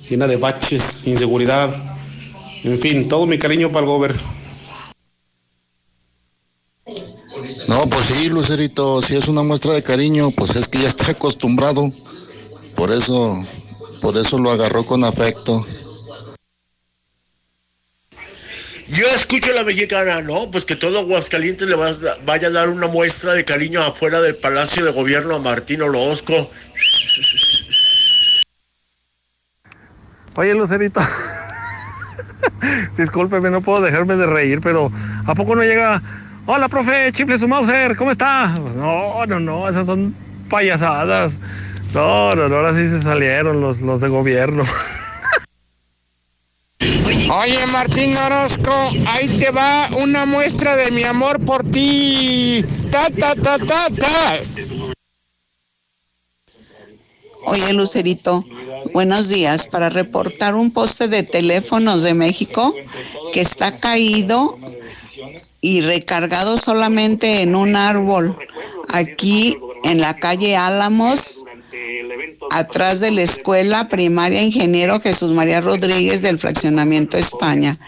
[0.09, 1.97] llena de baches, inseguridad,
[2.63, 4.15] en fin, todo mi cariño para el Gober.
[7.67, 11.11] No, pues sí, Lucerito, si es una muestra de cariño, pues es que ya está
[11.11, 11.91] acostumbrado.
[12.77, 13.35] Por eso,
[14.01, 15.65] por eso lo agarró con afecto.
[18.87, 22.51] Yo escucho a la mexicana, no, pues que todo Aguascalientes le va a- vaya a
[22.51, 26.49] dar una muestra de cariño afuera del Palacio de Gobierno a Martín Orozco.
[30.35, 31.01] Oye, Lucerito.
[32.97, 34.91] Discúlpeme, no puedo dejarme de reír, pero
[35.25, 36.01] ¿a poco no llega?
[36.45, 38.47] Hola, profe, Chifle su Mauser, ¿cómo está?
[38.47, 40.15] No, no, no, esas son
[40.49, 41.33] payasadas.
[41.93, 44.63] No, no, no, ahora sí se salieron los, los de gobierno.
[47.29, 48.71] Oye Martín Orozco,
[49.07, 52.63] ahí te va una muestra de mi amor por ti.
[52.91, 54.37] Ta ta ta ta ta.
[57.45, 58.43] Oye, Lucerito,
[58.93, 59.67] buenos días.
[59.67, 62.75] Para reportar un poste de teléfonos de México
[63.31, 64.57] que está caído
[65.61, 68.37] y recargado solamente en un árbol,
[68.89, 71.45] aquí en la calle Álamos,
[72.51, 77.79] atrás de la escuela primaria Ingeniero Jesús María Rodríguez del Fraccionamiento España.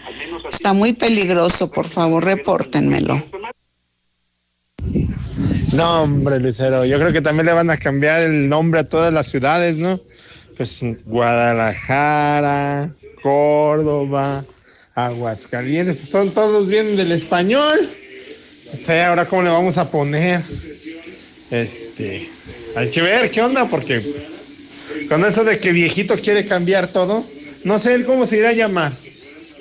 [0.50, 3.22] Está muy peligroso, por favor, repórtenmelo.
[5.72, 9.12] No, hombre, Lucero, yo creo que también le van a cambiar el nombre a todas
[9.12, 10.00] las ciudades, ¿no?
[10.56, 14.44] Pues Guadalajara, Córdoba,
[14.94, 17.88] Aguascalientes, pues son todos vienen del español.
[18.72, 20.42] O sea, ahora cómo le vamos a poner.
[21.50, 22.28] Este,
[22.76, 24.02] hay que ver qué onda, porque
[25.08, 27.24] con eso de que viejito quiere cambiar todo,
[27.64, 28.92] no sé cómo se irá a llamar,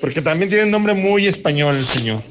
[0.02, 2.24] porque también tiene un nombre muy español el señor.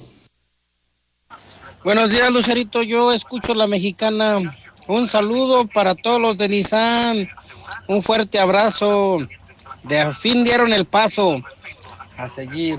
[1.84, 4.56] Buenos días Lucerito, yo escucho la mexicana.
[4.88, 7.28] Un saludo para todos los de Nissan.
[7.86, 9.18] Un fuerte abrazo.
[9.84, 11.42] De fin dieron el paso
[12.16, 12.78] a seguir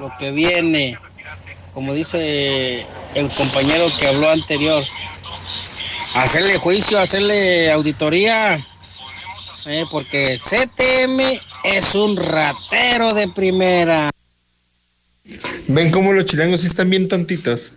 [0.00, 0.96] lo que viene.
[1.74, 4.82] Como dice el compañero que habló anterior.
[6.14, 8.64] Hacerle juicio, hacerle auditoría.
[9.66, 11.20] eh, porque CTM
[11.64, 14.10] es un ratero de primera.
[15.66, 17.72] Ven cómo los chilangos están bien tontitos.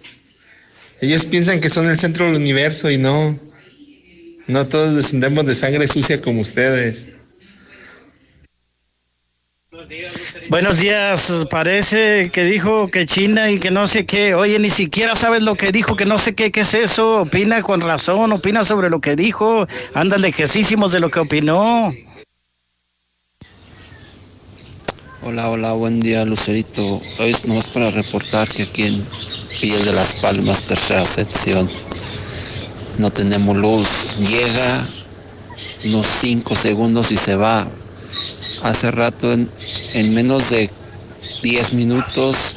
[1.01, 3.37] Ellos piensan que son el centro del universo y no.
[4.47, 7.07] No todos descendemos de sangre sucia como ustedes.
[10.51, 14.35] Buenos días, parece que dijo que China y que no sé qué.
[14.35, 17.21] Oye, ni siquiera sabes lo que dijo, que no sé qué, qué es eso.
[17.21, 19.65] Opina con razón, opina sobre lo que dijo.
[19.93, 21.93] Anda lejesísimos de lo que opinó.
[25.23, 26.99] Hola, hola, buen día Lucerito.
[27.19, 29.05] Hoy es nomás para reportar que aquí en
[29.61, 31.65] Villas de las Palmas, tercera sección,
[32.97, 34.17] no tenemos luz.
[34.27, 34.85] Llega
[35.85, 37.65] unos 5 segundos y se va.
[38.63, 39.49] Hace rato, en,
[39.93, 40.69] en menos de
[41.41, 42.55] 10 minutos,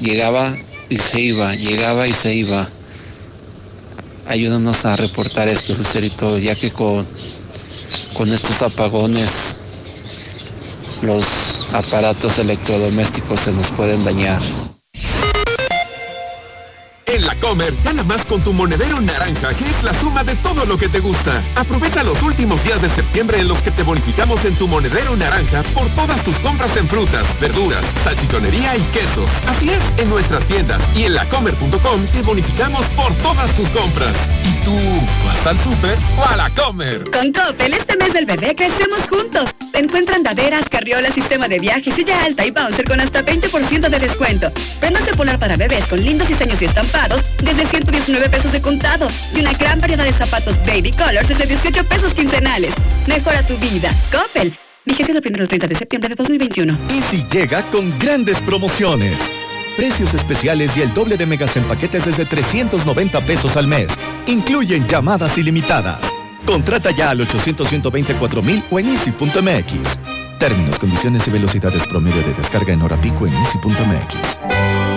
[0.00, 0.54] llegaba
[0.88, 2.68] y se iba, llegaba y se iba.
[4.26, 7.06] Ayúdanos a reportar esto, Lucerito, ya que con,
[8.14, 9.58] con estos apagones
[11.02, 14.40] los aparatos electrodomésticos se nos pueden dañar.
[17.12, 20.64] En la Comer, gana más con tu monedero naranja, que es la suma de todo
[20.64, 21.42] lo que te gusta.
[21.56, 25.62] Aprovecha los últimos días de septiembre en los que te bonificamos en tu monedero naranja
[25.74, 29.28] por todas tus compras en frutas, verduras, salchichonería y quesos.
[29.46, 34.16] Así es, en nuestras tiendas y en lacomer.com te bonificamos por todas tus compras.
[34.46, 34.74] ¿Y tú
[35.26, 37.10] vas al súper o a la Comer?
[37.10, 39.50] Con Coppel, este mes del bebé crecemos juntos.
[39.70, 43.98] Te encuentran andaderas, carriolas, sistema de viaje, silla alta y bouncer con hasta 20% de
[43.98, 44.50] descuento.
[44.80, 47.01] Prendas de polar para bebés con lindos diseños y estampados
[47.42, 49.08] desde 119 pesos de contado.
[49.34, 52.72] Y una gran variedad de zapatos baby colors desde 18 pesos quincenales.
[53.06, 53.94] Mejora tu vida.
[54.10, 54.54] Coppel.
[54.84, 56.76] Vigencia del 1 al 30 de septiembre de 2021.
[56.90, 59.16] Easy llega con grandes promociones.
[59.76, 63.92] Precios especiales y el doble de megas en paquetes desde 390 pesos al mes.
[64.26, 66.00] Incluyen llamadas ilimitadas.
[66.44, 67.72] Contrata ya al 800
[68.42, 69.98] mil o en easy.mx.
[70.38, 74.91] Términos, condiciones y velocidades promedio de descarga en hora pico en easy.mx.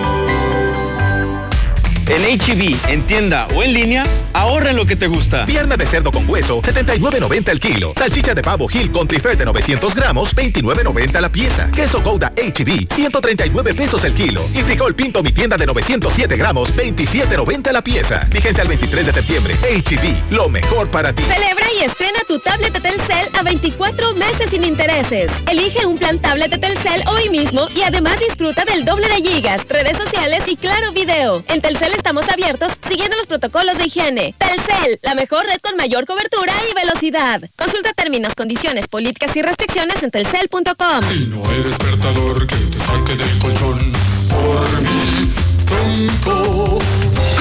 [2.08, 5.44] En HB, en tienda o en línea, ahorra en lo que te gusta.
[5.44, 7.94] Pierna de cerdo con hueso, 79.90 el kilo.
[7.96, 11.68] Salchicha de pavo Gil con trifer de 900 gramos, 29.90 la pieza.
[11.72, 14.40] Queso Gouda HB, 139 pesos el kilo.
[14.54, 18.20] Y frijol pinto mi tienda de 907 gramos, 27.90 la pieza.
[18.30, 19.54] Fíjense al 23 de septiembre.
[19.54, 21.24] HB, lo mejor para ti.
[21.24, 25.32] Celebra y estrena tu tablet de Telcel a 24 meses sin intereses.
[25.50, 29.66] Elige un plan tablet de Telcel hoy mismo y además disfruta del doble de gigas,
[29.68, 31.42] redes sociales y claro video.
[31.48, 34.34] En Telcel estamos abiertos siguiendo los protocolos de higiene.
[34.38, 37.42] Telcel, la mejor red con mayor cobertura y velocidad.
[37.56, 41.00] Consulta términos, condiciones, políticas y restricciones en telcel.com.
[41.14, 43.92] Y no hay despertador que te saque del colchón
[44.30, 45.30] por mí
[45.66, 46.78] pronto.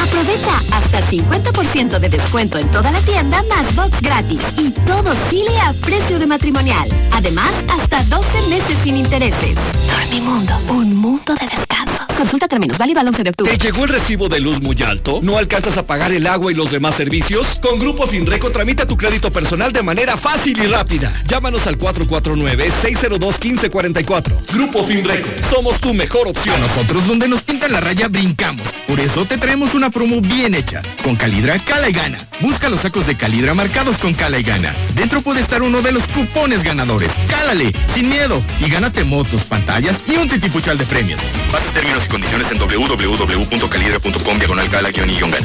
[0.02, 5.60] Aprovecha hasta 50% de descuento en toda la tienda más box gratis y todo Chile
[5.62, 6.88] a precio de matrimonial.
[7.12, 9.56] Además, hasta 12 meses sin intereses.
[9.88, 11.75] Dormimundo, un mundo de descanso.
[12.18, 13.58] Consulta términos, válido al 11 de octubre.
[13.58, 15.20] ¿Te llegó el recibo de luz muy alto?
[15.22, 17.60] ¿No alcanzas a pagar el agua y los demás servicios?
[17.62, 21.12] Con Grupo Finreco tramita tu crédito personal de manera fácil y rápida.
[21.28, 24.32] Llámanos al 449-602-1544.
[24.54, 26.56] Grupo Finreco, somos tu mejor opción.
[26.62, 28.64] Nosotros donde nos pintan la raya brincamos.
[28.88, 30.82] Por eso te traemos una promo bien hecha.
[31.04, 32.18] Con Calidra, cala y gana.
[32.40, 34.74] Busca los sacos de Calidra marcados con cala y gana.
[34.96, 37.12] Dentro puede estar uno de los cupones ganadores.
[37.30, 38.42] Cálale, sin miedo.
[38.66, 41.20] Y gánate motos, pantallas y un titipuchal de premios.
[41.52, 45.38] Base términos y condiciones en www.calidra.com diagonal cala gana.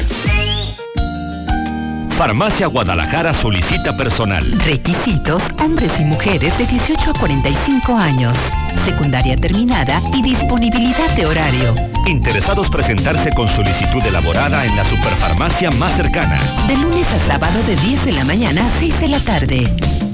[2.17, 4.45] Farmacia Guadalajara solicita personal.
[4.59, 8.37] Requisitos, hombres y mujeres de 18 a 45 años.
[8.85, 11.75] Secundaria terminada y disponibilidad de horario.
[12.05, 16.37] Interesados presentarse con solicitud elaborada en la superfarmacia más cercana.
[16.67, 20.10] De lunes a sábado de 10 de la mañana a 6 de la tarde.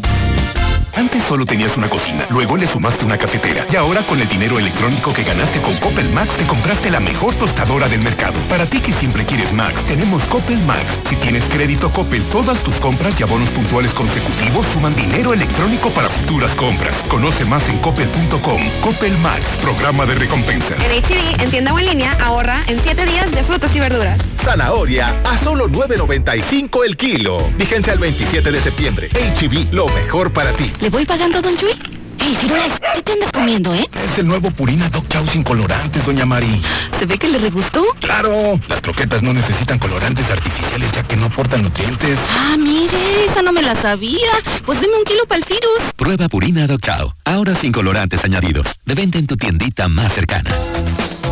[0.97, 4.57] Antes solo tenías una cocina, luego le sumaste una cafetera y ahora con el dinero
[4.57, 8.33] electrónico que ganaste con Coppel Max te compraste la mejor tostadora del mercado.
[8.49, 10.81] Para ti que siempre quieres Max, tenemos Coppel Max.
[11.07, 16.09] Si tienes crédito Coppel, todas tus compras y abonos puntuales consecutivos suman dinero electrónico para
[16.09, 17.03] futuras compras.
[17.07, 18.59] Conoce más en coppel.com.
[18.81, 20.79] Coppel Max, programa de recompensas.
[20.79, 24.19] En HB, en tienda o en línea, ahorra en 7 días de frutas y verduras.
[24.35, 27.37] Zanahoria a solo 9.95 el kilo.
[27.55, 29.09] Vigencia el 27 de septiembre.
[29.09, 30.71] HB, lo mejor para ti.
[30.87, 31.71] ¿Le voy pagando a Don Chuy?
[32.17, 33.85] Ey, Firules, ¿qué te andas comiendo, eh?
[33.93, 36.61] Es el nuevo Purina Dog Chow sin colorantes, doña Mari.
[36.97, 37.83] ¿Se ve que le regustó?
[37.99, 38.57] ¡Claro!
[38.69, 42.17] Las croquetas no necesitan colorantes artificiales ya que no aportan nutrientes.
[42.31, 44.29] Ah, mire, esa no me la sabía.
[44.65, 45.93] Pues deme un kilo para el Firus.
[45.97, 48.67] Prueba Purina Dog Chow, ahora sin colorantes añadidos.
[48.85, 50.51] De venta en tu tiendita más cercana.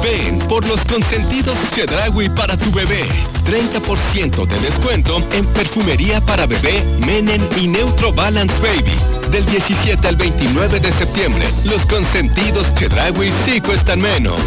[0.06, 3.04] Ven por los consentidos Chedragui para tu bebé.
[3.48, 8.94] 30% de descuento en perfumería para bebé Menen y Neutro Balance Baby.
[9.32, 14.40] Del 17 al 29 de septiembre, los consentidos Chedragui sí cuestan menos.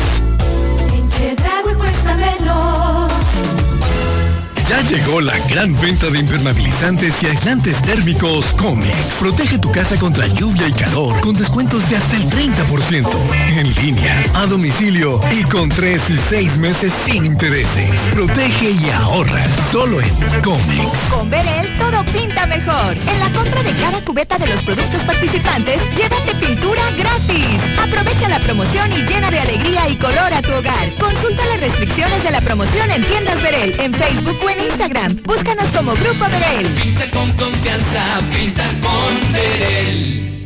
[4.69, 8.95] Ya llegó la gran venta de impermeabilizantes y aislantes térmicos Comex.
[9.19, 13.09] Protege tu casa contra lluvia y calor con descuentos de hasta el 30%.
[13.57, 18.11] En línea, a domicilio y con 3 y 6 meses sin intereses.
[18.13, 20.99] Protege y ahorra solo en Comex.
[21.15, 22.93] Con Berel todo pinta mejor.
[22.93, 27.59] En la compra de cada cubeta de los productos participantes, llévate pintura gratis.
[27.83, 30.93] Aprovecha la promoción y llena de alegría y color a tu hogar.
[31.01, 35.23] Consulta las restricciones de la promoción en tiendas Berel, en Facebook Instagram.
[35.25, 36.67] Búscanos como Grupo Berel.
[36.83, 40.38] Pinta con confianza, pinta con Berel.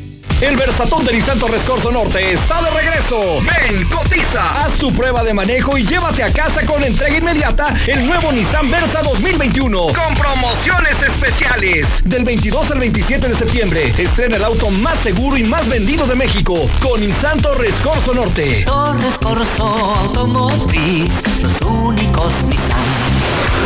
[0.43, 3.41] El Versatón de Nissan Torres Corso Norte está de regreso.
[3.43, 8.05] Ven, cotiza, haz tu prueba de manejo y llévate a casa con entrega inmediata el
[8.05, 12.03] nuevo Nissan Versa 2021 con promociones especiales.
[12.03, 16.17] Del 22 al 27 de septiembre, estrena el auto más seguro y más vendido de
[16.17, 18.65] México con Nissan Torres Corso Norte.
[18.65, 19.65] Torres Corso
[20.01, 23.13] Automotriz, los únicos Nissan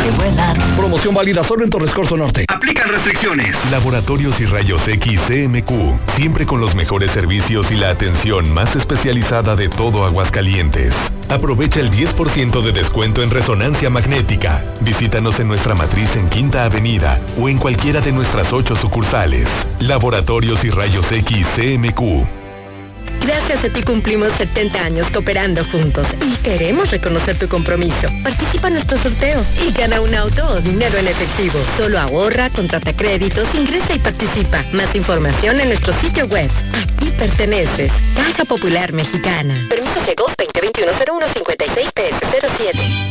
[0.03, 0.55] que vuelan.
[0.77, 2.45] Promoción válida solo en Torres Corso Norte.
[2.47, 3.55] Aplican restricciones.
[3.71, 9.55] Laboratorios y Rayos X CMQ, siempre con los mejores servicios y la atención más especializada
[9.55, 10.93] de todo Aguascalientes.
[11.29, 14.63] Aprovecha el 10% de descuento en resonancia magnética.
[14.81, 19.49] Visítanos en nuestra matriz en Quinta Avenida o en cualquiera de nuestras ocho sucursales.
[19.79, 22.46] Laboratorios y Rayos X CMQ.
[23.21, 28.07] Gracias a ti cumplimos 70 años cooperando juntos y queremos reconocer tu compromiso.
[28.23, 31.59] Participa en nuestro sorteo y gana un auto o dinero en efectivo.
[31.77, 34.63] Solo ahorra, contrata créditos, ingresa y participa.
[34.73, 36.49] Más información en nuestro sitio web.
[37.17, 37.91] Perteneces.
[38.15, 39.65] Caja Popular Mexicana.
[39.69, 42.17] Permiso de GOV 2021 0156 PS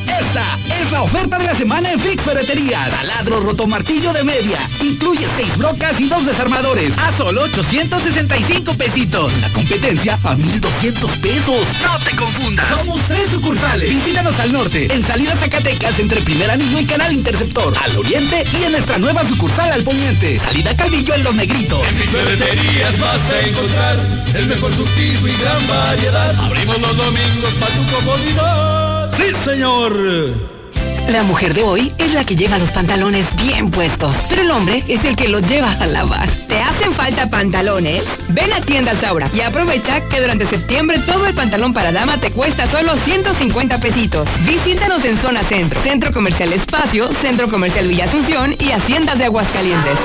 [0.06, 2.88] Esta es la oferta de la semana en Fix Ferretería.
[2.88, 4.58] Taladro rotomartillo de media.
[4.80, 6.96] Incluye seis brocas y dos desarmadores.
[6.98, 9.32] A solo 865 pesitos.
[9.40, 11.66] La competencia a 1200 pesos.
[11.82, 12.66] No te confundas.
[12.78, 13.88] Somos tres sucursales.
[13.88, 14.88] Visítanos al norte.
[14.94, 17.74] En salida Zacatecas entre Primer Anillo y Canal Interceptor.
[17.82, 20.38] Al oriente y en nuestra nueva sucursal al poniente.
[20.38, 21.82] Salida Calvillo en Los Negritos.
[21.88, 23.95] En Fix Ferreterías vas a encontrar
[24.34, 26.34] el mejor surtido y gran variedad.
[26.41, 29.10] Abrimos los domingos para tu comodidad.
[29.16, 30.57] ¡Sí, señor!
[31.08, 34.83] La mujer de hoy es la que lleva los pantalones bien puestos, pero el hombre
[34.89, 36.28] es el que los lleva a lavar.
[36.49, 38.02] ¿Te hacen falta pantalones?
[38.31, 42.33] Ven a Tienda Saura y aprovecha que durante septiembre todo el pantalón para dama te
[42.33, 44.28] cuesta solo 150 pesitos.
[44.47, 49.99] Visítanos en Zona Centro, Centro Comercial Espacio, Centro Comercial Villa Asunción y Haciendas de Aguascalientes.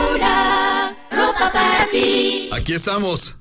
[1.09, 2.47] ropa para ti.
[2.53, 3.40] Aquí estamos.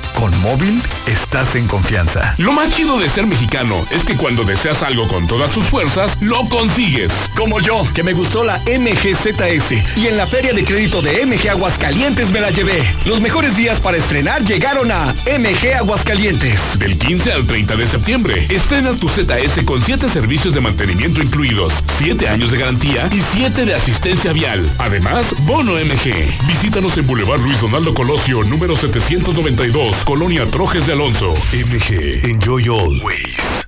[0.15, 2.35] con móvil estás en confianza.
[2.37, 6.17] Lo más chido de ser mexicano es que cuando deseas algo con todas tus fuerzas,
[6.21, 7.11] lo consigues.
[7.35, 11.49] Como yo, que me gustó la MGZS y en la feria de crédito de MG
[11.49, 12.83] Aguascalientes me la llevé.
[13.05, 16.79] Los mejores días para estrenar llegaron a MG Aguascalientes.
[16.79, 21.73] Del 15 al 30 de septiembre, estrena tu ZS con 7 servicios de mantenimiento incluidos,
[21.97, 24.69] 7 años de garantía y 7 de asistencia vial.
[24.77, 26.31] Además, bono MG.
[26.47, 31.33] Visítanos en Boulevard Luis Donaldo Colosio, número 792, Colonia Trojes de Alonso.
[31.53, 33.61] MG, enjoy always.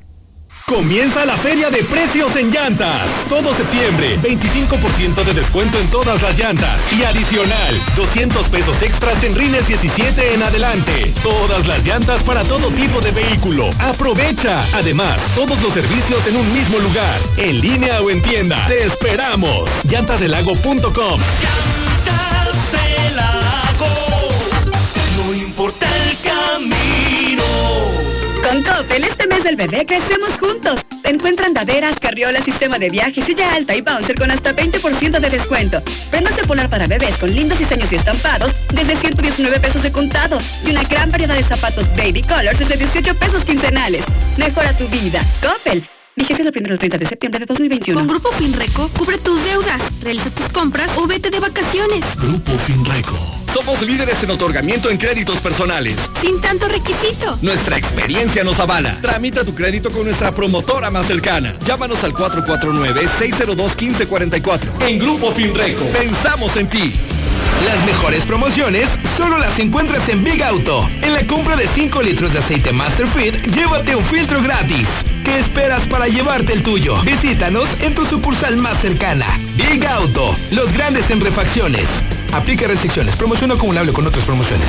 [0.66, 3.10] Comienza la feria de precios en llantas.
[3.28, 6.80] Todo septiembre, 25% de descuento en todas las llantas.
[6.94, 11.14] Y adicional, 200 pesos extras en rines 17 en adelante.
[11.22, 13.70] Todas las llantas para todo tipo de vehículo.
[13.80, 14.64] Aprovecha.
[14.74, 17.20] Además, todos los servicios en un mismo lugar.
[17.38, 18.66] En línea o en tienda.
[18.68, 19.70] Te esperamos.
[19.84, 21.20] Llantasdelago.com.
[23.74, 24.03] No
[28.54, 30.82] Con Coppel, este mes del bebé crecemos juntos.
[31.06, 35.82] Encuentra andaderas, carriolas, sistema de viaje, silla alta y bouncer con hasta 20% de descuento.
[36.12, 40.38] Prendas de polar para bebés con lindos diseños y estampados desde 119 pesos de contado.
[40.68, 44.04] Y una gran variedad de zapatos baby colors desde 18 pesos quincenales.
[44.38, 45.26] Mejora tu vida.
[45.42, 45.84] Coppel.
[46.16, 48.00] Vigencia del 1 al 30 de septiembre de 2021.
[48.00, 52.04] Con Grupo Finreco, cubre tus deudas, realiza tus compras o vete de vacaciones.
[52.22, 53.43] Grupo Finreco.
[53.54, 55.96] Somos líderes en otorgamiento en créditos personales.
[56.20, 57.38] Sin tanto requisito.
[57.44, 58.98] Nuestra experiencia nos avala.
[59.00, 61.56] Tramita tu crédito con nuestra promotora más cercana.
[61.64, 64.60] Llámanos al 449-602-1544.
[64.88, 66.92] En Grupo Finreco, pensamos en ti.
[67.66, 70.90] Las mejores promociones solo las encuentras en Big Auto.
[71.02, 74.88] En la compra de 5 litros de aceite Masterfit, llévate un filtro gratis.
[75.24, 77.02] ¿Qué esperas para llevarte el tuyo?
[77.04, 79.26] Visítanos en tu sucursal más cercana.
[79.56, 81.88] Big Auto, los grandes en refacciones.
[82.34, 83.16] Aplica restricciones.
[83.16, 84.68] Promoción acumulable con otras promociones.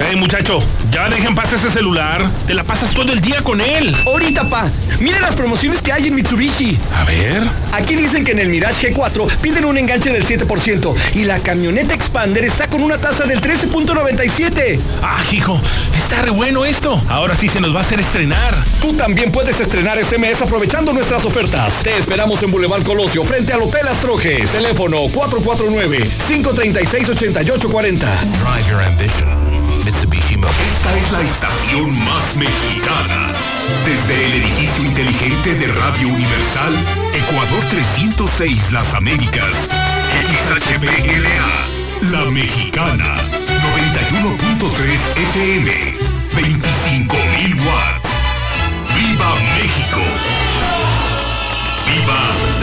[0.00, 0.62] Hey muchacho,
[0.92, 2.24] ya dejen paz ese celular.
[2.46, 3.96] Te la pasas todo el día con él.
[4.06, 4.70] Ahorita, pa.
[5.00, 6.78] Mira las promociones que hay en Mitsubishi.
[6.94, 7.42] A ver.
[7.72, 11.94] Aquí dicen que en el Mirage G4 piden un enganche del 7% y la camioneta
[11.94, 14.78] Expander está con una tasa del 13.97.
[15.02, 15.60] Ah, hijo,
[15.96, 17.02] está re bueno esto.
[17.08, 18.54] Ahora sí se nos va a hacer estrenar.
[18.80, 21.82] Tú también puedes estrenar este mes aprovechando nuestras ofertas.
[21.82, 24.48] Te esperamos en Boulevard Colosio frente al Hotel Astrojes.
[24.52, 27.98] Teléfono 449-536-8840.
[27.98, 29.67] Drive your ambition.
[30.46, 33.32] Esta es la estación más mexicana.
[33.84, 36.72] Desde el edificio inteligente de Radio Universal,
[37.12, 39.68] Ecuador 306 Las Américas.
[40.30, 43.16] XHPLA, La Mexicana.
[43.76, 45.70] 91.3 FM.
[46.32, 48.08] 25.000 watts.
[48.94, 50.02] ¡Viva México!
[51.86, 52.20] ¡Viva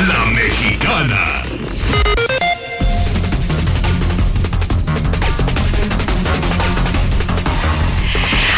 [0.08, 2.25] la Mexicana!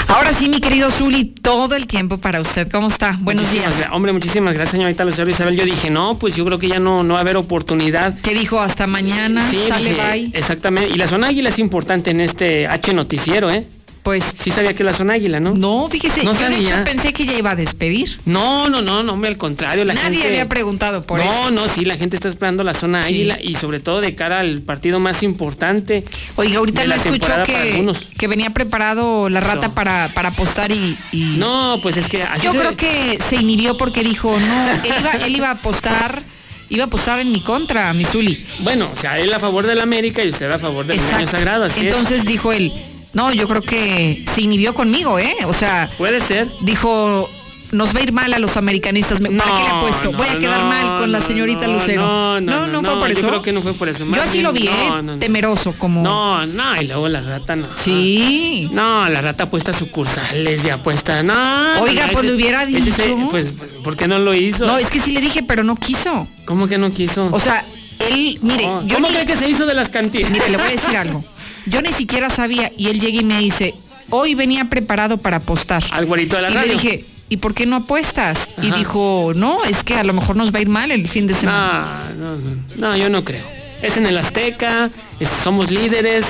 [0.07, 2.69] Ahora sí, mi querido Zuli, todo el tiempo para usted.
[2.71, 3.17] ¿Cómo está?
[3.19, 3.89] Buenos Muchísimas días.
[3.91, 5.55] Hombre, muchísimas gracias, señorita Lucero Isabel.
[5.55, 8.17] Yo dije, no, pues yo creo que ya no, no va a haber oportunidad.
[8.21, 8.59] ¿Qué dijo?
[8.61, 9.49] Hasta mañana.
[9.49, 10.31] Sí, sale, dije, bye.
[10.33, 10.93] Exactamente.
[10.93, 13.65] Y la zona águila es importante en este H noticiero, ¿eh?
[14.07, 14.23] Pues.
[14.41, 15.53] Sí sabía que es la zona águila, ¿no?
[15.53, 16.83] No, fíjese, No yo de hecho sabía.
[16.85, 18.17] pensé que ya iba a despedir.
[18.23, 20.27] No, no, no, no, al contrario, la Nadie gente...
[20.29, 21.51] había preguntado por no, eso.
[21.51, 23.09] No, sí, la gente está esperando la zona Sí.
[23.09, 26.05] águila y sobre todo de cara al partido más importante.
[26.37, 27.85] Oiga, ahorita lo para que,
[28.17, 29.75] que venía preparado la rata Eso.
[29.75, 33.35] para, para apostar y, y- No, pues es que así Yo se- creo que se
[33.35, 36.21] inhibió porque dijo, no, él iba, él iba a apostar,
[36.69, 38.45] iba a apostar en mi contra, mi Zuli.
[38.59, 41.27] Bueno, o sea, él a favor del América y usted a favor del Exacto.
[41.31, 41.87] Sagrado, así es.
[41.93, 42.71] Entonces dijo él,
[43.17, 45.35] No, yo creo que se inhibió conmigo, ¿eh?
[45.45, 45.89] O sea.
[45.97, 46.47] Puede ser.
[46.61, 47.29] Dijo.
[47.73, 49.19] Nos va a ir mal a los americanistas.
[49.19, 50.11] ¿Para qué le apuesto?
[50.13, 52.01] no, Voy a quedar no, mal con la señorita Lucero.
[52.01, 53.21] No, no, no, fue por eso.
[53.23, 54.05] Yo creo que no fue por eso.
[54.05, 54.87] Yo Más bien, lo vi, no, ¿eh?
[54.89, 55.17] no, no.
[55.19, 56.01] Temeroso, como.
[56.01, 57.67] No, no, y luego la rata no.
[57.75, 58.69] Sí.
[58.71, 61.23] No, la rata apuesta sucursales y apuesta.
[61.23, 61.81] No.
[61.81, 63.27] Oiga, no, pues ese- le hubiera ese dicho.
[63.29, 64.65] pues, pues, ¿por qué no lo hizo?
[64.65, 66.25] No, es que sí le dije, pero no quiso.
[66.45, 67.27] ¿Cómo que no quiso?
[67.33, 67.65] O sea,
[67.99, 70.31] él, mire, No, yo ¿Cómo ni- cree que se hizo de las cantinas?
[70.31, 71.21] Mire, le voy a decir algo.
[71.69, 73.73] Yo ni siquiera sabía y él llega y me dice,
[74.09, 75.83] hoy venía preparado para apostar.
[75.91, 76.67] Al güerito de la y radio.
[76.67, 78.49] le dije, ¿y por qué no apuestas?
[78.61, 81.27] Y dijo, no, es que a lo mejor nos va a ir mal el fin
[81.27, 82.03] de semana.
[82.17, 83.43] No, no, no, no, yo no creo.
[83.81, 84.89] Es en el Azteca,
[85.19, 86.25] es- somos líderes.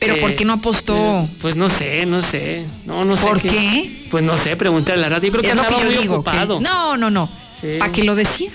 [0.00, 0.96] Pero eh, ¿por qué no apostó?
[0.96, 2.64] eh, Pues no sé, no sé.
[2.86, 3.22] No, no sé.
[3.26, 3.90] ¿Por qué?
[4.10, 5.26] Pues no sé, pregúntale a la radio.
[5.26, 6.14] Yo creo que es lo que andaba yo muy digo.
[6.16, 6.58] ocupado.
[6.58, 7.28] que- no, no, no.
[7.60, 7.76] Sí.
[7.78, 8.50] ¿Para qué lo decía?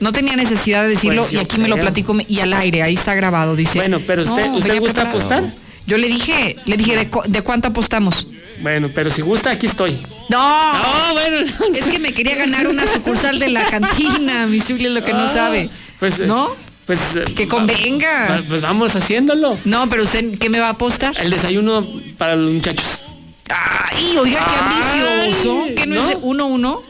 [0.00, 2.94] No tenía necesidad de decirlo Pues y aquí me lo platico y al aire, ahí
[2.94, 3.78] está grabado, dice.
[3.78, 5.18] Bueno, pero usted, "No, ¿usted gusta preparado".
[5.18, 5.61] apostar?
[5.86, 8.26] Yo le dije, le dije, ¿de, cu- de cuánto apostamos?
[8.60, 9.98] Bueno, pero si gusta, aquí estoy.
[10.28, 11.38] No, No, bueno.
[11.76, 15.12] es que me quería ganar una sucursal de la cantina, mi Zuli es lo que
[15.12, 15.68] no Ah, sabe.
[15.98, 16.50] Pues, eh, ¿No?
[16.86, 18.28] Pues, eh, Que convenga.
[18.28, 19.58] va- Pues vamos haciéndolo.
[19.64, 21.14] No, pero usted, ¿qué me va a apostar?
[21.20, 21.84] El desayuno
[22.18, 23.04] para los muchachos.
[23.48, 25.64] Ay, oiga, qué ambicioso.
[25.76, 26.10] ¿Qué no, ¿no?
[26.10, 26.82] es uno uno?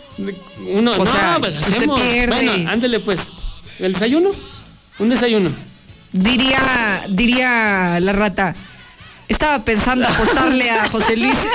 [0.68, 2.00] Uno, O no, sea, pues usted hacemos.
[2.00, 2.26] pierde.
[2.44, 3.20] Bueno, ándele pues.
[3.78, 4.30] ¿El desayuno?
[4.98, 5.50] Un desayuno.
[6.12, 8.54] Diría, diría la rata.
[9.28, 11.34] Estaba pensando apostarle a José Luis.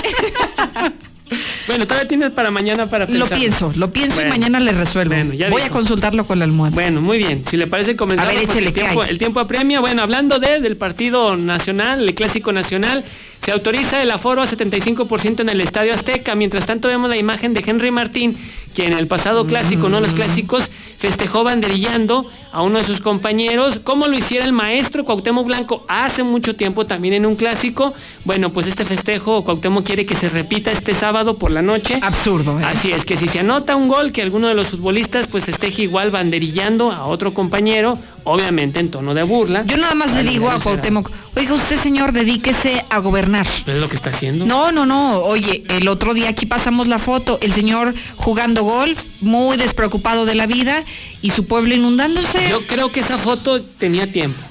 [1.68, 3.38] Bueno, todavía tienes para mañana para lo pensar.
[3.38, 4.30] pienso, lo pienso Bueno.
[4.30, 5.14] y mañana le resuelvo.
[5.14, 5.66] Bueno, Voy dijo.
[5.66, 6.74] a consultarlo con la almohada.
[6.74, 7.44] Bueno, muy bien.
[7.46, 8.32] Si le parece, comenzamos.
[8.32, 9.82] A ver, échele, el ¿qué tiempo, el tiempo apremia.
[9.82, 13.04] Bueno, hablando de del partido nacional, el clásico nacional,
[13.44, 16.34] se autoriza el aforo a 75% en el Estadio Azteca.
[16.36, 18.38] Mientras tanto, vemos la imagen de Henry Martín,
[18.78, 23.80] que en el pasado clásico, no los clásicos, festejó banderillando a uno de sus compañeros,
[23.84, 27.94] como lo hiciera el maestro Cuauhtémoc Blanco hace mucho tiempo también en un clásico.
[28.24, 32.00] Bueno, pues este festejo Cuauhtémoc quiere que se repita este sábado por la noche.
[32.04, 32.60] Absurdo.
[32.60, 32.66] ¿eh?
[32.66, 35.84] Así es, que si se anota un gol, que alguno de los futbolistas pues festeje
[35.84, 39.64] igual banderillando a otro compañero, obviamente en tono de burla.
[39.66, 40.60] Yo nada más le digo a.
[40.60, 43.48] Cuauhtémoc, oiga usted señor, dedíquese a gobernar.
[43.66, 44.46] Es lo que está haciendo.
[44.46, 45.20] No, no, no.
[45.20, 50.36] Oye, el otro día aquí pasamos la foto, el señor jugando golf, muy despreocupado de
[50.36, 50.84] la vida
[51.22, 52.50] y su pueblo inundándose.
[52.50, 54.42] Yo creo que esa foto tenía tiempo.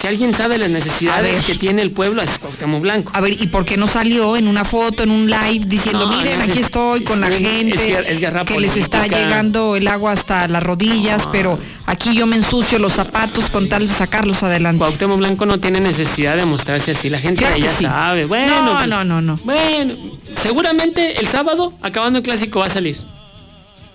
[0.00, 3.12] Si alguien sabe las necesidades que tiene el pueblo, es Cuauhtémoc Blanco.
[3.14, 6.14] A ver, ¿y por qué no salió en una foto, en un live, diciendo, No,
[6.18, 9.06] miren, no, aquí es- estoy con la es- es gente, es guerra que les está
[9.06, 13.88] llegando el agua hasta las rodillas, pero aquí yo me ensucio los zapatos con tal
[13.88, 14.80] de sacarlos adelante?
[14.80, 17.08] Cuauhtémoc Blanco no tiene necesidad de mostrarse así.
[17.08, 17.84] La gente Claro ya sí.
[17.84, 18.26] sabe.
[18.26, 19.38] Bueno, no, pues- no, no, no.
[19.44, 19.94] Bueno,
[20.42, 22.96] seguramente el sábado, acabando el clásico, va a salir.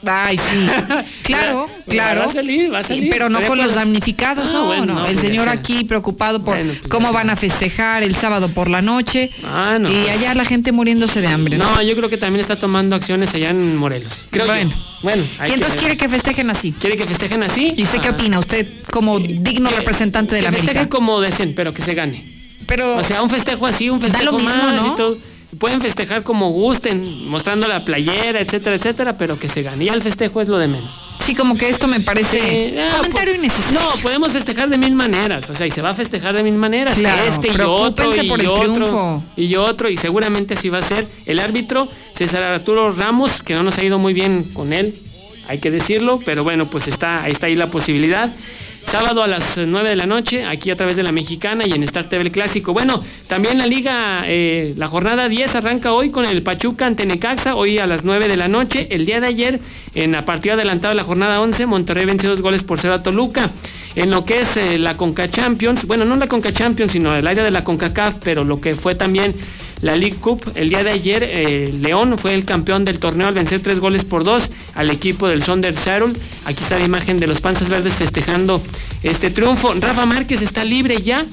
[0.06, 0.44] Ay, sí.
[1.24, 2.22] Claro, claro.
[2.22, 3.10] Va a salir, va a salir.
[3.12, 4.94] Pero no con los damnificados, Ah, no, bueno, no.
[4.96, 5.54] no, El pues señor sea.
[5.54, 9.30] aquí preocupado por Bueno, pues cómo van a festejar el sábado por la noche.
[9.46, 11.58] Ah, no, y allá la gente muriéndose de hambre.
[11.58, 11.76] ¿no?
[11.76, 14.26] No, yo creo que también está tomando acciones allá en Morelos.
[14.32, 14.46] Creo.
[14.48, 14.72] Bueno.
[15.04, 16.74] Bueno, y entonces quiere que festejen así.
[16.80, 17.74] ¿Quiere que festejen así?
[17.76, 18.12] ¿Y usted qué Ah.
[18.12, 18.38] opina?
[18.40, 20.68] Usted como digno Que- representante de que la América.
[20.68, 22.24] festejen como decen, pero que se gane.
[22.68, 24.94] Pero O sea, un festejo así, un Da festejo lo mismo, más ¿no?
[24.94, 25.18] y todo.
[25.60, 29.86] Pueden festejar como gusten, mostrando la playera, etcétera, etcétera, pero que se gane.
[29.86, 31.00] Ya el festejo es lo de menos.
[31.26, 33.80] sí, como que esto me parece ah, comentario innecesario.
[33.80, 35.50] No, podemos festejar de mil maneras.
[35.50, 36.98] O sea, y se va a festejar de mil maneras.
[36.98, 39.24] Claro, este y otro y por el otro triunfo.
[39.36, 39.90] y otro.
[39.90, 41.06] Y seguramente así va a ser.
[41.26, 44.96] El árbitro, César Arturo Ramos, que no nos ha ido muy bien con él,
[45.48, 48.32] hay que decirlo, pero bueno, pues está, ahí está ahí la posibilidad.
[48.86, 51.84] Sábado a las 9 de la noche, aquí a través de la Mexicana y en
[51.84, 52.74] Star TV Clásico.
[52.74, 57.56] Bueno, también la liga, eh, la jornada 10 arranca hoy con el Pachuca ante Necaxa,
[57.56, 58.88] hoy a las 9 de la noche.
[58.92, 59.60] El día de ayer,
[59.96, 63.04] en la partida adelantada de la jornada 11, Monterrey venció dos goles por cero a
[63.04, 63.52] Toluca.
[63.96, 67.28] En lo que es eh, la Conca Champions, bueno, no la Conca Champions, sino el
[67.28, 69.34] área de la CONCACAF, pero lo que fue también
[69.82, 70.42] la League Cup.
[70.56, 74.06] El día de ayer, eh, León fue el campeón del torneo al vencer tres goles
[74.06, 75.76] por dos al equipo del Sonder.
[76.46, 78.62] Aquí está la imagen de los Panzas Verdes festejando
[79.04, 79.74] este triunfo.
[79.74, 81.26] Rafa Márquez está libre ya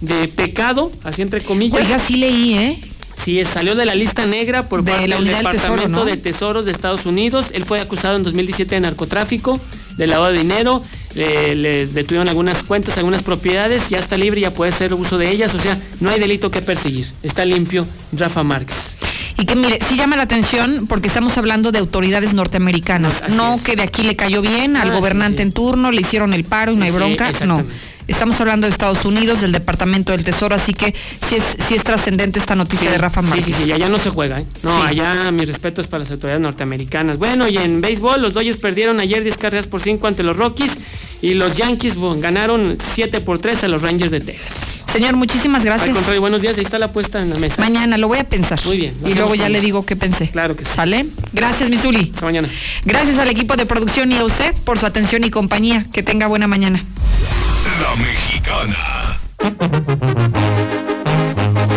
[0.00, 1.80] de pecado, así entre comillas.
[1.80, 2.80] Oiga, sí leí, ¿eh?
[3.14, 6.04] Sí, salió de la lista negra por De parte del Unidad del Tesoro, Departamento ¿no?
[6.04, 7.46] de Tesoros de Estados Unidos.
[7.52, 9.58] Él fue acusado en 2017 de narcotráfico,
[9.96, 10.82] de lavado de dinero.
[11.14, 13.88] Le, le detuvieron algunas cuentas, algunas propiedades.
[13.88, 15.54] Ya está libre, ya puede hacer uso de ellas.
[15.54, 17.06] O sea, no hay delito que perseguir.
[17.22, 18.96] Está limpio Rafa Márquez.
[19.36, 23.28] Y que mire, sí llama la atención porque estamos hablando de autoridades norteamericanas.
[23.30, 25.42] No que de aquí le cayó bien al Ah, gobernante sí.
[25.42, 27.30] en turno, le hicieron el paro y no hay Sí, bronca.
[27.44, 27.62] No.
[28.06, 30.94] Estamos hablando de Estados Unidos, del Departamento del Tesoro, así que
[31.28, 33.46] sí es, sí es trascendente esta noticia de Rafa sí, Márquez.
[33.56, 34.46] sí, sí, allá no se juega, ¿eh?
[34.62, 34.88] No, Sí.
[34.88, 37.18] allá mis respetos para las autoridades norteamericanas.
[37.18, 40.72] Bueno, y en béisbol, los Dodgers perdieron ayer 10 carreras por 5 ante los Rockies.
[41.22, 44.84] Y los Yankees bueno, ganaron 7 por 3 a los Rangers de Texas.
[44.92, 45.88] Señor, muchísimas gracias.
[45.88, 47.62] Al contrario, buenos días, ahí está la puesta en la mesa.
[47.62, 48.60] Mañana lo voy a pensar.
[48.66, 48.94] Muy bien.
[49.06, 50.28] Y luego ya le digo qué pensé.
[50.28, 50.70] Claro que sí.
[50.74, 51.06] ¿Sale?
[51.32, 52.10] Gracias, Misuli.
[52.14, 52.48] Hasta mañana.
[52.84, 55.86] Gracias al equipo de producción y a usted por su atención y compañía.
[55.92, 56.84] Que tenga buena mañana.
[57.80, 59.14] La mexicana.